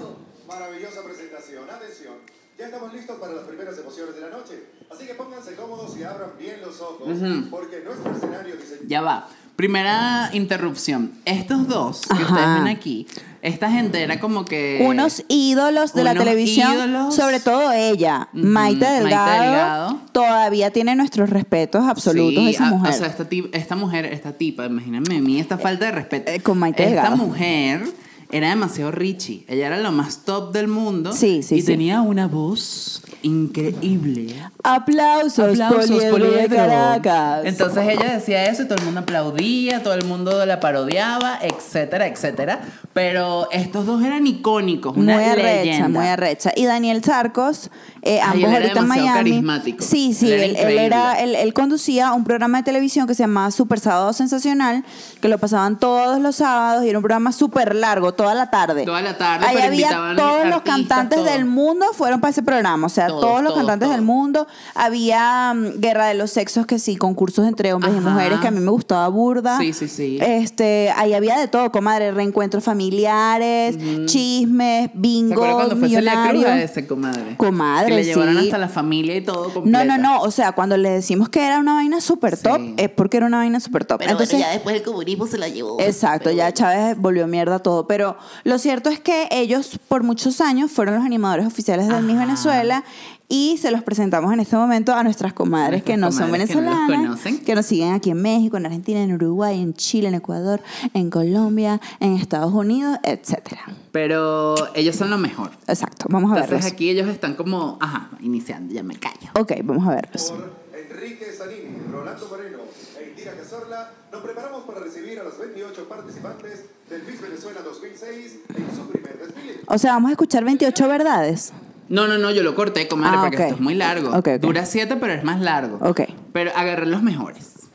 Maravillosa 0.48 1.02
presentación. 1.04 1.64
Atención. 1.70 2.14
Ya 2.58 2.66
estamos 2.66 2.94
listos 2.94 3.18
para 3.20 3.34
las 3.34 3.44
primeras 3.44 3.78
emociones 3.78 4.16
de 4.16 4.22
la 4.22 4.30
noche. 4.30 4.64
Así 4.92 5.06
que 5.06 5.14
pónganse 5.16 5.56
cómodos 5.56 5.96
y 5.98 6.04
abran 6.04 6.32
bien 6.40 6.62
los 6.62 6.80
ojos. 6.82 7.08
Porque 7.50 7.82
nuestro 7.86 8.12
escenario 8.16 8.56
dice. 8.56 8.80
Ya 8.88 9.02
va. 9.02 9.28
Primera 9.56 10.30
interrupción. 10.34 11.14
Estos 11.26 11.68
dos 11.68 12.02
que 12.02 12.14
Ajá. 12.14 12.24
ustedes 12.34 12.54
ven 12.56 12.68
aquí, 12.68 13.08
esta 13.42 13.72
gente 13.72 14.02
era 14.04 14.20
como 14.20 14.46
que... 14.46 14.84
Unos 14.88 15.24
ídolos 15.28 15.94
de 15.94 16.04
la 16.04 16.12
unos 16.12 16.24
televisión, 16.24 16.74
ídolos. 16.74 17.16
sobre 17.16 17.40
todo 17.40 17.72
ella, 17.72 18.30
Maite, 18.34 18.50
Maite 18.86 18.86
Delgado, 18.86 19.42
Delgado. 19.42 20.00
todavía 20.12 20.72
tiene 20.72 20.96
nuestros 20.96 21.30
respetos 21.30 21.86
absolutos 21.88 22.44
Sí, 22.44 22.50
esa 22.52 22.68
a- 22.68 22.70
mujer. 22.70 22.94
O 22.94 22.98
sea, 22.98 23.08
esta, 23.08 23.28
esta 23.54 23.76
mujer, 23.76 24.06
esta 24.06 24.34
tipa, 24.34 24.66
imagíname 24.66 25.18
a 25.18 25.22
mí, 25.22 25.40
esta 25.40 25.58
falta 25.58 25.86
de 25.86 25.92
respeto. 25.92 26.32
eh, 26.32 26.40
con 26.42 26.58
Maite 26.60 26.84
Esta 26.84 26.96
Delgado. 27.04 27.18
mujer 27.18 27.84
era 28.32 28.50
demasiado 28.50 28.91
richie. 28.91 29.46
Ella 29.48 29.67
era 29.67 29.78
lo 29.80 29.91
más 29.91 30.20
top 30.26 30.52
del 30.54 30.67
mundo. 30.67 31.13
Sí, 31.13 31.44
sí, 31.44 31.56
Y 31.56 31.62
sí. 31.62 31.67
tenía 31.67 32.02
una 32.02 32.28
voz 32.28 33.04
increíble. 33.24 34.36
Aplausos, 34.63 35.60
Aplausos, 35.60 36.04
Poliedro 36.06 36.50
de. 36.50 36.56
Caracas. 36.56 37.46
Entonces 37.46 37.88
ella 37.88 38.13
decía 38.15 38.46
eso 38.46 38.63
y 38.63 38.65
todo 38.65 38.78
el 38.78 38.86
mundo 38.86 39.02
aplaudía, 39.02 39.84
todo 39.84 39.94
el 39.94 40.06
mundo 40.06 40.46
la 40.46 40.60
parodiaba, 40.60 41.39
etcétera, 41.41 42.08
etcétera. 42.08 42.62
Pero 42.94 43.50
estos 43.52 43.86
dos 43.86 44.04
eran 44.04 44.26
icónicos, 44.28 44.96
una 44.98 45.15
muy 45.15 45.24
arrecha, 45.24 45.63
leyenda. 45.63 45.88
muy 45.89 46.08
arrecha. 46.08 46.52
Y 46.56 46.65
Daniel 46.65 47.04
Sarcos, 47.04 47.70
eh, 48.04 48.20
Ay, 48.22 48.44
ambos 48.44 48.50
él 48.50 48.56
era 48.56 48.58
ahorita 48.64 48.80
en 48.80 48.88
Miami. 48.88 49.14
carismático. 49.32 49.84
Sí, 49.84 50.14
sí, 50.14 50.32
Él 50.32 50.34
era 50.34 50.44
él, 50.46 50.50
él 50.52 50.58
increíble. 50.58 50.86
era, 50.86 51.20
él, 51.22 51.36
él 51.36 51.54
conducía 51.54 52.14
un 52.14 52.24
programa 52.24 52.58
de 52.60 52.64
televisión 52.64 53.06
que 53.08 53.14
se 53.16 53.24
llamaba 53.24 53.52
Super 53.52 53.80
Sábado 53.80 54.12
Sensacional, 54.14 54.84
que 55.22 55.28
lo 55.28 55.38
pasaban 55.38 55.78
todos 55.80 56.20
los 56.20 56.36
sábados 56.38 56.84
y 56.84 56.90
era 56.90 56.98
un 56.98 57.04
programa 57.04 57.32
súper 57.32 57.76
largo, 57.76 58.14
toda 58.14 58.34
la 58.34 58.50
tarde. 58.50 58.86
Toda 58.86 59.02
la 59.02 59.18
tarde, 59.18 59.46
Ahí 59.46 59.58
había 59.58 60.16
todos 60.16 60.48
los 60.48 60.62
cantantes 60.64 61.24
del 61.26 61.46
mundo 61.46 61.86
fueron 61.94 62.22
para 62.22 62.32
ese 62.32 62.44
programa, 62.44 62.88
o 62.88 62.90
sea, 62.90 63.08
Todos, 63.08 63.22
todos, 63.22 63.42
los 63.44 63.54
todos, 63.54 63.58
cantantes 63.66 63.90
del 63.90 64.02
mundo. 64.02 64.48
Había 64.74 65.54
mm, 65.54 65.80
guerra 65.80 66.08
de 66.08 66.14
los 66.16 66.32
sexos, 66.32 66.66
que 66.66 66.80
sí, 66.80 66.96
concursos 66.96 67.48
entre 67.48 67.74
hombres 67.74 67.94
y 67.96 68.00
mujeres, 68.00 68.40
que 68.40 68.48
a 68.48 68.52
mí 68.52 68.60
me 68.60 68.72
gustaba 68.72 69.08
burda. 69.10 69.58
Sí, 69.60 69.74
sí, 69.74 69.88
sí. 69.88 70.18
Este, 70.22 70.92
ahí 70.96 71.14
había 71.14 71.38
de 71.38 71.48
todo, 71.48 71.72
comadre, 71.72 72.12
reencuentros 72.12 72.64
familiares, 72.64 73.76
chismes, 74.06 74.86
¿Se 74.86 74.92
bingo, 74.96 75.34
acuerdan 75.34 75.56
cuando 75.56 75.76
fue 75.78 75.88
Cruz 75.88 76.00
millonarios. 76.00 76.46
a 76.46 76.62
ese 76.62 76.88
comadre? 76.88 77.36
Comadre, 77.38 77.91
Que 77.92 78.02
le 78.02 78.04
llevaron 78.06 78.38
hasta 78.38 78.58
la 78.58 78.70
familia 78.70 79.16
y 79.16 79.22
todo 79.22 79.48
No, 79.48 79.54
completa. 79.54 79.86
no, 79.86 79.98
no, 79.98 80.22
o 80.22 80.32
sea, 80.32 80.52
cuando 80.54 80.78
le 80.78 80.90
decimos 80.90 81.30
que 81.30 81.46
era 81.46 81.60
una 81.60 81.74
vaina 81.76 82.02
súper 82.02 82.38
top, 82.38 82.58
Sí. 82.58 82.74
es 82.78 82.90
porque 82.90 83.18
era 83.18 83.26
una 83.26 83.38
vaina 83.38 83.60
súper 83.60 83.86
top. 83.86 84.00
Pero 84.00 84.12
Entonces, 84.12 84.34
bueno, 84.36 84.46
ya 84.48 84.54
después 84.54 84.76
el 84.76 84.84
comunismo 84.84 85.28
se 85.28 85.38
la 85.38 85.48
llevó. 85.48 85.80
Exacto, 85.80 86.32
ya 86.32 86.52
Chávez 86.54 86.98
volvió 86.98 87.28
mierda 87.28 87.60
todo. 87.60 87.88
Pero 87.88 88.18
lo 88.44 88.58
cierto 88.58 88.90
es 88.90 89.00
que 89.00 89.28
ellos 89.32 89.80
por 89.88 90.04
muchos 90.04 90.42
años 90.42 90.72
fueron 90.72 90.96
los 90.96 91.04
animadores 91.06 91.46
oficiales 91.46 91.88
del 91.88 92.04
Miss. 92.04 92.18
Venezuela 92.18 92.84
y 93.34 93.58
se 93.58 93.72
los 93.72 93.82
presentamos 93.82 94.34
en 94.34 94.41
este 94.41 94.58
momento 94.58 94.94
a 94.94 95.04
nuestras 95.04 95.32
comadres 95.32 95.84
que 95.84 95.96
no 95.96 96.08
Nuestras 96.08 96.28
son 96.30 96.32
comadres 96.32 96.50
que 96.50 96.56
no 96.56 96.62
los 96.62 96.70
venezolanas, 96.78 97.02
conocen. 97.08 97.39
que 97.46 97.56
nos 97.56 97.65
siguen 97.65 97.94
aquí 97.94 98.10
en 98.10 98.22
México, 98.22 98.58
en 98.58 98.65
Argentina, 98.65 99.02
en 99.02 99.13
Uruguay, 99.13 99.62
en 99.62 99.74
Chile, 99.74 100.10
en 100.10 100.15
Ecuador, 100.15 100.62
en 100.94 101.10
Colombia, 101.10 101.80
en 102.02 102.15
Estados 102.17 102.54
Unidos, 102.54 102.98
etcétera. 103.04 103.62
Pero 103.94 104.56
ellos 104.76 104.98
son 104.98 105.10
lo 105.10 105.17
mejor. 105.17 105.52
Exacto, 105.67 106.08
vamos 106.10 106.32
a 106.32 106.36
Entonces 106.36 106.52
verlos. 106.60 106.74
aquí 106.74 106.89
ellos 106.89 107.08
están 107.08 107.36
como, 107.36 107.78
ajá, 107.80 108.10
iniciando, 108.20 108.74
ya 108.74 108.84
me 108.84 108.96
callo. 108.98 109.30
Ok, 109.39 109.54
vamos 109.63 109.88
a 109.88 109.96
verlos. 109.96 110.32
Por 110.32 110.52
Enrique 110.78 111.26
Sanini, 111.32 111.78
Rolando 111.89 112.28
Moreno 112.28 112.58
e 113.00 113.10
Indira 113.12 113.32
Cazorla, 113.38 113.91
nos 114.12 114.22
preparamos 114.22 114.63
para 114.63 114.82
recibir 114.82 115.17
a 115.20 115.24
los 115.24 115.39
28 115.39 115.88
participantes 115.88 116.65
del 116.89 117.04
Miss 117.04 117.22
Venezuela 117.22 117.62
2006 117.62 118.39
en 118.50 118.76
su 118.76 118.88
primer 118.89 119.17
desfile. 119.20 119.62
O 119.67 119.78
sea, 119.78 119.94
vamos 119.94 120.10
a 120.10 120.12
escuchar 120.12 120.44
28 120.44 120.88
verdades. 120.89 121.54
No, 121.92 122.08
no, 122.08 122.18
no, 122.18 122.32
yo 122.32 122.42
lo 122.42 122.56
corté, 122.56 122.88
comadre, 122.88 123.18
Ah, 123.18 123.22
porque 123.22 123.36
ok. 123.36 123.42
esto 123.44 123.56
es 123.56 123.62
muy 123.62 123.76
largo. 123.76 124.10
Ok, 124.10 124.28
ok. 124.36 124.42
Dura 124.42 124.66
siete, 124.66 124.96
pero 124.96 125.14
es 125.14 125.24
más 125.26 125.42
largo. 125.42 125.78
Ok. 125.82 126.02
Pero 126.32 126.52
agarré 126.56 126.86
los 126.86 127.04
mejores. 127.04 127.68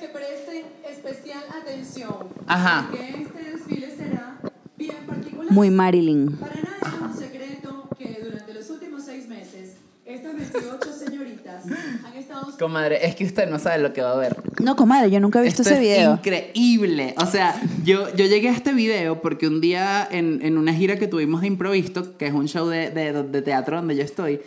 que 0.00 0.08
presten 0.08 0.64
especial 0.90 1.44
atención. 1.62 2.12
Ajá. 2.48 2.88
Porque 2.90 3.22
este 3.22 3.50
desfile 3.52 3.96
será 3.96 4.38
bien 4.76 4.96
particular. 5.06 5.52
Muy 5.52 5.70
Marilyn. 5.70 6.36
Para 6.38 6.54
nadie 6.54 6.66
es 6.82 7.00
un 7.02 7.16
secreto 7.16 7.88
que 7.96 8.18
durante 8.24 8.52
los 8.52 8.68
últimos 8.70 9.04
seis 9.04 9.28
meses, 9.28 9.76
estas 10.04 10.34
28 10.34 10.92
han 12.06 12.16
estado 12.16 12.56
Comadre, 12.58 13.06
es 13.06 13.14
que 13.14 13.24
usted 13.24 13.48
no 13.48 13.58
sabe 13.58 13.82
lo 13.82 13.92
que 13.92 14.00
va 14.02 14.12
a 14.12 14.16
ver. 14.16 14.36
No, 14.60 14.76
comadre, 14.76 15.10
yo 15.10 15.20
nunca 15.20 15.40
he 15.40 15.42
visto 15.42 15.62
Esto 15.62 15.74
ese 15.74 15.82
es 15.82 15.96
video. 15.98 16.12
increíble. 16.14 17.14
O 17.18 17.26
sea, 17.26 17.60
yo, 17.84 18.14
yo 18.14 18.26
llegué 18.26 18.48
a 18.48 18.52
este 18.52 18.72
video 18.72 19.20
porque 19.20 19.46
un 19.46 19.60
día 19.60 20.06
en, 20.10 20.40
en 20.42 20.58
una 20.58 20.72
gira 20.74 20.96
que 20.98 21.06
tuvimos 21.08 21.40
de 21.42 21.48
improvisto, 21.48 22.16
que 22.16 22.26
es 22.26 22.32
un 22.32 22.48
show 22.48 22.66
de, 22.68 22.90
de- 22.90 23.22
de 23.22 23.42
teatro 23.42 23.76
donde 23.76 23.96
yo 23.96 24.02
estoy, 24.02 24.40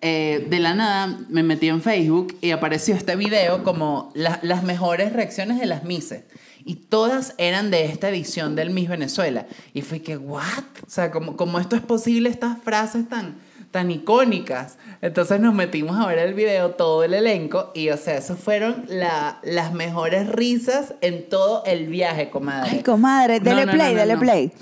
eh, 0.00 0.46
de 0.50 0.58
la 0.58 0.74
nada 0.74 1.18
me 1.28 1.42
metí 1.44 1.68
en 1.68 1.80
Facebook 1.80 2.36
y 2.40 2.50
apareció 2.50 2.94
este 2.94 3.14
video 3.16 3.62
como 3.62 4.10
la- 4.14 4.40
las 4.42 4.62
mejores 4.64 5.12
reacciones 5.12 5.60
de 5.60 5.66
las 5.66 5.84
Misses. 5.84 6.24
Y 6.64 6.76
todas 6.76 7.34
eran 7.38 7.70
de 7.72 7.86
esta 7.86 8.08
edición 8.08 8.54
del 8.54 8.70
Miss 8.70 8.88
Venezuela. 8.88 9.46
Y 9.74 9.82
fue 9.82 10.00
que, 10.00 10.16
¿what? 10.16 10.42
O 10.86 10.90
sea, 10.90 11.10
como, 11.10 11.36
como 11.36 11.58
esto 11.58 11.74
es 11.76 11.82
posible, 11.82 12.28
estas 12.28 12.56
frases 12.62 13.08
tan, 13.08 13.34
tan 13.72 13.90
icónicas. 13.90 14.76
Entonces 15.00 15.40
nos 15.40 15.52
metimos 15.54 15.98
a 15.98 16.06
ver 16.06 16.18
el 16.18 16.34
video, 16.34 16.70
todo 16.72 17.02
el 17.02 17.12
elenco, 17.14 17.72
y 17.74 17.88
o 17.90 17.96
sea, 17.96 18.16
eso 18.18 18.36
fueron 18.36 18.84
la- 18.88 19.40
las 19.42 19.72
mejores 19.72 20.28
risas 20.28 20.94
en 21.00 21.28
todo 21.28 21.64
el 21.66 21.88
viaje, 21.88 22.30
comadre. 22.30 22.70
Ay, 22.70 22.82
comadre, 22.84 23.40
dele 23.40 23.66
no, 23.66 23.72
play, 23.72 23.88
no, 23.88 23.94
no, 23.94 24.00
dele 24.00 24.14
no. 24.14 24.20
play. 24.20 24.52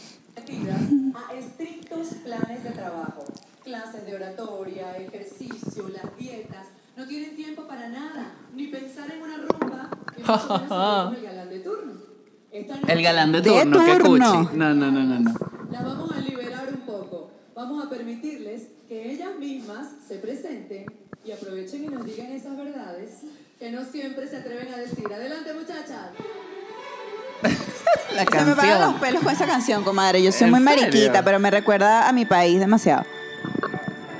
a 1.14 1.34
estrictos 1.34 2.08
planes 2.24 2.64
de 2.64 2.70
trabajo, 2.70 3.24
clases 3.62 4.06
de 4.06 4.14
oratoria, 4.14 4.96
ejercicio, 4.96 5.88
las 5.88 6.16
dietas. 6.16 6.68
No 6.96 7.06
tienen 7.06 7.34
tiempo 7.36 7.66
para 7.66 7.88
nada, 7.88 8.32
ni 8.54 8.66
pensar 8.68 9.10
en 9.10 9.22
una 9.22 9.36
rumba 9.38 9.90
que 10.14 10.22
mucho 10.22 11.14
el 11.16 11.22
galán 11.24 11.50
de 11.50 11.58
turno. 11.60 11.92
Noche 12.52 12.92
El 12.92 13.02
galán 13.02 13.32
de 13.32 13.40
De 13.40 13.50
turno, 13.50 13.84
qué 13.84 13.96
turno. 13.96 14.44
cuchi. 14.46 14.56
No, 14.56 14.74
no, 14.74 14.90
no, 14.90 15.02
no, 15.02 15.20
no. 15.20 15.34
Las 15.70 15.84
vamos 15.84 16.10
a 16.12 16.20
liberar 16.20 16.68
un 16.68 16.80
poco. 16.80 17.30
Vamos 17.54 17.84
a 17.86 17.88
permitirles 17.90 18.68
que 18.90 19.12
ellas 19.12 19.36
mismas 19.38 19.86
se 20.08 20.16
presenten 20.16 20.84
y 21.24 21.30
aprovechen 21.30 21.84
y 21.84 21.86
nos 21.86 22.04
digan 22.04 22.26
esas 22.32 22.56
verdades 22.56 23.20
que 23.56 23.70
no 23.70 23.84
siempre 23.84 24.26
se 24.26 24.38
atreven 24.38 24.74
a 24.74 24.78
decir. 24.78 25.04
Adelante, 25.14 25.54
muchachas. 25.54 26.10
La 28.12 28.24
Se 28.24 28.24
me 28.24 28.26
paran 28.26 28.48
los 28.48 28.56
canción. 28.56 29.00
pelos 29.00 29.22
con 29.22 29.32
esa 29.32 29.46
canción, 29.46 29.84
comadre. 29.84 30.20
Yo 30.24 30.32
soy 30.32 30.48
¿En 30.48 30.54
muy 30.54 30.64
serio? 30.64 30.82
mariquita, 30.82 31.22
pero 31.22 31.38
me 31.38 31.52
recuerda 31.52 32.08
a 32.08 32.12
mi 32.12 32.24
país 32.24 32.58
demasiado. 32.58 33.04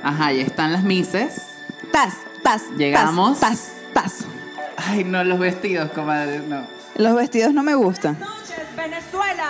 Ajá, 0.01 0.27
ahí 0.27 0.39
están 0.39 0.71
las 0.71 0.83
Misses. 0.85 1.41
Tas, 1.91 2.13
tas. 2.41 2.63
Llegamos. 2.77 3.41
Tas. 3.41 3.73
tas. 3.93 4.19
Ay, 4.77 5.03
no, 5.03 5.21
los 5.25 5.37
vestidos, 5.37 5.91
comadre, 5.91 6.39
no. 6.39 6.65
Los 6.95 7.13
vestidos 7.15 7.53
no 7.53 7.61
me 7.61 7.75
gustan. 7.75 8.17
Buenas 8.17 8.37
noches, 8.39 8.75
Venezuela. 8.77 9.49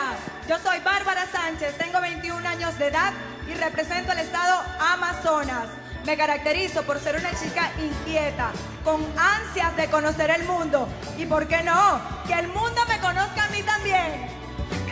Yo 0.50 0.58
soy 0.58 0.80
Bárbara 0.80 1.28
Sánchez, 1.32 1.78
tengo 1.78 2.02
21 2.02 2.38
años 2.40 2.51
de 2.78 2.88
edad 2.88 3.14
y 3.50 3.54
represento 3.56 4.12
al 4.12 4.20
estado 4.20 4.62
Amazonas. 4.80 5.68
Me 6.06 6.18
caracterizo 6.18 6.84
por 6.84 7.00
ser 7.00 7.16
una 7.18 7.30
chica 7.40 7.72
inquieta, 7.80 8.52
con 8.84 9.06
ansias 9.18 9.76
de 9.78 9.88
conocer 9.88 10.32
el 10.32 10.44
mundo 10.46 10.88
y, 11.18 11.26
¿por 11.26 11.48
qué 11.48 11.62
no? 11.64 12.02
Que 12.26 12.34
el 12.34 12.48
mundo 12.48 12.82
me 12.88 13.00
conozca 13.00 13.46
a 13.46 13.50
mí 13.50 13.62
también. 13.62 14.28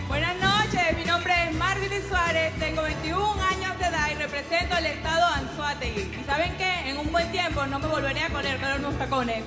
Buenas 0.08 0.36
noches, 0.38 0.98
mi 0.98 1.06
nombre 1.06 1.34
es 1.48 1.56
Marvin 1.56 1.92
Suárez, 2.08 2.54
tengo 2.60 2.82
21 2.84 3.44
años 3.44 3.78
de 3.80 3.86
edad 3.86 4.10
y 4.12 4.16
represento 4.16 4.78
el 4.78 4.86
estado 4.88 5.26
Anzuategui. 5.36 6.20
¿Y 6.20 6.24
saben 6.26 6.56
qué? 6.58 6.90
En 6.90 6.98
un 6.98 7.12
buen 7.12 7.32
tiempo 7.32 7.66
no 7.66 7.80
me 7.80 7.88
volveré 7.88 8.24
a 8.24 8.30
poner 8.30 8.58
pero 8.60 8.76
unos 8.78 8.98
tacones. 8.98 9.44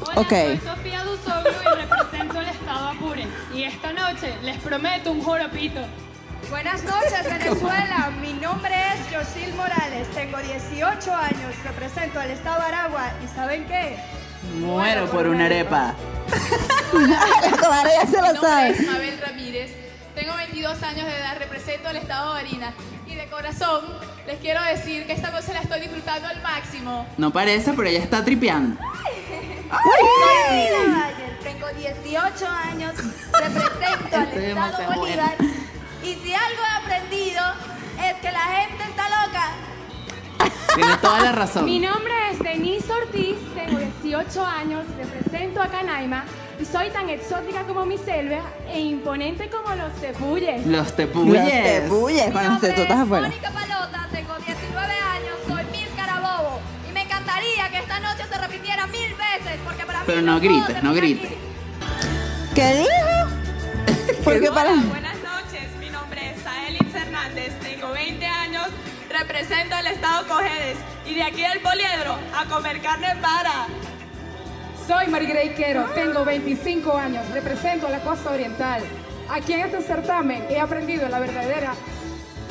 Hola, 0.00 0.20
Ok. 0.20 0.28
soy 0.30 0.60
Sofía 0.64 1.04
Duzoglu 1.04 1.50
y 1.50 1.76
represento 1.76 2.40
el 2.40 2.48
estado 2.48 2.88
Apure. 2.88 3.26
Y 3.54 3.64
esta 3.64 3.92
noche 3.92 4.34
les 4.42 4.56
prometo 4.58 5.10
un 5.12 5.22
joropito. 5.22 5.80
Buenas 6.50 6.82
noches, 6.84 7.24
Venezuela. 7.24 8.10
Mi 8.20 8.32
nombre 8.34 8.72
es 8.94 9.10
Yosil 9.12 9.52
Morales, 9.54 10.08
tengo 10.14 10.38
18 10.38 11.14
años, 11.14 11.54
represento 11.64 12.20
al 12.20 12.30
estado 12.30 12.62
Aragua 12.62 13.10
y, 13.24 13.28
¿saben 13.34 13.66
qué? 13.66 13.96
Muero 14.58 15.06
por 15.10 15.26
una 15.26 15.44
arepa. 15.46 15.94
La 16.92 17.56
comadre 17.56 17.90
ya 18.00 18.06
se 18.06 18.16
Mi 18.16 18.16
lo 18.16 18.32
nombre 18.32 18.40
sabe. 18.50 18.70
es 18.70 18.86
Mabel 18.86 19.20
Ramírez, 19.20 19.70
tengo 20.14 20.34
22 20.36 20.82
años 20.82 21.06
de 21.06 21.16
edad, 21.18 21.36
represento 21.38 21.90
el 21.90 21.96
estado 21.96 22.34
de 22.34 22.42
Barinas. 22.42 22.74
Y 23.06 23.14
de 23.14 23.26
corazón 23.28 23.84
les 24.26 24.38
quiero 24.38 24.62
decir 24.62 25.06
que 25.06 25.12
esta 25.12 25.30
noche 25.30 25.52
la 25.52 25.60
estoy 25.60 25.80
disfrutando 25.80 26.28
al 26.28 26.42
máximo. 26.42 27.06
No 27.16 27.30
parece, 27.32 27.72
pero 27.72 27.88
ella 27.88 28.02
está 28.02 28.24
tripeando. 28.24 28.80
Soy 28.80 30.08
Frida 30.48 31.00
Bayer, 31.02 31.38
tengo 31.42 31.66
18 31.68 32.46
años, 32.48 32.94
represento 33.32 34.16
al 34.16 34.28
estado 34.42 34.94
Bolívar. 34.94 35.36
Y 36.08 36.14
si 36.24 36.32
algo 36.32 36.62
he 36.62 36.76
aprendido 36.86 37.42
es 38.02 38.14
que 38.20 38.32
la 38.32 38.40
gente 38.40 38.82
está 38.84 39.04
loca. 39.26 39.50
Tiene 40.74 40.96
toda 40.98 41.20
la 41.20 41.32
razón. 41.32 41.64
Mi 41.66 41.78
nombre 41.78 42.12
es 42.32 42.38
Denise 42.38 42.90
Ortiz, 42.92 43.36
tengo 43.54 43.78
18 44.02 44.46
años, 44.46 44.84
represento 44.96 45.60
a 45.60 45.66
Canaima 45.68 46.24
y 46.60 46.64
soy 46.64 46.88
tan 46.90 47.08
exótica 47.10 47.62
como 47.64 47.84
mi 47.84 47.98
selva 47.98 48.40
e 48.72 48.80
imponente 48.80 49.50
como 49.50 49.74
los 49.74 49.92
tepuyes. 50.00 50.66
Los 50.66 50.86
Los 50.86 50.96
tepuyes. 50.96 51.62
tepuyes 51.82 52.26
Mi 52.26 52.32
cuando 52.32 52.50
nombre 52.52 52.70
te 52.70 52.74
totas 52.76 52.96
es 52.96 53.02
afuera. 53.02 53.28
Mónica 53.28 53.50
Palota, 53.50 54.08
tengo 54.12 54.34
19 54.38 54.92
años, 54.92 55.34
soy 55.46 55.64
Miss 55.72 55.88
Carabobo. 55.96 56.60
Y 56.88 56.92
me 56.92 57.02
encantaría 57.02 57.68
que 57.70 57.78
esta 57.78 58.00
noche 58.00 58.22
se 58.30 58.38
repitiera 58.38 58.86
mil 58.86 59.14
veces, 59.14 59.58
porque 59.64 59.84
para 59.84 60.02
Pero 60.04 60.20
mí 60.20 60.26
no 60.26 60.38
puedo 60.38 60.52
grites, 60.54 60.82
no 60.82 60.94
grites. 60.94 61.26
aquí. 61.32 62.54
¿Qué 62.54 62.74
dijo? 62.74 64.22
Porque 64.24 64.50
para. 64.50 64.72
Hola, 64.72 64.82
buenas 64.88 65.17
Hernández, 67.18 67.52
tengo 67.60 67.90
20 67.92 68.26
años, 68.26 68.66
represento 69.10 69.76
el 69.76 69.86
estado 69.88 70.26
Cojedes 70.28 70.76
y 71.04 71.14
de 71.14 71.22
aquí 71.22 71.42
del 71.42 71.60
poliedro 71.60 72.16
a 72.36 72.44
comer 72.44 72.80
carne 72.80 73.08
para. 73.20 73.66
Soy 74.86 75.08
Marigrey 75.10 75.54
Quero, 75.54 75.84
tengo 75.94 76.24
25 76.24 76.96
años, 76.96 77.28
represento 77.30 77.88
a 77.88 77.90
la 77.90 78.00
costa 78.00 78.30
oriental. 78.30 78.82
Aquí 79.30 79.52
en 79.52 79.60
este 79.60 79.82
certamen 79.82 80.44
he 80.48 80.60
aprendido 80.60 81.08
la 81.08 81.18
verdadera 81.18 81.74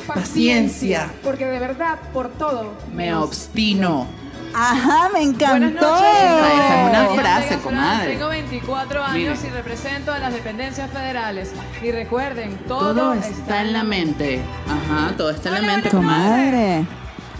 Paciencia. 0.06 0.14
paciencia, 0.14 1.10
porque 1.22 1.46
de 1.46 1.58
verdad, 1.58 1.98
por 2.12 2.28
todo, 2.30 2.74
Me 2.92 3.14
obstino. 3.14 4.06
Ajá, 4.54 5.08
me 5.12 5.22
encantó. 5.22 5.96
Esa 5.96 6.82
es 6.82 6.90
una 6.90 7.20
frase, 7.22 7.58
comadre. 7.58 8.12
Tengo 8.14 8.28
24 8.28 9.04
años 9.04 9.38
Mire. 9.38 9.48
y 9.48 9.50
represento 9.56 10.12
a 10.12 10.18
las 10.18 10.32
dependencias 10.32 10.90
federales. 10.90 11.52
Y 11.82 11.92
recuerden, 11.92 12.56
Todo 12.66 13.14
está 13.14 13.60
en 13.62 13.72
la 13.72 13.84
mente. 13.84 14.40
Ajá, 14.66 15.12
todo 15.16 15.30
está 15.30 15.50
en 15.50 15.54
la 15.56 15.60
mente, 15.72 15.90
comadre. 15.90 16.84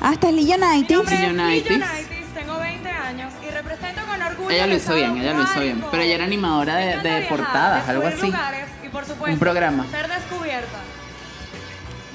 Comadre. 0.00 0.32
Mi 0.32 0.44
Nighties. 0.58 0.96
nombre 0.98 1.14
es 1.14 1.20
Leonidas. 1.20 1.64
Leonidas, 1.68 1.90
tengo 2.34 2.58
20 2.60 2.88
años 2.88 3.32
y 3.46 3.50
represento 3.50 4.00
con 4.06 4.22
orgullo 4.22 4.50
Ella 4.50 4.66
lo 4.68 4.74
hizo 4.76 4.94
bien, 4.94 5.16
ella 5.18 5.32
lo 5.34 5.42
hizo 5.42 5.60
bien. 5.60 5.84
Pero 5.90 6.02
ella 6.02 6.14
era 6.14 6.24
animadora 6.24 6.76
de, 6.76 6.98
de 6.98 7.22
portadas, 7.28 7.88
algo 7.88 8.06
así. 8.06 8.26
lugares 8.26 8.66
y 8.84 8.88
por 8.88 9.04
supuesto, 9.04 9.32
Un 9.32 9.38
programa. 9.40 9.86
ser 9.90 10.08
descubierta. 10.08 10.78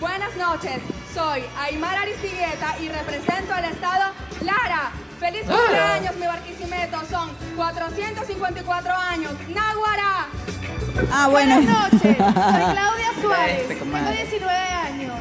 Buenas 0.03 0.35
noches, 0.35 0.81
soy 1.13 1.45
Aymar 1.57 1.95
Aristigueta 1.95 2.77
y 2.81 2.89
represento 2.89 3.53
al 3.53 3.63
estado 3.63 4.11
Lara. 4.41 4.91
¡Feliz 5.17 5.43
cumpleaños, 5.45 6.13
mi 6.17 6.27
barquisimeto! 6.27 6.97
Son 7.09 7.29
454 7.55 8.93
años. 8.93 9.31
¡Náguara! 9.47 10.27
Ah, 11.09 11.29
bueno. 11.29 11.55
Buenas 11.55 11.91
noches, 11.93 12.17
soy 12.17 12.73
Claudia 12.73 13.11
Suárez, 13.21 13.61
Este, 13.61 13.75
tengo 13.75 13.85
comadre. 13.85 14.17
19 14.25 14.53
años. 14.59 15.15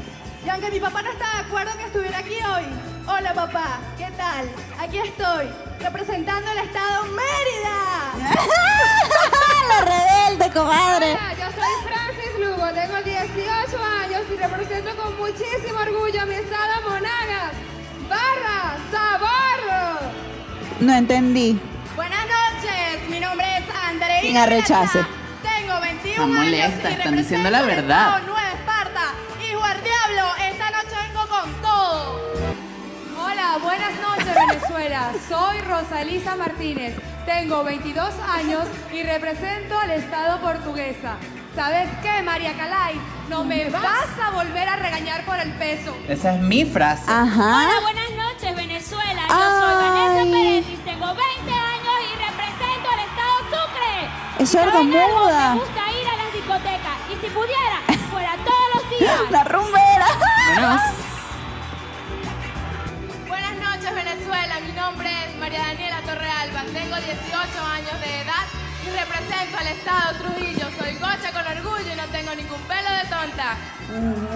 Y 0.44 0.48
aunque 0.48 0.70
mi 0.72 0.80
papá 0.80 1.02
no 1.02 1.12
está 1.12 1.32
de 1.32 1.40
acuerdo 1.42 1.78
que 1.78 1.84
estuviera 1.84 2.18
aquí 2.18 2.34
hoy, 2.34 2.64
hola 3.06 3.34
papá, 3.34 3.78
¿qué 3.96 4.10
tal? 4.16 4.50
Aquí 4.80 4.98
estoy, 4.98 5.48
representando 5.78 6.50
el 6.50 6.58
estado 6.58 7.04
Mérida. 7.04 8.32
Rebelde, 10.32 10.50
comadre. 10.52 11.12
Hola, 11.12 11.34
yo 11.34 11.46
soy 11.52 11.74
Francis 11.84 12.38
Lugo, 12.40 12.72
tengo 12.72 12.96
18 13.02 13.84
años 14.02 14.22
y 14.32 14.36
represento 14.36 14.96
con 14.96 15.16
muchísimo 15.18 15.78
orgullo 15.78 16.22
a 16.22 16.26
mi 16.26 16.34
estado 16.34 16.88
Monagas. 16.88 17.52
¡Barra! 18.08 18.76
¡Sabor! 18.90 20.00
No 20.80 20.94
entendí. 20.94 21.60
Buenas 21.96 22.24
noches, 22.24 23.08
mi 23.10 23.20
nombre 23.20 23.46
es 23.58 23.64
Andreina. 23.76 24.20
Sin 24.22 24.36
arrechace. 24.38 25.04
Tengo 25.42 25.80
21 25.80 26.24
Está 26.24 26.40
años 26.40 26.72
y 26.82 26.92
están 26.92 27.16
diciendo 27.16 27.50
la 27.50 27.62
verdad. 27.62 28.22
Nueva 28.22 28.52
Esparta. 28.52 29.12
Hijo 29.38 29.66
del 29.66 29.84
diablo, 29.84 30.34
esta 30.50 30.70
noche 30.70 30.96
vengo 31.08 31.28
con 31.28 31.52
todo. 31.60 32.20
Hola, 33.18 33.58
buenas 33.62 33.92
noches 34.00 34.11
Venezuela. 34.46 35.12
Soy 35.28 35.60
Rosalisa 35.60 36.36
Martínez. 36.36 36.94
tengo 37.26 37.62
22 37.64 38.12
años 38.28 38.64
y 38.92 39.02
represento 39.02 39.78
al 39.78 39.90
Estado 39.92 40.40
portuguesa. 40.40 41.16
¿Sabes 41.54 41.88
qué, 42.02 42.22
María 42.22 42.52
Calay? 42.56 42.98
No 43.28 43.44
me 43.44 43.68
vas 43.68 44.08
a 44.22 44.30
volver 44.30 44.68
a 44.68 44.76
regañar 44.76 45.24
por 45.24 45.38
el 45.38 45.52
peso. 45.54 45.94
Esa 46.08 46.34
es 46.34 46.40
mi 46.40 46.64
frase. 46.64 47.04
Ajá. 47.06 47.64
Hola, 47.64 47.80
buenas 47.82 48.10
noches, 48.10 48.56
Venezuela. 48.56 49.22
Yo 49.28 49.34
soy 49.60 49.74
Vanessa 49.74 50.20
Ay. 50.20 50.30
Peretti, 50.32 50.76
tengo 50.84 51.06
20 51.06 51.20
años 51.52 51.94
y 52.08 52.12
represento 52.16 52.88
al 52.92 53.00
Estado 53.00 53.38
Sucre. 53.50 54.42
Es 54.42 54.48
sordomuda. 54.50 55.54
Me 55.54 55.60
gusta 55.60 55.92
ir 56.00 56.08
a 56.08 56.16
las 56.24 56.32
discotecas 56.32 56.96
y 57.10 57.14
si 57.20 57.30
pudiera, 57.32 58.00
fuera 58.10 58.32
todos 58.44 58.66
los 58.74 58.98
días. 58.98 59.20
La 59.30 59.44
rumbera. 59.44 60.06
Bueno, 60.54 60.76
Mi 64.72 64.80
nombre 64.80 65.10
es 65.26 65.36
María 65.36 65.58
Daniela 65.66 66.00
Torrealba. 66.00 66.62
Tengo 66.72 66.96
18 66.96 67.04
años 67.76 68.00
de 68.00 68.20
edad 68.22 68.44
y 68.82 68.88
represento 68.88 69.58
al 69.58 69.66
Estado 69.66 70.16
Trujillo. 70.16 70.66
Soy 70.78 70.94
gocha 70.94 71.30
con 71.30 71.44
orgullo 71.46 71.92
y 71.92 71.96
no 71.96 72.06
tengo 72.06 72.34
ningún 72.34 72.60
pelo 72.62 72.88
de 72.88 73.04
tonta. 73.04 73.56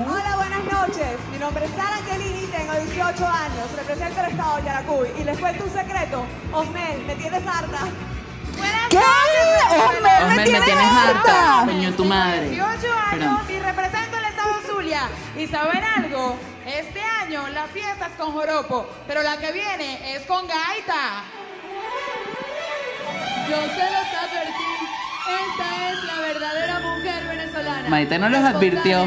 Hola, 0.07 0.37
buenas 0.37 0.64
noches. 0.64 1.16
Mi 1.32 1.39
nombre 1.39 1.64
es 1.64 1.70
Sara 1.70 1.97
Angelini, 1.97 2.47
tengo 2.49 2.72
18 2.74 3.26
años, 3.26 3.72
represento 3.76 4.20
el 4.20 4.26
estado 4.26 4.57
de 4.57 4.62
Yaracuy 4.64 5.09
y 5.18 5.24
les 5.24 5.39
cuento 5.39 5.64
un 5.64 5.72
secreto. 5.72 6.26
Osmel, 6.53 7.03
me 7.07 7.14
tienes 7.14 7.47
harta. 7.47 7.80
Buenas 8.59 8.89
¿Qué? 8.91 8.99
Osmel, 8.99 10.03
me 10.03 10.18
Osmel, 10.18 10.37
me 10.37 10.45
tienes 10.45 10.64
tienes 10.66 10.93
harta. 10.93 11.62
Coño, 11.64 11.93
tu 11.95 12.05
madre. 12.05 12.51
18 12.51 12.80
Perdón. 13.11 13.28
años 13.28 13.51
y 13.51 13.59
represento 13.59 14.18
el 14.18 14.24
estado 14.26 14.55
Zulia. 14.66 15.09
¿Y 15.34 15.47
saben 15.47 15.82
algo? 15.82 16.37
Este 16.67 17.01
año 17.01 17.47
la 17.55 17.67
fiesta 17.69 18.07
es 18.07 18.12
con 18.19 18.33
joropo, 18.33 18.89
pero 19.07 19.23
la 19.23 19.37
que 19.37 19.53
viene 19.53 20.17
es 20.17 20.23
con 20.23 20.49
gaita. 20.49 21.23
Yo 23.49 23.57
se 23.57 23.85
los 23.93 24.09
advertí. 24.25 24.77
Esta 25.47 25.91
es 25.91 26.05
la 26.05 26.21
verdadera 26.21 26.81
mujer 26.81 27.29
venezolana. 27.29 27.89
Maite 27.89 28.19
no 28.19 28.29
los 28.29 28.41
advirtió. 28.41 29.07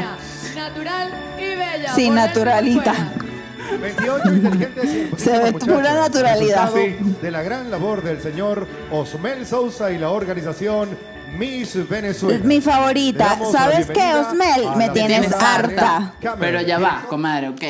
Natural 0.54 1.12
y 1.38 1.44
bella. 1.44 1.94
Sí, 1.94 2.08
naturalita. 2.08 2.92
Venezuela. 2.92 3.30
28 3.78 4.28
inteligentes 4.30 4.84
y 4.84 5.20
Se 5.20 5.38
ve 5.38 5.52
pura 5.52 5.94
naturalidad. 5.94 6.72
De 6.72 7.30
la 7.30 7.42
gran 7.42 7.70
labor 7.70 8.02
del 8.02 8.22
señor 8.22 8.66
Osmel 8.90 9.46
Sousa 9.46 9.92
y 9.92 9.98
la 9.98 10.10
organización 10.10 10.96
Miss 11.38 11.88
Venezuela. 11.88 12.44
Mi 12.44 12.60
favorita. 12.60 13.38
¿Sabes 13.50 13.86
qué, 13.88 14.14
Osmel? 14.14 14.76
Me 14.76 14.90
tienes 14.90 15.32
harta. 15.32 16.14
Pero 16.38 16.60
ya 16.62 16.78
va, 16.78 17.04
comadre, 17.08 17.48
ok. 17.48 17.62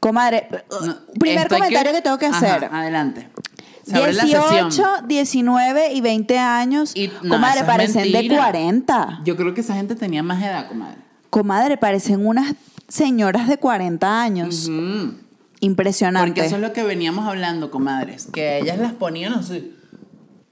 Comadre, 0.00 0.48
No, 0.84 0.96
primer 1.18 1.48
comentario 1.48 1.92
que, 1.92 2.02
tengo 2.02 2.18
que 2.18 2.26
Ajá, 2.26 2.36
hacer. 2.36 2.64
adelante. 2.72 3.28
Se 3.84 3.96
abre 3.96 4.12
la 4.12 4.22
sesión. 4.22 4.68
18, 4.68 4.84
19 5.06 5.92
y 5.92 6.00
20 6.00 6.38
años. 6.38 6.92
Y, 6.94 7.08
no, 7.22 7.34
comadre, 7.34 7.64
parecen 7.64 8.04
de 8.04 8.10
mentira. 8.12 8.36
40. 8.38 9.20
Yo 9.24 9.36
creo 9.36 9.54
que 9.54 9.60
esa 9.60 9.74
gente 9.74 9.94
tenía 9.94 10.22
más 10.22 10.42
edad, 10.42 10.68
comadre. 10.68 10.98
Comadre, 11.30 11.76
parecen 11.76 12.26
unas 12.26 12.54
señoras 12.88 13.48
de 13.48 13.58
40 13.58 14.22
años. 14.22 14.68
Impresionante. 15.60 16.30
Porque 16.30 16.46
eso 16.46 16.56
es 16.56 16.62
lo 16.62 16.72
que 16.72 16.82
veníamos 16.82 17.26
hablando, 17.28 17.70
comadres. 17.70 18.28
Que 18.32 18.58
ellas 18.58 18.78
las 18.78 18.92
ponían 18.92 19.34
así. 19.34 19.75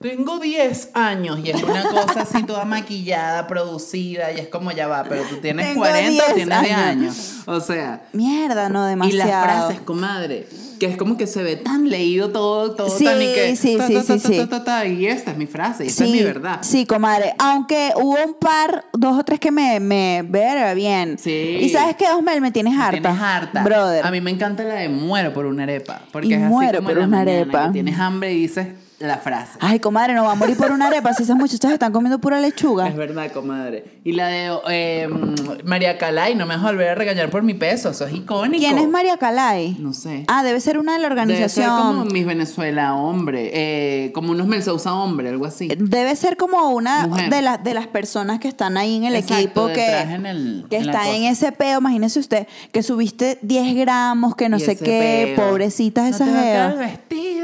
Tengo 0.04 0.38
10 0.38 0.90
años 0.92 1.38
y 1.42 1.48
es 1.48 1.62
una 1.62 1.82
cosa 1.88 2.20
así 2.30 2.42
toda 2.42 2.66
maquillada, 2.66 3.46
producida 3.46 4.30
y 4.32 4.38
es 4.38 4.48
como 4.48 4.70
ya 4.70 4.86
va, 4.86 5.02
pero 5.04 5.22
tú 5.22 5.36
tienes 5.36 5.66
Tengo 5.68 5.80
40 5.80 6.10
o 6.10 6.26
10 6.26 6.34
tienes 6.34 6.60
10 6.60 6.72
años. 6.76 6.86
años. 6.86 7.34
O 7.46 7.60
sea, 7.60 8.02
Mierda, 8.12 8.68
no, 8.68 8.84
y 8.86 8.90
demasiado. 8.90 9.30
las 9.30 9.42
frases, 9.44 9.80
comadre, 9.80 10.46
que 10.78 10.84
es 10.86 10.98
como 10.98 11.16
que 11.16 11.26
se 11.26 11.42
ve 11.42 11.56
tan 11.56 11.88
leído 11.88 12.28
todo, 12.32 12.72
todo 12.74 12.90
Sí, 12.90 13.04
tan 13.06 13.22
y 13.22 13.32
que 13.32 13.56
sí, 13.56 13.78
ta, 13.78 13.86
sí, 13.86 13.94
ta, 13.94 14.02
sí, 14.02 14.46
ta, 14.46 14.82
sí. 14.82 14.88
y 14.90 15.06
esta 15.06 15.30
es 15.30 15.38
mi 15.38 15.46
frase, 15.46 15.84
y 15.84 15.88
esta 15.88 16.04
sí, 16.04 16.10
es 16.10 16.16
mi 16.18 16.22
verdad. 16.22 16.58
Sí, 16.60 16.84
comadre. 16.84 17.34
Aunque 17.38 17.92
hubo 17.96 18.18
un 18.22 18.34
par, 18.34 18.84
dos 18.92 19.18
o 19.18 19.24
tres 19.24 19.40
que 19.40 19.50
me, 19.50 19.80
me 19.80 20.22
ver 20.28 20.74
bien. 20.76 21.16
Sí. 21.18 21.30
Y 21.62 21.70
sabes 21.70 21.96
qué, 21.96 22.04
Osmel, 22.10 22.42
me 22.42 22.50
tienes 22.52 22.78
harta. 22.78 23.00
Tienes 23.00 23.22
harta. 23.22 23.62
Brother. 23.64 24.06
A 24.06 24.10
mí 24.10 24.20
me 24.20 24.30
encanta 24.30 24.64
la 24.64 24.74
de 24.74 24.90
muero 24.90 25.32
por 25.32 25.46
una 25.46 25.62
arepa. 25.62 26.02
Porque 26.12 26.28
Y 26.28 26.32
es 26.34 26.42
así 26.42 26.48
muero 26.50 26.78
como 26.80 26.88
por 26.90 26.98
en 26.98 27.00
la 27.00 27.06
una 27.06 27.20
arepa. 27.22 27.66
que 27.68 27.72
tienes 27.72 27.98
hambre 27.98 28.34
y 28.34 28.40
dices 28.42 28.66
la 29.00 29.18
frase. 29.18 29.58
Ay, 29.60 29.80
comadre, 29.80 30.14
no 30.14 30.24
va 30.24 30.32
a 30.32 30.34
morir 30.36 30.56
por 30.56 30.70
una 30.70 30.86
arepa 30.86 31.12
si 31.14 31.24
esas 31.24 31.36
muchachas 31.36 31.72
están 31.72 31.92
comiendo 31.92 32.18
pura 32.20 32.40
lechuga. 32.40 32.88
Es 32.88 32.96
verdad, 32.96 33.30
comadre. 33.32 34.00
Y 34.04 34.12
la 34.12 34.28
de 34.28 34.50
eh, 34.70 35.08
mm, 35.08 35.66
María 35.68 35.98
Calay, 35.98 36.34
no 36.36 36.46
me 36.46 36.54
vas 36.56 36.64
a 36.64 36.68
volver 36.68 36.90
a 36.90 36.94
regañar 36.94 37.28
por 37.28 37.42
mi 37.42 37.54
peso, 37.54 37.90
eso 37.90 38.06
es 38.06 38.14
icónico. 38.14 38.58
¿Quién 38.64 38.78
es 38.78 38.88
María 38.88 39.16
Calay? 39.16 39.76
No 39.80 39.92
sé. 39.92 40.24
Ah, 40.28 40.42
debe 40.42 40.60
ser 40.60 40.78
una 40.78 40.94
de 40.94 41.00
la 41.00 41.08
Debe 41.08 41.48
ser 41.48 41.66
como 41.66 41.78
organización. 41.80 42.12
Miss 42.12 42.26
Venezuela 42.26 42.94
hombre, 42.94 43.50
eh, 43.52 44.12
como 44.12 44.30
unos 44.30 44.46
Mel 44.46 44.62
Sousa 44.62 44.94
hombre, 44.94 45.28
algo 45.28 45.44
así. 45.46 45.68
Debe 45.76 46.14
ser 46.16 46.36
como 46.36 46.70
una 46.70 47.06
Mujer. 47.08 47.30
de 47.30 47.42
las 47.42 47.64
de 47.64 47.74
las 47.74 47.86
personas 47.88 48.38
que 48.38 48.48
están 48.48 48.76
ahí 48.76 48.96
en 48.96 49.04
el 49.04 49.16
Exacto, 49.16 49.34
equipo 49.42 49.66
que, 49.68 49.80
detrás 49.80 50.10
en 50.14 50.26
el- 50.26 50.66
que 50.70 50.76
en 50.76 50.86
la 50.86 50.92
está 50.92 51.10
en 51.10 51.24
ese 51.24 51.52
peo. 51.52 51.80
Imagínese 51.80 52.20
usted 52.20 52.46
que 52.72 52.82
subiste 52.82 53.38
10 53.42 53.74
gramos, 53.74 54.34
que 54.36 54.48
no 54.48 54.56
Y 54.56 54.60
sé 54.60 54.76
qué, 54.76 55.34
peo. 55.36 55.48
pobrecitas 55.48 56.04
No 56.04 56.10
esas 56.16 56.28
te 56.28 56.32
va 56.34 56.40
a 56.40 56.42
quedar 56.44 56.70
jevas. 56.72 56.84
el 56.84 56.90
vestido. 56.90 57.34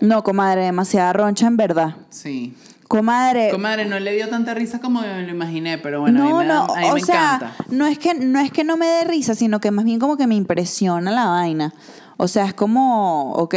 No, 0.00 0.24
comadre, 0.24 0.61
demasiada 0.62 1.12
roncha 1.12 1.46
en 1.46 1.56
verdad. 1.56 1.96
Sí. 2.10 2.54
Comadre, 2.88 3.48
Comadre, 3.50 3.86
no 3.86 3.98
le 3.98 4.12
dio 4.12 4.28
tanta 4.28 4.52
risa 4.52 4.78
como 4.80 5.00
me 5.00 5.22
lo 5.22 5.30
imaginé, 5.30 5.78
pero 5.78 6.02
bueno, 6.02 6.18
no, 6.18 6.24
a 6.24 6.32
mí 6.32 6.38
me, 6.40 6.46
da- 6.46 6.66
no, 6.66 6.74
a 6.74 6.78
mí 6.80 6.86
o 6.90 6.94
me 6.94 7.00
sea, 7.00 7.34
encanta. 7.36 7.54
no 7.70 7.86
es 7.86 7.98
que 7.98 8.12
no 8.14 8.38
es 8.38 8.52
que 8.52 8.64
no 8.64 8.76
me 8.76 8.86
dé 8.86 9.04
risa, 9.04 9.34
sino 9.34 9.60
que 9.60 9.70
más 9.70 9.86
bien 9.86 9.98
como 9.98 10.18
que 10.18 10.26
me 10.26 10.34
impresiona 10.34 11.10
la 11.10 11.24
vaina. 11.26 11.72
O 12.18 12.28
sea, 12.28 12.44
es 12.44 12.52
como, 12.52 13.32
ok, 13.32 13.54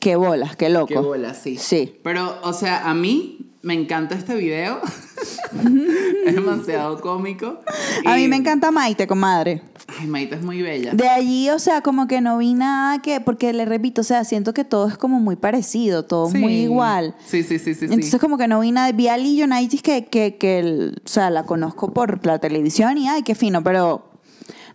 qué 0.00 0.16
bolas, 0.16 0.54
qué 0.56 0.68
loco. 0.68 0.86
Qué 0.88 0.98
bola, 0.98 1.32
sí. 1.32 1.56
Sí. 1.56 1.98
Pero, 2.04 2.38
o 2.42 2.52
sea, 2.52 2.88
a 2.88 2.92
mí 2.94 3.52
me 3.62 3.72
encanta 3.72 4.14
este 4.14 4.34
video. 4.34 4.80
es 6.26 6.34
demasiado 6.34 7.00
cómico. 7.00 7.60
A 8.06 8.16
mí 8.16 8.28
me 8.28 8.36
encanta 8.36 8.70
Maite, 8.70 9.06
comadre. 9.06 9.62
Ay, 10.00 10.06
Maite 10.06 10.36
es 10.36 10.42
muy 10.42 10.62
bella. 10.62 10.92
De 10.94 11.08
allí, 11.08 11.50
o 11.50 11.58
sea, 11.58 11.80
como 11.82 12.06
que 12.06 12.20
no 12.20 12.38
vi 12.38 12.54
nada 12.54 13.00
que, 13.02 13.20
porque 13.20 13.52
le 13.52 13.64
repito, 13.64 14.00
o 14.00 14.04
sea, 14.04 14.24
siento 14.24 14.54
que 14.54 14.64
todo 14.64 14.88
es 14.88 14.96
como 14.96 15.20
muy 15.20 15.36
parecido, 15.36 16.04
todo 16.04 16.28
Sí. 16.30 16.38
muy 16.38 16.54
igual. 16.54 17.14
Sí, 17.24 17.42
sí, 17.42 17.58
sí, 17.58 17.74
sí. 17.74 17.86
sí. 17.88 17.92
Entonces 17.94 18.20
como 18.20 18.38
que 18.38 18.48
no 18.48 18.60
vi 18.60 18.72
nada, 18.72 18.90
vi 18.92 19.08
a 19.08 19.16
Lee 19.16 19.42
United 19.42 19.80
que, 19.80 20.06
que, 20.06 20.36
que 20.36 20.58
el- 20.58 21.02
o 21.04 21.08
sea, 21.08 21.30
la 21.30 21.44
conozco 21.44 21.92
por 21.92 22.24
la 22.26 22.38
televisión 22.38 22.96
y 22.98 23.08
ay, 23.08 23.22
qué 23.22 23.34
fino, 23.34 23.62
pero 23.62 24.10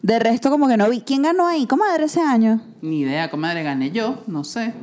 de 0.01 0.19
resto 0.19 0.49
como 0.49 0.67
que 0.67 0.77
no 0.77 0.89
vi. 0.89 1.01
¿Quién 1.01 1.23
ganó 1.23 1.47
ahí, 1.47 1.65
comadre, 1.65 2.05
ese 2.05 2.21
año? 2.21 2.61
Ni 2.81 3.01
idea, 3.01 3.29
comadre, 3.31 3.63
gané 3.63 3.91
yo, 3.91 4.23
no 4.27 4.43
sé. 4.43 4.73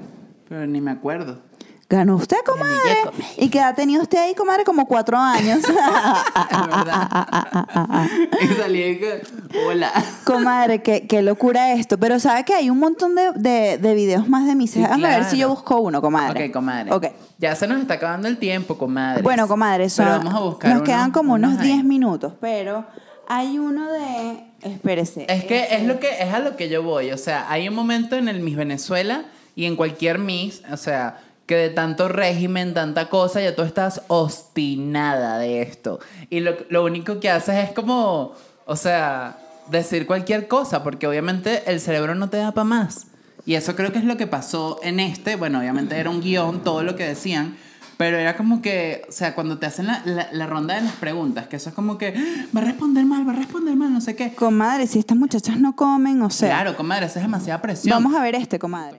Pero 0.49 0.67
ni 0.67 0.81
me 0.81 0.91
acuerdo. 0.91 1.41
¿Ganó 1.89 2.17
usted, 2.17 2.39
comadre? 2.45 2.99
¿Y 3.37 3.49
qué 3.49 3.59
edad 3.59 3.77
tenía 3.77 4.01
usted 4.01 4.19
ahí, 4.19 4.35
comadre? 4.35 4.65
Como 4.65 4.87
cuatro 4.89 5.17
años. 5.17 5.61
Es 5.65 6.67
verdad. 6.67 8.07
y 8.43 8.47
salí 8.61 8.99
que, 8.99 9.23
hola. 9.69 9.93
comadre, 10.25 10.83
qué, 10.83 11.07
qué 11.07 11.23
locura 11.23 11.73
esto. 11.75 11.97
Pero 11.99 12.19
sabe 12.19 12.45
que 12.45 12.55
hay 12.55 12.71
un 12.71 12.79
montón 12.79 13.15
de, 13.15 13.31
de, 13.37 13.79
de 13.79 13.95
videos 13.95 14.29
más 14.29 14.47
de 14.47 14.55
mis 14.55 14.71
Sí. 14.73 14.81
Déjame 14.81 15.09
ver 15.09 15.25
si 15.25 15.39
yo 15.39 15.49
busco 15.49 15.79
uno, 15.81 16.01
comadre. 16.03 16.47
Ok, 16.47 16.53
comadre. 16.53 16.93
Ok. 16.93 17.07
Ya 17.39 17.55
se 17.55 17.67
nos 17.69 17.81
está 17.81 17.95
acabando 17.95 18.27
el 18.27 18.39
tiempo, 18.39 18.77
comadre. 18.77 19.23
Bueno, 19.23 19.47
comadre, 19.47 19.89
son- 19.89 20.07
Pero 20.07 20.19
vamos 20.19 20.35
a 20.35 20.41
buscar 20.41 20.73
nos 20.75 20.83
quedan 20.83 21.13
como 21.13 21.35
unos 21.35 21.59
ahí. 21.61 21.69
10 21.69 21.85
minutos, 21.85 22.33
pero 22.41 22.85
hay 23.29 23.59
uno 23.59 23.91
de... 23.93 24.45
Espérese. 24.63 25.27
Es 25.29 25.45
que 25.45 25.69
es 25.77 25.85
lo 25.85 26.01
que 26.01 26.11
es 26.21 26.35
a 26.35 26.41
lo 26.41 26.57
que 26.57 26.69
yo 26.69 26.83
voy, 26.83 27.13
o 27.13 27.19
sea, 27.19 27.49
hay 27.51 27.69
un 27.69 27.75
momento 27.75 28.17
en 28.17 28.27
el 28.29 28.41
Miss 28.41 28.57
Venezuela 28.57 29.25
y 29.55 29.67
en 29.67 29.77
cualquier 29.77 30.19
Miss, 30.19 30.63
o 30.73 30.77
sea, 30.77 31.19
que 31.47 31.55
de 31.57 31.71
tanto 31.71 32.09
régimen, 32.09 32.75
tanta 32.75 33.09
cosa, 33.09 33.41
ya 33.41 33.55
tú 33.55 33.63
estás 33.63 34.03
obstinada 34.09 35.39
de 35.39 35.63
esto. 35.63 36.01
Y 36.31 36.41
lo, 36.41 36.57
lo 36.69 36.85
único 36.85 37.21
que 37.21 37.31
haces 37.31 37.69
es 37.69 37.71
como, 37.73 38.33
o 38.67 38.77
sea, 38.77 39.39
decir 39.71 40.07
cualquier 40.07 40.49
cosa, 40.49 40.83
porque 40.83 41.07
obviamente 41.07 41.63
el 41.67 41.81
cerebro 41.81 42.15
no 42.15 42.29
te 42.31 42.39
da 42.39 42.53
para 42.53 42.65
más. 42.65 43.07
Y 43.45 43.55
eso 43.55 43.77
creo 43.77 43.93
que 43.93 43.99
es 43.99 44.05
lo 44.05 44.17
que 44.17 44.27
pasó 44.27 44.81
en 44.83 44.99
este, 44.99 45.37
bueno, 45.37 45.59
obviamente 45.61 45.97
era 45.97 46.11
un 46.11 46.21
guion, 46.21 46.65
todo 46.65 46.83
lo 46.83 46.97
que 46.97 47.05
decían, 47.07 47.57
pero 47.97 48.19
era 48.19 48.37
como 48.37 48.61
que, 48.61 49.03
o 49.09 49.13
sea, 49.13 49.35
cuando 49.35 49.59
te 49.59 49.67
hacen 49.67 49.87
la, 49.87 50.03
la- 50.05 50.29
la 50.33 50.47
ronda 50.47 50.75
de 50.75 50.83
las 50.83 50.95
preguntas, 50.95 51.47
que 51.47 51.57
eso 51.57 51.69
es 51.71 51.75
como 51.75 51.97
que, 51.97 52.09
"Ah, 52.17 52.47
va 52.55 52.61
a 52.61 52.65
responder 52.65 53.05
mal, 53.07 53.27
va 53.27 53.33
a 53.33 53.37
responder 53.37 53.75
mal, 53.77 53.93
no 53.93 54.01
sé 54.01 54.17
qué. 54.17 54.35
Comadre, 54.35 54.87
si 54.87 54.99
estas 54.99 55.17
muchachas 55.17 55.59
no 55.59 55.75
comen, 55.77 56.21
o 56.23 56.29
sea... 56.31 56.49
Claro, 56.49 56.77
comadre, 56.77 57.07
esa 57.07 57.21
es 57.21 57.25
demasiada 57.25 57.63
presión. 57.63 57.95
Vamos 58.03 58.19
a 58.19 58.23
ver 58.23 58.35
este, 58.35 58.59
comadre. 58.59 58.99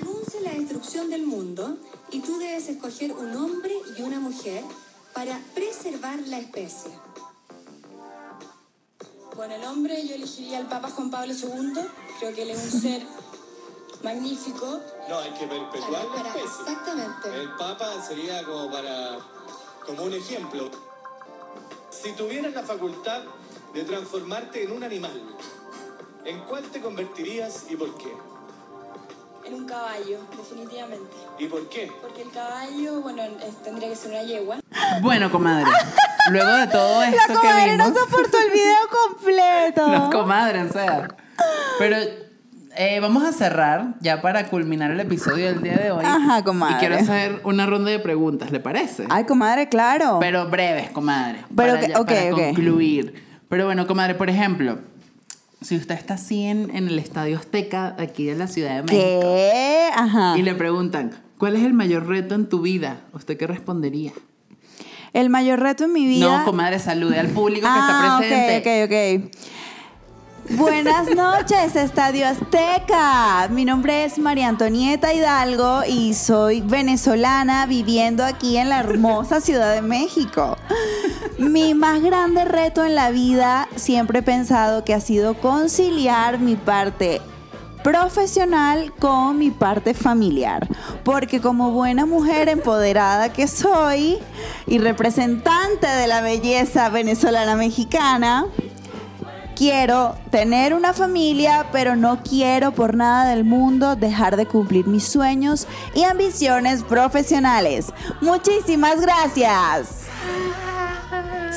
La 0.00 0.06
destrucción 0.68 1.10
del 1.10 1.26
mundo 1.26 1.76
y 2.10 2.20
tú 2.20 2.38
debes 2.38 2.68
escoger 2.70 3.12
un 3.12 3.36
hombre 3.36 3.74
y 3.98 4.02
una 4.02 4.18
mujer 4.18 4.64
para 5.12 5.38
preservar 5.54 6.18
la 6.26 6.38
especie. 6.38 6.90
Bueno, 9.36 9.54
el 9.56 9.64
hombre 9.64 10.06
yo 10.06 10.14
elegiría 10.14 10.56
al 10.58 10.66
Papa 10.68 10.88
Juan 10.90 11.10
Pablo 11.10 11.34
II. 11.34 11.72
Creo 12.18 12.34
que 12.34 12.42
él 12.44 12.50
es 12.50 12.72
un 12.72 12.80
ser 12.80 13.02
magnífico. 14.02 14.80
No, 15.08 15.18
hay 15.18 15.32
que 15.32 15.46
perpetuar 15.46 16.06
Para- 16.06 16.22
la 16.22 16.28
especie. 16.28 16.48
exactamente. 16.62 17.28
El 17.42 17.50
Papa 17.56 18.02
sería 18.02 18.42
como 18.44 18.70
para, 18.70 19.18
como 19.84 20.04
un 20.04 20.14
ejemplo. 20.14 20.70
Si 21.90 22.12
tuvieras 22.12 22.54
la 22.54 22.62
facultad 22.62 23.22
de 23.74 23.84
transformarte 23.84 24.62
en 24.64 24.72
un 24.72 24.82
animal, 24.82 25.20
¿en 26.24 26.40
cuál 26.46 26.62
te 26.70 26.80
convertirías 26.80 27.64
y 27.68 27.76
por 27.76 27.94
qué? 27.98 28.12
En 29.46 29.54
un 29.54 29.66
caballo, 29.66 30.18
definitivamente. 30.36 31.10
¿Y 31.38 31.46
por 31.46 31.68
qué? 31.68 31.90
Porque 32.00 32.22
el 32.22 32.30
caballo, 32.30 33.00
bueno, 33.02 33.22
es- 33.22 33.62
tendría 33.62 33.88
que 33.88 33.96
ser 33.96 34.10
una 34.12 34.22
yegua. 34.22 34.56
Bueno, 35.02 35.30
comadre, 35.30 35.70
luego 36.30 36.50
de 36.52 36.66
todo 36.68 37.02
esto 37.04 37.16
La 37.16 37.26
que 37.26 37.34
comadre 37.34 37.70
vimos, 37.72 37.88
no 37.88 37.94
soportó 38.00 38.38
el 38.38 38.50
video 38.50 38.76
completo. 39.08 39.88
los 39.88 40.10
comadres, 40.10 40.70
o 40.70 40.72
sea. 40.72 41.08
Pero 41.78 41.96
eh, 42.76 43.00
vamos 43.00 43.22
a 43.24 43.32
cerrar 43.32 43.94
ya 44.00 44.20
para 44.22 44.48
culminar 44.48 44.90
el 44.90 45.00
episodio 45.00 45.46
del 45.46 45.62
día 45.62 45.76
de 45.76 45.90
hoy. 45.92 46.04
Ajá, 46.04 46.42
comadre. 46.42 46.76
Y 46.76 46.78
quiero 46.78 46.96
hacer 46.96 47.40
una 47.44 47.66
ronda 47.66 47.90
de 47.90 47.98
preguntas, 47.98 48.50
¿le 48.50 48.60
parece? 48.60 49.04
Ay, 49.10 49.24
comadre, 49.24 49.68
claro. 49.68 50.18
Pero 50.20 50.48
breves, 50.48 50.90
comadre. 50.90 51.44
Pero 51.54 51.74
para, 51.74 51.80
que- 51.86 51.88
ya- 51.92 52.00
ok, 52.00 52.06
para 52.06 52.32
ok. 52.32 52.40
concluir. 52.54 53.24
Pero 53.48 53.66
bueno, 53.66 53.86
comadre, 53.86 54.14
por 54.14 54.28
ejemplo, 54.30 54.78
si 55.64 55.76
usted 55.76 55.94
está 55.94 56.14
así 56.14 56.42
en, 56.42 56.70
en 56.76 56.88
el 56.88 56.98
Estadio 56.98 57.38
Azteca, 57.38 57.96
aquí 57.98 58.26
de 58.26 58.34
la 58.34 58.46
Ciudad 58.46 58.76
de 58.76 58.82
México, 58.82 59.20
¿Qué? 59.22 59.88
Ajá. 59.94 60.36
y 60.36 60.42
le 60.42 60.54
preguntan, 60.54 61.12
¿cuál 61.38 61.56
es 61.56 61.62
el 61.62 61.72
mayor 61.72 62.06
reto 62.06 62.34
en 62.34 62.48
tu 62.48 62.60
vida? 62.60 63.00
¿Usted 63.14 63.38
qué 63.38 63.46
respondería? 63.46 64.12
El 65.14 65.30
mayor 65.30 65.60
reto 65.60 65.84
en 65.84 65.92
mi 65.92 66.06
vida. 66.06 66.38
No, 66.38 66.44
comadre, 66.44 66.78
salude 66.78 67.18
al 67.18 67.28
público 67.28 67.62
que 67.62 67.72
ah, 67.72 68.18
está 68.20 68.36
presente. 68.36 68.84
ok, 68.84 69.22
ok, 69.22 69.30
ok. 69.30 69.36
Buenas 70.50 71.08
noches, 71.14 71.74
Estadio 71.74 72.26
Azteca. 72.26 73.48
Mi 73.48 73.64
nombre 73.64 74.04
es 74.04 74.18
María 74.18 74.48
Antonieta 74.48 75.14
Hidalgo 75.14 75.82
y 75.88 76.12
soy 76.12 76.60
venezolana 76.60 77.64
viviendo 77.64 78.22
aquí 78.22 78.58
en 78.58 78.68
la 78.68 78.80
hermosa 78.80 79.40
Ciudad 79.40 79.74
de 79.74 79.80
México. 79.80 80.58
Mi 81.38 81.72
más 81.72 82.02
grande 82.02 82.44
reto 82.44 82.84
en 82.84 82.94
la 82.94 83.10
vida 83.10 83.68
siempre 83.76 84.18
he 84.18 84.22
pensado 84.22 84.84
que 84.84 84.92
ha 84.92 85.00
sido 85.00 85.32
conciliar 85.34 86.38
mi 86.38 86.56
parte 86.56 87.22
profesional 87.82 88.92
con 88.98 89.38
mi 89.38 89.50
parte 89.50 89.94
familiar. 89.94 90.68
Porque 91.04 91.40
como 91.40 91.70
buena 91.70 92.04
mujer 92.04 92.50
empoderada 92.50 93.32
que 93.32 93.48
soy 93.48 94.18
y 94.66 94.78
representante 94.78 95.86
de 95.86 96.06
la 96.06 96.20
belleza 96.20 96.90
venezolana 96.90 97.56
mexicana, 97.56 98.46
quiero 99.56 100.16
tener 100.30 100.74
una 100.74 100.92
familia, 100.92 101.66
pero 101.72 101.96
no 101.96 102.22
quiero 102.22 102.72
por 102.72 102.94
nada 102.96 103.30
del 103.30 103.44
mundo 103.44 103.96
dejar 103.96 104.36
de 104.36 104.46
cumplir 104.46 104.86
mis 104.86 105.04
sueños 105.04 105.66
y 105.94 106.02
ambiciones 106.04 106.82
profesionales. 106.82 107.92
Muchísimas 108.20 109.00
gracias. 109.00 110.00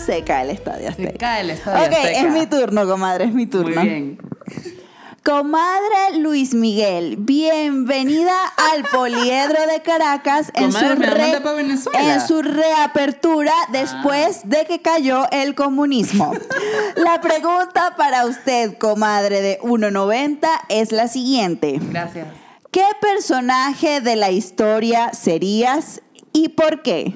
Se 0.05 0.23
cae 0.23 0.43
el 0.45 0.51
estadio 0.51 0.91
Se 0.93 1.13
cae 1.13 1.41
el 1.41 1.49
Estadio 1.49 1.85
Ok, 1.87 1.93
Azteca. 1.93 2.21
es 2.21 2.31
mi 2.31 2.45
turno, 2.47 2.87
comadre, 2.87 3.25
es 3.25 3.29
mi 3.31 3.45
Muy 3.45 3.45
turno. 3.47 3.81
bien. 3.81 4.17
Comadre 5.37 6.19
Luis 6.19 6.53
Miguel, 6.53 7.17
bienvenida 7.19 8.33
al 8.71 8.83
Poliedro 8.85 9.59
de 9.69 9.81
Caracas 9.81 10.53
en 10.53 10.71
su, 10.71 10.79
me 10.79 10.85
va 10.85 10.91
a 10.93 10.95
re- 10.95 11.21
mandar 11.21 11.43
pa' 11.43 11.51
Venezuela. 11.51 11.99
Ah. 12.01 12.13
en 12.13 12.21
su 12.25 12.41
reapertura 12.41 13.51
después 13.73 14.47
de 14.47 14.63
que 14.63 14.81
cayó 14.81 15.29
el 15.31 15.53
comunismo. 15.53 16.31
La 16.95 17.19
pregunta 17.19 17.95
para 17.97 18.25
usted, 18.25 18.77
comadre 18.77 19.41
de 19.41 19.59
1.90, 19.59 20.47
es 20.69 20.93
la 20.93 21.09
siguiente. 21.09 21.77
Gracias. 21.81 22.27
¿Qué 22.71 22.85
personaje 23.01 23.99
de 23.99 24.15
la 24.15 24.31
historia 24.31 25.11
serías 25.13 26.01
y 26.31 26.47
por 26.47 26.83
qué? 26.83 27.13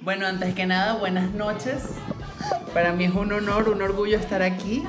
Bueno, 0.00 0.26
antes 0.26 0.54
que 0.54 0.64
nada, 0.64 0.94
buenas 0.94 1.34
noches. 1.34 1.82
Para 2.72 2.94
mí 2.94 3.04
es 3.04 3.14
un 3.14 3.30
honor, 3.30 3.68
un 3.68 3.82
orgullo 3.82 4.16
estar 4.16 4.40
aquí. 4.40 4.82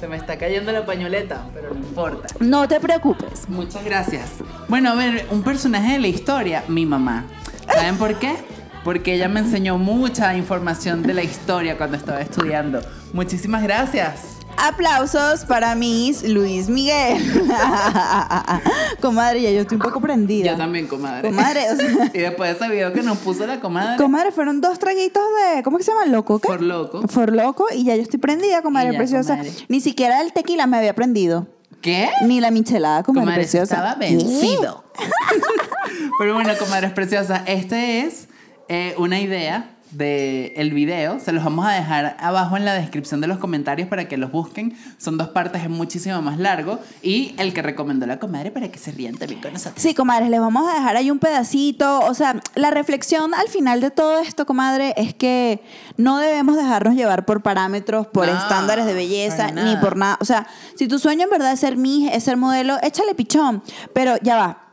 Se 0.00 0.08
me 0.08 0.16
está 0.16 0.38
cayendo 0.38 0.72
la 0.72 0.86
pañoleta, 0.86 1.44
pero 1.52 1.74
no 1.74 1.80
importa. 1.80 2.28
No 2.40 2.66
te 2.66 2.80
preocupes. 2.80 3.46
Muchas 3.50 3.84
gracias. 3.84 4.30
Bueno, 4.66 4.92
a 4.92 4.94
ver, 4.94 5.26
un 5.30 5.42
personaje 5.42 5.92
de 5.92 5.98
la 5.98 6.08
historia, 6.08 6.64
mi 6.68 6.86
mamá. 6.86 7.26
¿Saben 7.70 7.98
por 7.98 8.18
qué? 8.18 8.34
Porque 8.82 9.12
ella 9.12 9.28
me 9.28 9.40
enseñó 9.40 9.76
mucha 9.76 10.34
información 10.34 11.02
de 11.02 11.12
la 11.12 11.22
historia 11.22 11.76
cuando 11.76 11.98
estaba 11.98 12.22
estudiando. 12.22 12.80
Muchísimas 13.12 13.62
gracias. 13.62 14.39
Aplausos 14.56 15.44
para 15.46 15.74
Miss 15.74 16.22
Luis 16.22 16.68
Miguel. 16.68 17.22
comadre, 19.00 19.40
ya 19.42 19.50
yo 19.50 19.60
estoy 19.62 19.76
un 19.76 19.82
poco 19.82 20.00
prendida. 20.00 20.52
Yo 20.52 20.56
también, 20.58 20.86
comadre. 20.86 21.28
Comadre, 21.30 21.70
o 21.72 21.76
sea- 21.76 22.10
y 22.14 22.18
después 22.18 22.50
de 22.58 22.64
ese 22.66 22.72
video 22.74 22.92
que 22.92 23.02
nos 23.02 23.18
puso 23.18 23.46
la 23.46 23.58
comadre. 23.60 23.96
Comadre, 23.96 24.32
fueron 24.32 24.60
dos 24.60 24.78
traguitos 24.78 25.22
de. 25.54 25.62
¿Cómo 25.62 25.78
que 25.78 25.84
se 25.84 25.92
llama? 25.92 26.04
¿Loco? 26.06 26.38
¿qué? 26.40 26.48
Por 26.48 26.60
loco. 26.62 27.02
For 27.08 27.32
loco. 27.34 27.66
Y 27.74 27.84
ya 27.84 27.96
yo 27.96 28.02
estoy 28.02 28.18
prendida, 28.20 28.60
comadre 28.62 28.92
ya, 28.92 28.98
preciosa. 28.98 29.36
comadre. 29.38 29.52
Ni 29.68 29.80
siquiera 29.80 30.20
el 30.20 30.32
tequila 30.32 30.66
me 30.66 30.76
había 30.76 30.94
prendido. 30.94 31.46
¿Qué? 31.80 32.10
Ni 32.26 32.40
la 32.40 32.50
michelada, 32.50 33.02
comadre, 33.02 33.22
Comadre, 33.24 33.42
preciosa. 33.42 33.74
estaba 33.76 33.94
vencido. 33.94 34.84
Pero 36.18 36.34
bueno, 36.34 36.52
comadres 36.58 36.92
preciosas, 36.92 37.40
este 37.46 38.00
es 38.00 38.28
eh, 38.68 38.94
una 38.98 39.18
idea 39.20 39.70
del 39.90 40.52
el 40.56 40.72
video. 40.72 41.20
Se 41.20 41.32
los 41.32 41.44
vamos 41.44 41.66
a 41.66 41.72
dejar 41.72 42.16
abajo 42.20 42.56
en 42.56 42.64
la 42.64 42.74
descripción 42.74 43.20
de 43.20 43.26
los 43.26 43.38
comentarios 43.38 43.88
para 43.88 44.08
que 44.08 44.16
los 44.16 44.30
busquen. 44.30 44.76
Son 44.98 45.18
dos 45.18 45.28
partes, 45.28 45.62
es 45.62 45.70
muchísimo 45.70 46.20
más 46.22 46.38
largo. 46.38 46.78
Y 47.02 47.34
el 47.38 47.52
que 47.52 47.62
recomendó 47.62 48.06
la 48.06 48.18
comadre 48.18 48.50
para 48.50 48.70
que 48.70 48.78
se 48.78 48.92
rían 48.92 49.16
también 49.16 49.40
con 49.40 49.52
nosotros. 49.52 49.82
Sí, 49.82 49.94
comadres, 49.94 50.30
les 50.30 50.40
vamos 50.40 50.68
a 50.68 50.74
dejar 50.74 50.96
ahí 50.96 51.10
un 51.10 51.18
pedacito. 51.18 52.00
O 52.00 52.14
sea, 52.14 52.40
la 52.54 52.70
reflexión 52.70 53.34
al 53.34 53.48
final 53.48 53.80
de 53.80 53.90
todo 53.90 54.20
esto, 54.20 54.46
comadre, 54.46 54.94
es 54.96 55.14
que 55.14 55.62
no 55.96 56.18
debemos 56.18 56.56
dejarnos 56.56 56.94
llevar 56.94 57.24
por 57.24 57.42
parámetros, 57.42 58.06
por 58.06 58.26
No, 58.26 58.36
estándares 58.38 58.86
de 58.86 58.94
belleza, 58.94 59.50
ni 59.50 59.76
por 59.76 59.96
nada. 59.96 60.18
O 60.20 60.24
sea, 60.24 60.46
si 60.76 60.88
tu 60.88 60.98
sueño 60.98 61.24
en 61.24 61.30
verdad 61.30 61.52
es 61.52 61.60
ser 61.60 61.76
mi, 61.76 62.08
es 62.08 62.24
ser 62.24 62.36
modelo, 62.36 62.78
échale 62.82 63.14
pichón. 63.14 63.62
Pero 63.92 64.16
ya 64.22 64.36
va. 64.36 64.69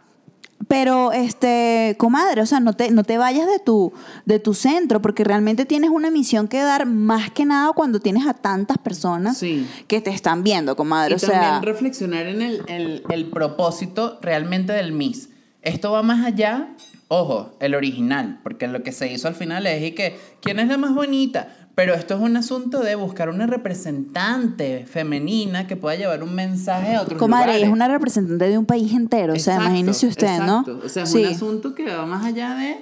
Pero, 0.67 1.11
este, 1.13 1.95
comadre, 1.99 2.41
o 2.41 2.45
sea, 2.45 2.59
no 2.59 2.73
te, 2.73 2.89
no 2.91 3.03
te 3.03 3.17
vayas 3.17 3.47
de 3.47 3.59
tu, 3.59 3.93
de 4.25 4.39
tu 4.39 4.53
centro, 4.53 5.01
porque 5.01 5.23
realmente 5.23 5.65
tienes 5.65 5.91
una 5.91 6.09
misión 6.11 6.47
que 6.47 6.59
dar 6.61 6.85
más 6.87 7.29
que 7.31 7.45
nada 7.45 7.71
cuando 7.73 7.99
tienes 7.99 8.25
a 8.27 8.33
tantas 8.33 8.77
personas 8.79 9.37
Sí. 9.37 9.67
que 9.87 10.01
te 10.01 10.09
están 10.09 10.43
viendo, 10.43 10.75
comadre. 10.75 11.11
Y 11.13 11.15
o 11.15 11.19
sea, 11.19 11.39
también 11.39 11.63
reflexionar 11.63 12.25
en 12.25 12.41
el, 12.41 12.63
el- 12.67 13.03
el 13.09 13.25
propósito 13.29 14.17
realmente 14.21 14.73
del 14.73 14.91
Miss. 14.91 15.29
Esto 15.61 15.91
va 15.91 16.01
más 16.01 16.25
allá, 16.25 16.69
ojo, 17.07 17.55
el 17.59 17.75
original, 17.75 18.39
porque 18.43 18.67
lo 18.67 18.83
que 18.83 18.91
se 18.91 19.11
hizo 19.11 19.27
al 19.27 19.35
final 19.35 19.67
es 19.67 19.83
y 19.83 19.91
que, 19.91 20.17
¿quién 20.41 20.59
es 20.59 20.67
la 20.67 20.77
más 20.77 20.93
bonita? 20.93 21.55
Pero 21.77 21.93
esto 21.93 22.15
es 22.15 22.21
un 22.21 22.35
asunto 22.37 22.79
de 22.79 22.95
buscar 22.95 23.29
una 23.29 23.45
representante 23.45 24.87
femenina 24.87 25.67
que 25.67 25.75
pueda 25.75 25.95
llevar 25.95 26.23
un 26.23 26.33
mensaje 26.33 26.95
a 26.95 27.03
otros 27.03 27.19
comadre, 27.19 27.45
lugares. 27.49 27.67
es 27.67 27.69
una 27.71 27.87
representante 27.87 28.49
de 28.49 28.57
un 28.57 28.65
país 28.65 28.91
entero. 28.93 29.33
o 29.33 29.39
sea, 29.39 29.57
imagínese 29.57 30.07
usted, 30.07 30.25
exacto. 30.27 30.73
¿no? 30.73 30.79
O 30.83 30.89
sea, 30.89 31.03
es 31.03 31.11
Sí. 31.11 31.19
un 31.19 31.25
asunto 31.27 31.75
que 31.75 31.85
va 31.85 32.07
más 32.07 32.25
allá 32.25 32.55
de 32.55 32.77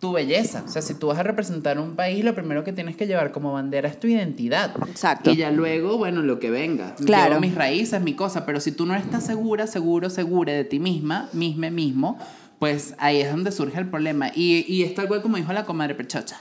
tu 0.00 0.12
belleza. 0.12 0.62
O 0.66 0.70
sea, 0.70 0.80
si 0.80 0.94
tú 0.94 1.08
vas 1.08 1.18
a 1.18 1.22
representar 1.22 1.78
un 1.78 1.96
país, 1.96 2.24
lo 2.24 2.34
primero 2.34 2.64
que 2.64 2.72
tienes 2.72 2.96
que 2.96 3.06
llevar 3.06 3.30
como 3.30 3.52
bandera 3.52 3.90
es 3.90 4.00
tu 4.00 4.06
identidad. 4.06 4.72
Exacto. 4.88 5.32
Y 5.32 5.36
ya 5.36 5.50
luego, 5.50 5.98
bueno, 5.98 6.22
lo 6.22 6.38
que 6.38 6.48
venga. 6.50 6.94
Claro. 6.94 7.28
Llevo 7.32 7.40
mis 7.42 7.54
raíces, 7.54 8.00
mi 8.00 8.14
cosa. 8.14 8.46
Pero 8.46 8.60
si 8.60 8.72
tú 8.72 8.86
no 8.86 8.94
estás 8.94 9.26
segura, 9.26 9.66
seguro, 9.66 10.08
segura 10.08 10.54
de 10.54 10.64
ti 10.64 10.78
misma, 10.78 11.28
misma, 11.34 11.68
mismo, 11.68 12.18
pues 12.58 12.94
ahí 12.96 13.20
es 13.20 13.30
donde 13.30 13.52
surge 13.52 13.78
el 13.78 13.90
problema. 13.90 14.28
Y, 14.34 14.64
y 14.66 14.82
es 14.84 14.94
tal 14.94 15.08
cual 15.08 15.20
como 15.20 15.36
dijo 15.36 15.52
la 15.52 15.66
comadre 15.66 15.94
Pechocha. 15.94 16.36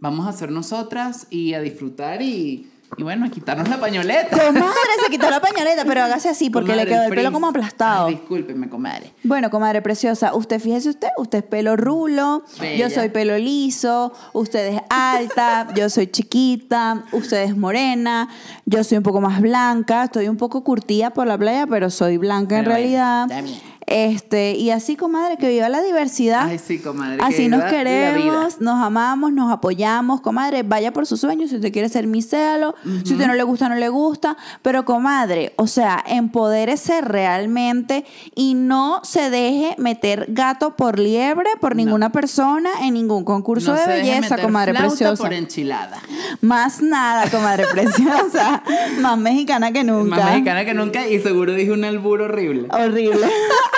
Vamos 0.00 0.26
a 0.28 0.32
ser 0.32 0.50
nosotras 0.50 1.26
y 1.30 1.54
a 1.54 1.60
disfrutar 1.60 2.22
y, 2.22 2.70
y 2.96 3.02
bueno, 3.02 3.26
a 3.26 3.28
quitarnos 3.30 3.68
la 3.68 3.78
pañoleta. 3.80 4.30
Comadre, 4.46 4.70
se 5.04 5.10
quitó 5.10 5.28
la 5.28 5.40
pañoleta, 5.40 5.84
pero 5.84 6.02
hágase 6.04 6.28
así 6.28 6.50
porque 6.50 6.70
Comadre, 6.70 6.84
le 6.84 6.90
quedó 6.90 7.02
el 7.04 7.10
pelo 7.14 7.32
como 7.32 7.48
aplastado. 7.48 8.06
Ay, 8.06 8.14
discúlpeme, 8.14 8.68
comadre. 8.68 9.12
Bueno, 9.24 9.50
comadre 9.50 9.82
preciosa, 9.82 10.34
usted 10.34 10.60
fíjese 10.60 10.90
usted, 10.90 11.08
usted 11.18 11.38
es 11.38 11.44
pelo 11.44 11.76
rulo, 11.76 12.44
Bella. 12.60 12.88
yo 12.88 12.94
soy 12.94 13.08
pelo 13.08 13.36
liso, 13.38 14.12
usted 14.32 14.74
es 14.76 14.80
alta, 14.88 15.66
yo 15.74 15.90
soy 15.90 16.06
chiquita, 16.06 17.04
usted 17.12 17.42
es 17.42 17.56
morena, 17.56 18.28
yo 18.66 18.84
soy 18.84 18.98
un 18.98 19.04
poco 19.04 19.20
más 19.20 19.40
blanca, 19.40 20.04
estoy 20.04 20.28
un 20.28 20.36
poco 20.36 20.62
curtida 20.62 21.10
por 21.10 21.26
la 21.26 21.36
playa, 21.36 21.66
pero 21.66 21.90
soy 21.90 22.18
blanca 22.18 22.56
en 22.56 22.64
bueno, 22.64 22.76
realidad. 22.76 23.26
bien. 23.26 23.77
Este, 23.90 24.52
y 24.52 24.70
así, 24.70 24.96
comadre, 24.96 25.36
que 25.38 25.48
viva 25.48 25.68
la 25.68 25.80
diversidad. 25.82 26.46
Ay, 26.48 26.58
sí, 26.58 26.78
comadre. 26.78 27.18
que 27.18 27.24
Así 27.24 27.48
nos 27.48 27.64
queremos, 27.64 28.60
nos 28.60 28.82
amamos, 28.84 29.32
nos 29.32 29.50
apoyamos. 29.52 30.20
Comadre, 30.20 30.62
vaya 30.62 30.92
por 30.92 31.06
sus 31.06 31.20
sueños. 31.20 31.50
Si 31.50 31.56
usted 31.56 31.72
quiere 31.72 31.88
ser 31.88 32.06
miséalo, 32.06 32.74
si 33.04 33.14
usted 33.14 33.26
no 33.26 33.34
le 33.34 33.42
gusta, 33.42 33.68
no 33.68 33.76
le 33.76 33.88
gusta. 33.88 34.36
Pero, 34.62 34.84
comadre, 34.84 35.52
o 35.56 35.66
sea, 35.66 36.04
empodérese 36.06 37.00
realmente 37.00 38.04
y 38.34 38.54
no 38.54 39.00
se 39.04 39.30
deje 39.30 39.74
meter 39.78 40.26
gato 40.28 40.76
por 40.76 40.98
liebre 40.98 41.48
por 41.60 41.74
ninguna 41.76 42.10
persona 42.12 42.70
en 42.82 42.94
ningún 42.94 43.24
concurso 43.24 43.72
No 43.74 43.80
de 43.80 43.86
belleza, 43.86 44.38
comadre 44.38 44.74
preciosa. 44.74 45.22
por 45.22 45.32
enchilada. 45.32 45.98
Más 46.40 46.82
nada, 46.82 47.30
comadre 47.30 47.64
preciosa. 47.72 48.62
Más 49.00 49.18
mexicana 49.18 49.72
que 49.72 49.84
nunca. 49.84 50.16
Más 50.16 50.24
mexicana 50.26 50.64
que 50.64 50.74
nunca 50.74 51.08
y 51.08 51.20
seguro 51.20 51.54
dije 51.54 51.72
un 51.72 51.84
albur 51.84 52.20
horrible. 52.22 52.68
Horrible. 52.70 53.26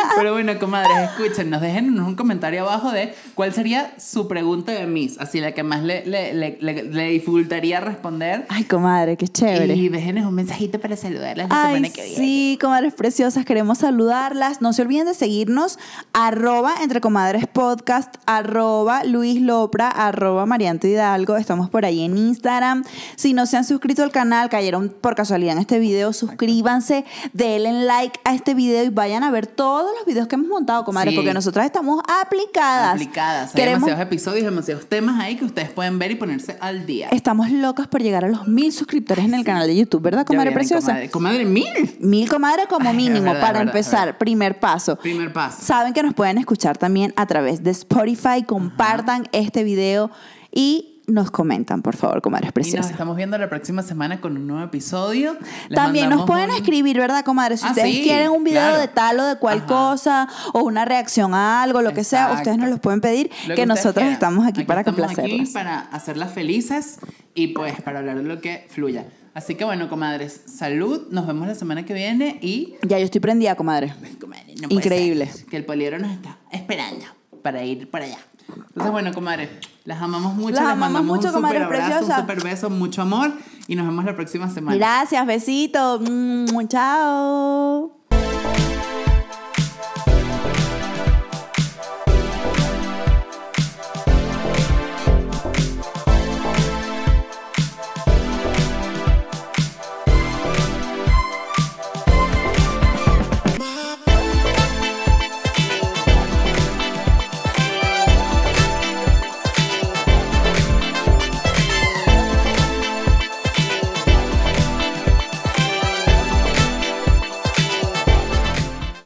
Pero 0.16 0.32
bueno, 0.32 0.58
comadres, 0.58 1.10
escúchenos, 1.10 1.60
déjenos 1.60 2.06
un 2.06 2.14
comentario 2.14 2.62
abajo 2.62 2.90
de 2.90 3.14
cuál 3.34 3.52
sería 3.52 3.92
su 3.98 4.28
pregunta 4.28 4.72
de 4.72 4.86
Miss, 4.86 5.18
así 5.18 5.40
la 5.40 5.52
que 5.52 5.62
más 5.62 5.82
le, 5.82 6.04
le, 6.06 6.58
le, 6.60 7.08
dificultaría 7.10 7.80
responder. 7.80 8.46
Ay, 8.48 8.64
comadre, 8.64 9.16
qué 9.16 9.28
chévere. 9.28 9.74
Y 9.74 9.88
déjenos 9.88 10.26
un 10.26 10.34
mensajito 10.34 10.80
para 10.80 10.96
saludarlas 10.96 11.48
la 11.48 11.62
Ay, 11.62 11.74
semana 11.76 11.94
que 11.94 12.02
viene. 12.02 12.16
sí, 12.16 12.58
comadres 12.60 12.94
preciosas, 12.94 13.44
queremos 13.44 13.78
saludarlas. 13.78 14.60
No 14.60 14.72
se 14.72 14.82
olviden 14.82 15.06
de 15.06 15.14
seguirnos, 15.14 15.78
arroba 16.12 16.74
entre 16.82 17.00
comadres 17.00 17.46
podcast, 17.46 18.14
arroba 18.26 19.04
Luis 19.04 19.40
Lopra, 19.40 19.88
arroba 19.88 20.46
Marianto 20.46 20.86
Hidalgo. 20.86 21.36
Estamos 21.36 21.70
por 21.70 21.84
ahí 21.84 22.02
en 22.02 22.16
Instagram. 22.16 22.84
Si 23.16 23.32
no 23.34 23.46
se 23.46 23.56
han 23.56 23.64
suscrito 23.64 24.02
al 24.02 24.12
canal, 24.12 24.48
cayeron 24.48 24.94
por 25.00 25.14
casualidad 25.14 25.54
en 25.54 25.60
este 25.60 25.78
video, 25.78 26.12
suscríbanse, 26.12 27.04
denle 27.32 27.84
like 27.84 28.18
a 28.24 28.34
este 28.34 28.54
video 28.54 28.84
y 28.84 28.88
vayan 28.88 29.22
a 29.22 29.30
ver 29.30 29.46
todos 29.90 29.98
los 30.00 30.06
videos 30.06 30.28
que 30.28 30.34
hemos 30.36 30.48
montado, 30.48 30.84
comadres, 30.84 31.12
Sí. 31.12 31.16
porque 31.16 31.34
nosotras 31.34 31.66
estamos 31.66 32.02
aplicadas. 32.08 32.94
Aplicadas. 32.94 33.50
Hay 33.54 33.60
Queremos- 33.60 33.80
demasiados 33.86 34.00
episodios, 34.06 34.44
demasiados 34.44 34.86
temas 34.86 35.20
ahí 35.20 35.36
que 35.36 35.44
ustedes 35.44 35.70
pueden 35.70 35.98
ver 35.98 36.10
y 36.12 36.14
ponerse 36.14 36.56
al 36.60 36.86
día. 36.86 37.08
Estamos 37.10 37.50
locas 37.50 37.88
por 37.88 38.02
llegar 38.02 38.24
a 38.24 38.28
los 38.28 38.46
mil 38.46 38.72
suscriptores 38.72 39.24
en 39.24 39.34
el 39.34 39.44
canal 39.44 39.66
de 39.66 39.76
YouTube, 39.76 40.02
¿verdad, 40.02 40.24
comadre 40.24 40.52
preciosa? 40.52 40.86
Comadre, 40.92 41.10
comadre, 41.10 41.44
mil. 41.44 41.96
Mil 42.00 42.28
comadre 42.28 42.66
como 42.68 42.88
Ay, 42.90 42.96
mínimo 42.96 43.24
verdad, 43.26 43.40
para 43.40 43.58
verdad, 43.60 43.74
empezar, 43.76 44.04
verdad. 44.06 44.18
primer 44.18 44.60
paso. 44.60 44.96
Primer 44.96 45.32
paso. 45.32 45.62
Saben 45.62 45.92
que 45.92 46.02
nos 46.02 46.14
pueden 46.14 46.38
escuchar 46.38 46.78
también 46.78 47.12
a 47.16 47.26
través 47.26 47.62
de 47.62 47.70
Spotify, 47.70 48.42
compartan 48.46 49.28
este 49.32 49.64
video 49.64 50.10
y 50.52 50.89
nos 51.12 51.30
comentan, 51.30 51.82
por 51.82 51.96
favor, 51.96 52.20
comadres 52.22 52.46
Y 52.46 52.48
nos 52.48 52.54
preciosas. 52.54 52.90
estamos 52.90 53.16
viendo 53.16 53.36
la 53.38 53.48
próxima 53.48 53.82
semana 53.82 54.20
con 54.20 54.36
un 54.36 54.46
nuevo 54.46 54.64
episodio. 54.64 55.36
Les 55.68 55.76
También 55.76 56.08
nos 56.10 56.24
pueden 56.26 56.50
un- 56.50 56.56
escribir, 56.56 56.98
¿verdad, 56.98 57.24
comadre? 57.24 57.56
Si 57.56 57.66
Ah, 57.66 57.70
ustedes 57.70 57.94
sí, 57.96 58.02
quieren 58.02 58.30
un 58.30 58.44
video 58.44 58.60
claro. 58.62 58.78
de 58.78 58.88
tal 58.88 59.20
o 59.20 59.24
de 59.24 59.36
cual 59.36 59.58
Ajá. 59.58 59.66
cosa, 59.66 60.28
o 60.52 60.60
una 60.62 60.84
reacción 60.84 61.34
a 61.34 61.62
algo, 61.62 61.82
lo 61.82 61.92
que 61.92 62.04
sea, 62.04 62.32
ustedes 62.32 62.58
nos 62.58 62.70
los 62.70 62.80
pueden 62.80 63.00
pedir, 63.00 63.30
Lo 63.46 63.54
que, 63.54 63.66
nosotros 63.66 63.94
quieran. 63.94 64.12
estamos 64.12 64.46
aquí, 64.46 64.64
para 64.64 64.80
aquí 64.80 64.90
para 65.52 65.80
hacerlas 65.92 66.32
felices 66.32 66.98
y 67.34 67.48
pues 67.48 67.80
para 67.82 67.98
hablar 68.00 68.16
de 68.18 68.22
lo 68.24 68.40
que 68.40 68.66
fluya. 68.70 69.04
Así 69.32 69.54
que 69.54 69.64
bueno, 69.64 69.88
comadres, 69.88 70.40
salud. 70.46 71.06
Nos 71.10 71.26
vemos 71.26 71.46
la 71.46 71.54
semana 71.54 71.84
que 71.84 71.94
viene 71.94 72.38
y 72.42 72.74
Ya 72.82 72.98
yo 72.98 73.04
estoy 73.04 73.20
prendida, 73.20 73.54
comadre. 73.54 73.94
comadre, 74.20 74.54
no 74.60 74.66
Increíble. 74.70 75.26
ser 75.26 75.46
que 75.46 75.56
el 75.56 75.64
poliero 75.64 75.98
nos 76.00 76.10
está 76.12 76.38
esperando 76.50 77.04
para 77.42 77.62
ir 77.64 77.88
para 77.90 78.06
allá. 78.06 78.18
Entonces, 78.56 78.92
bueno, 78.92 79.12
comadre, 79.12 79.60
las 79.84 80.00
amamos 80.00 80.34
mucho. 80.34 80.56
Las 80.56 80.64
les 80.64 80.72
amamos 80.72 80.92
mandamos 80.92 81.16
mucho, 81.16 81.28
un 81.28 81.34
super 81.44 81.62
abrazo, 81.62 81.84
preciosas. 81.88 82.18
un 82.18 82.22
super 82.22 82.42
beso, 82.42 82.70
mucho 82.70 83.02
amor 83.02 83.32
y 83.66 83.74
nos 83.76 83.86
vemos 83.86 84.04
la 84.04 84.14
próxima 84.14 84.48
semana. 84.48 84.76
Gracias, 84.76 85.26
besitos. 85.26 86.00
Mm, 86.00 86.66
chao. 86.68 87.99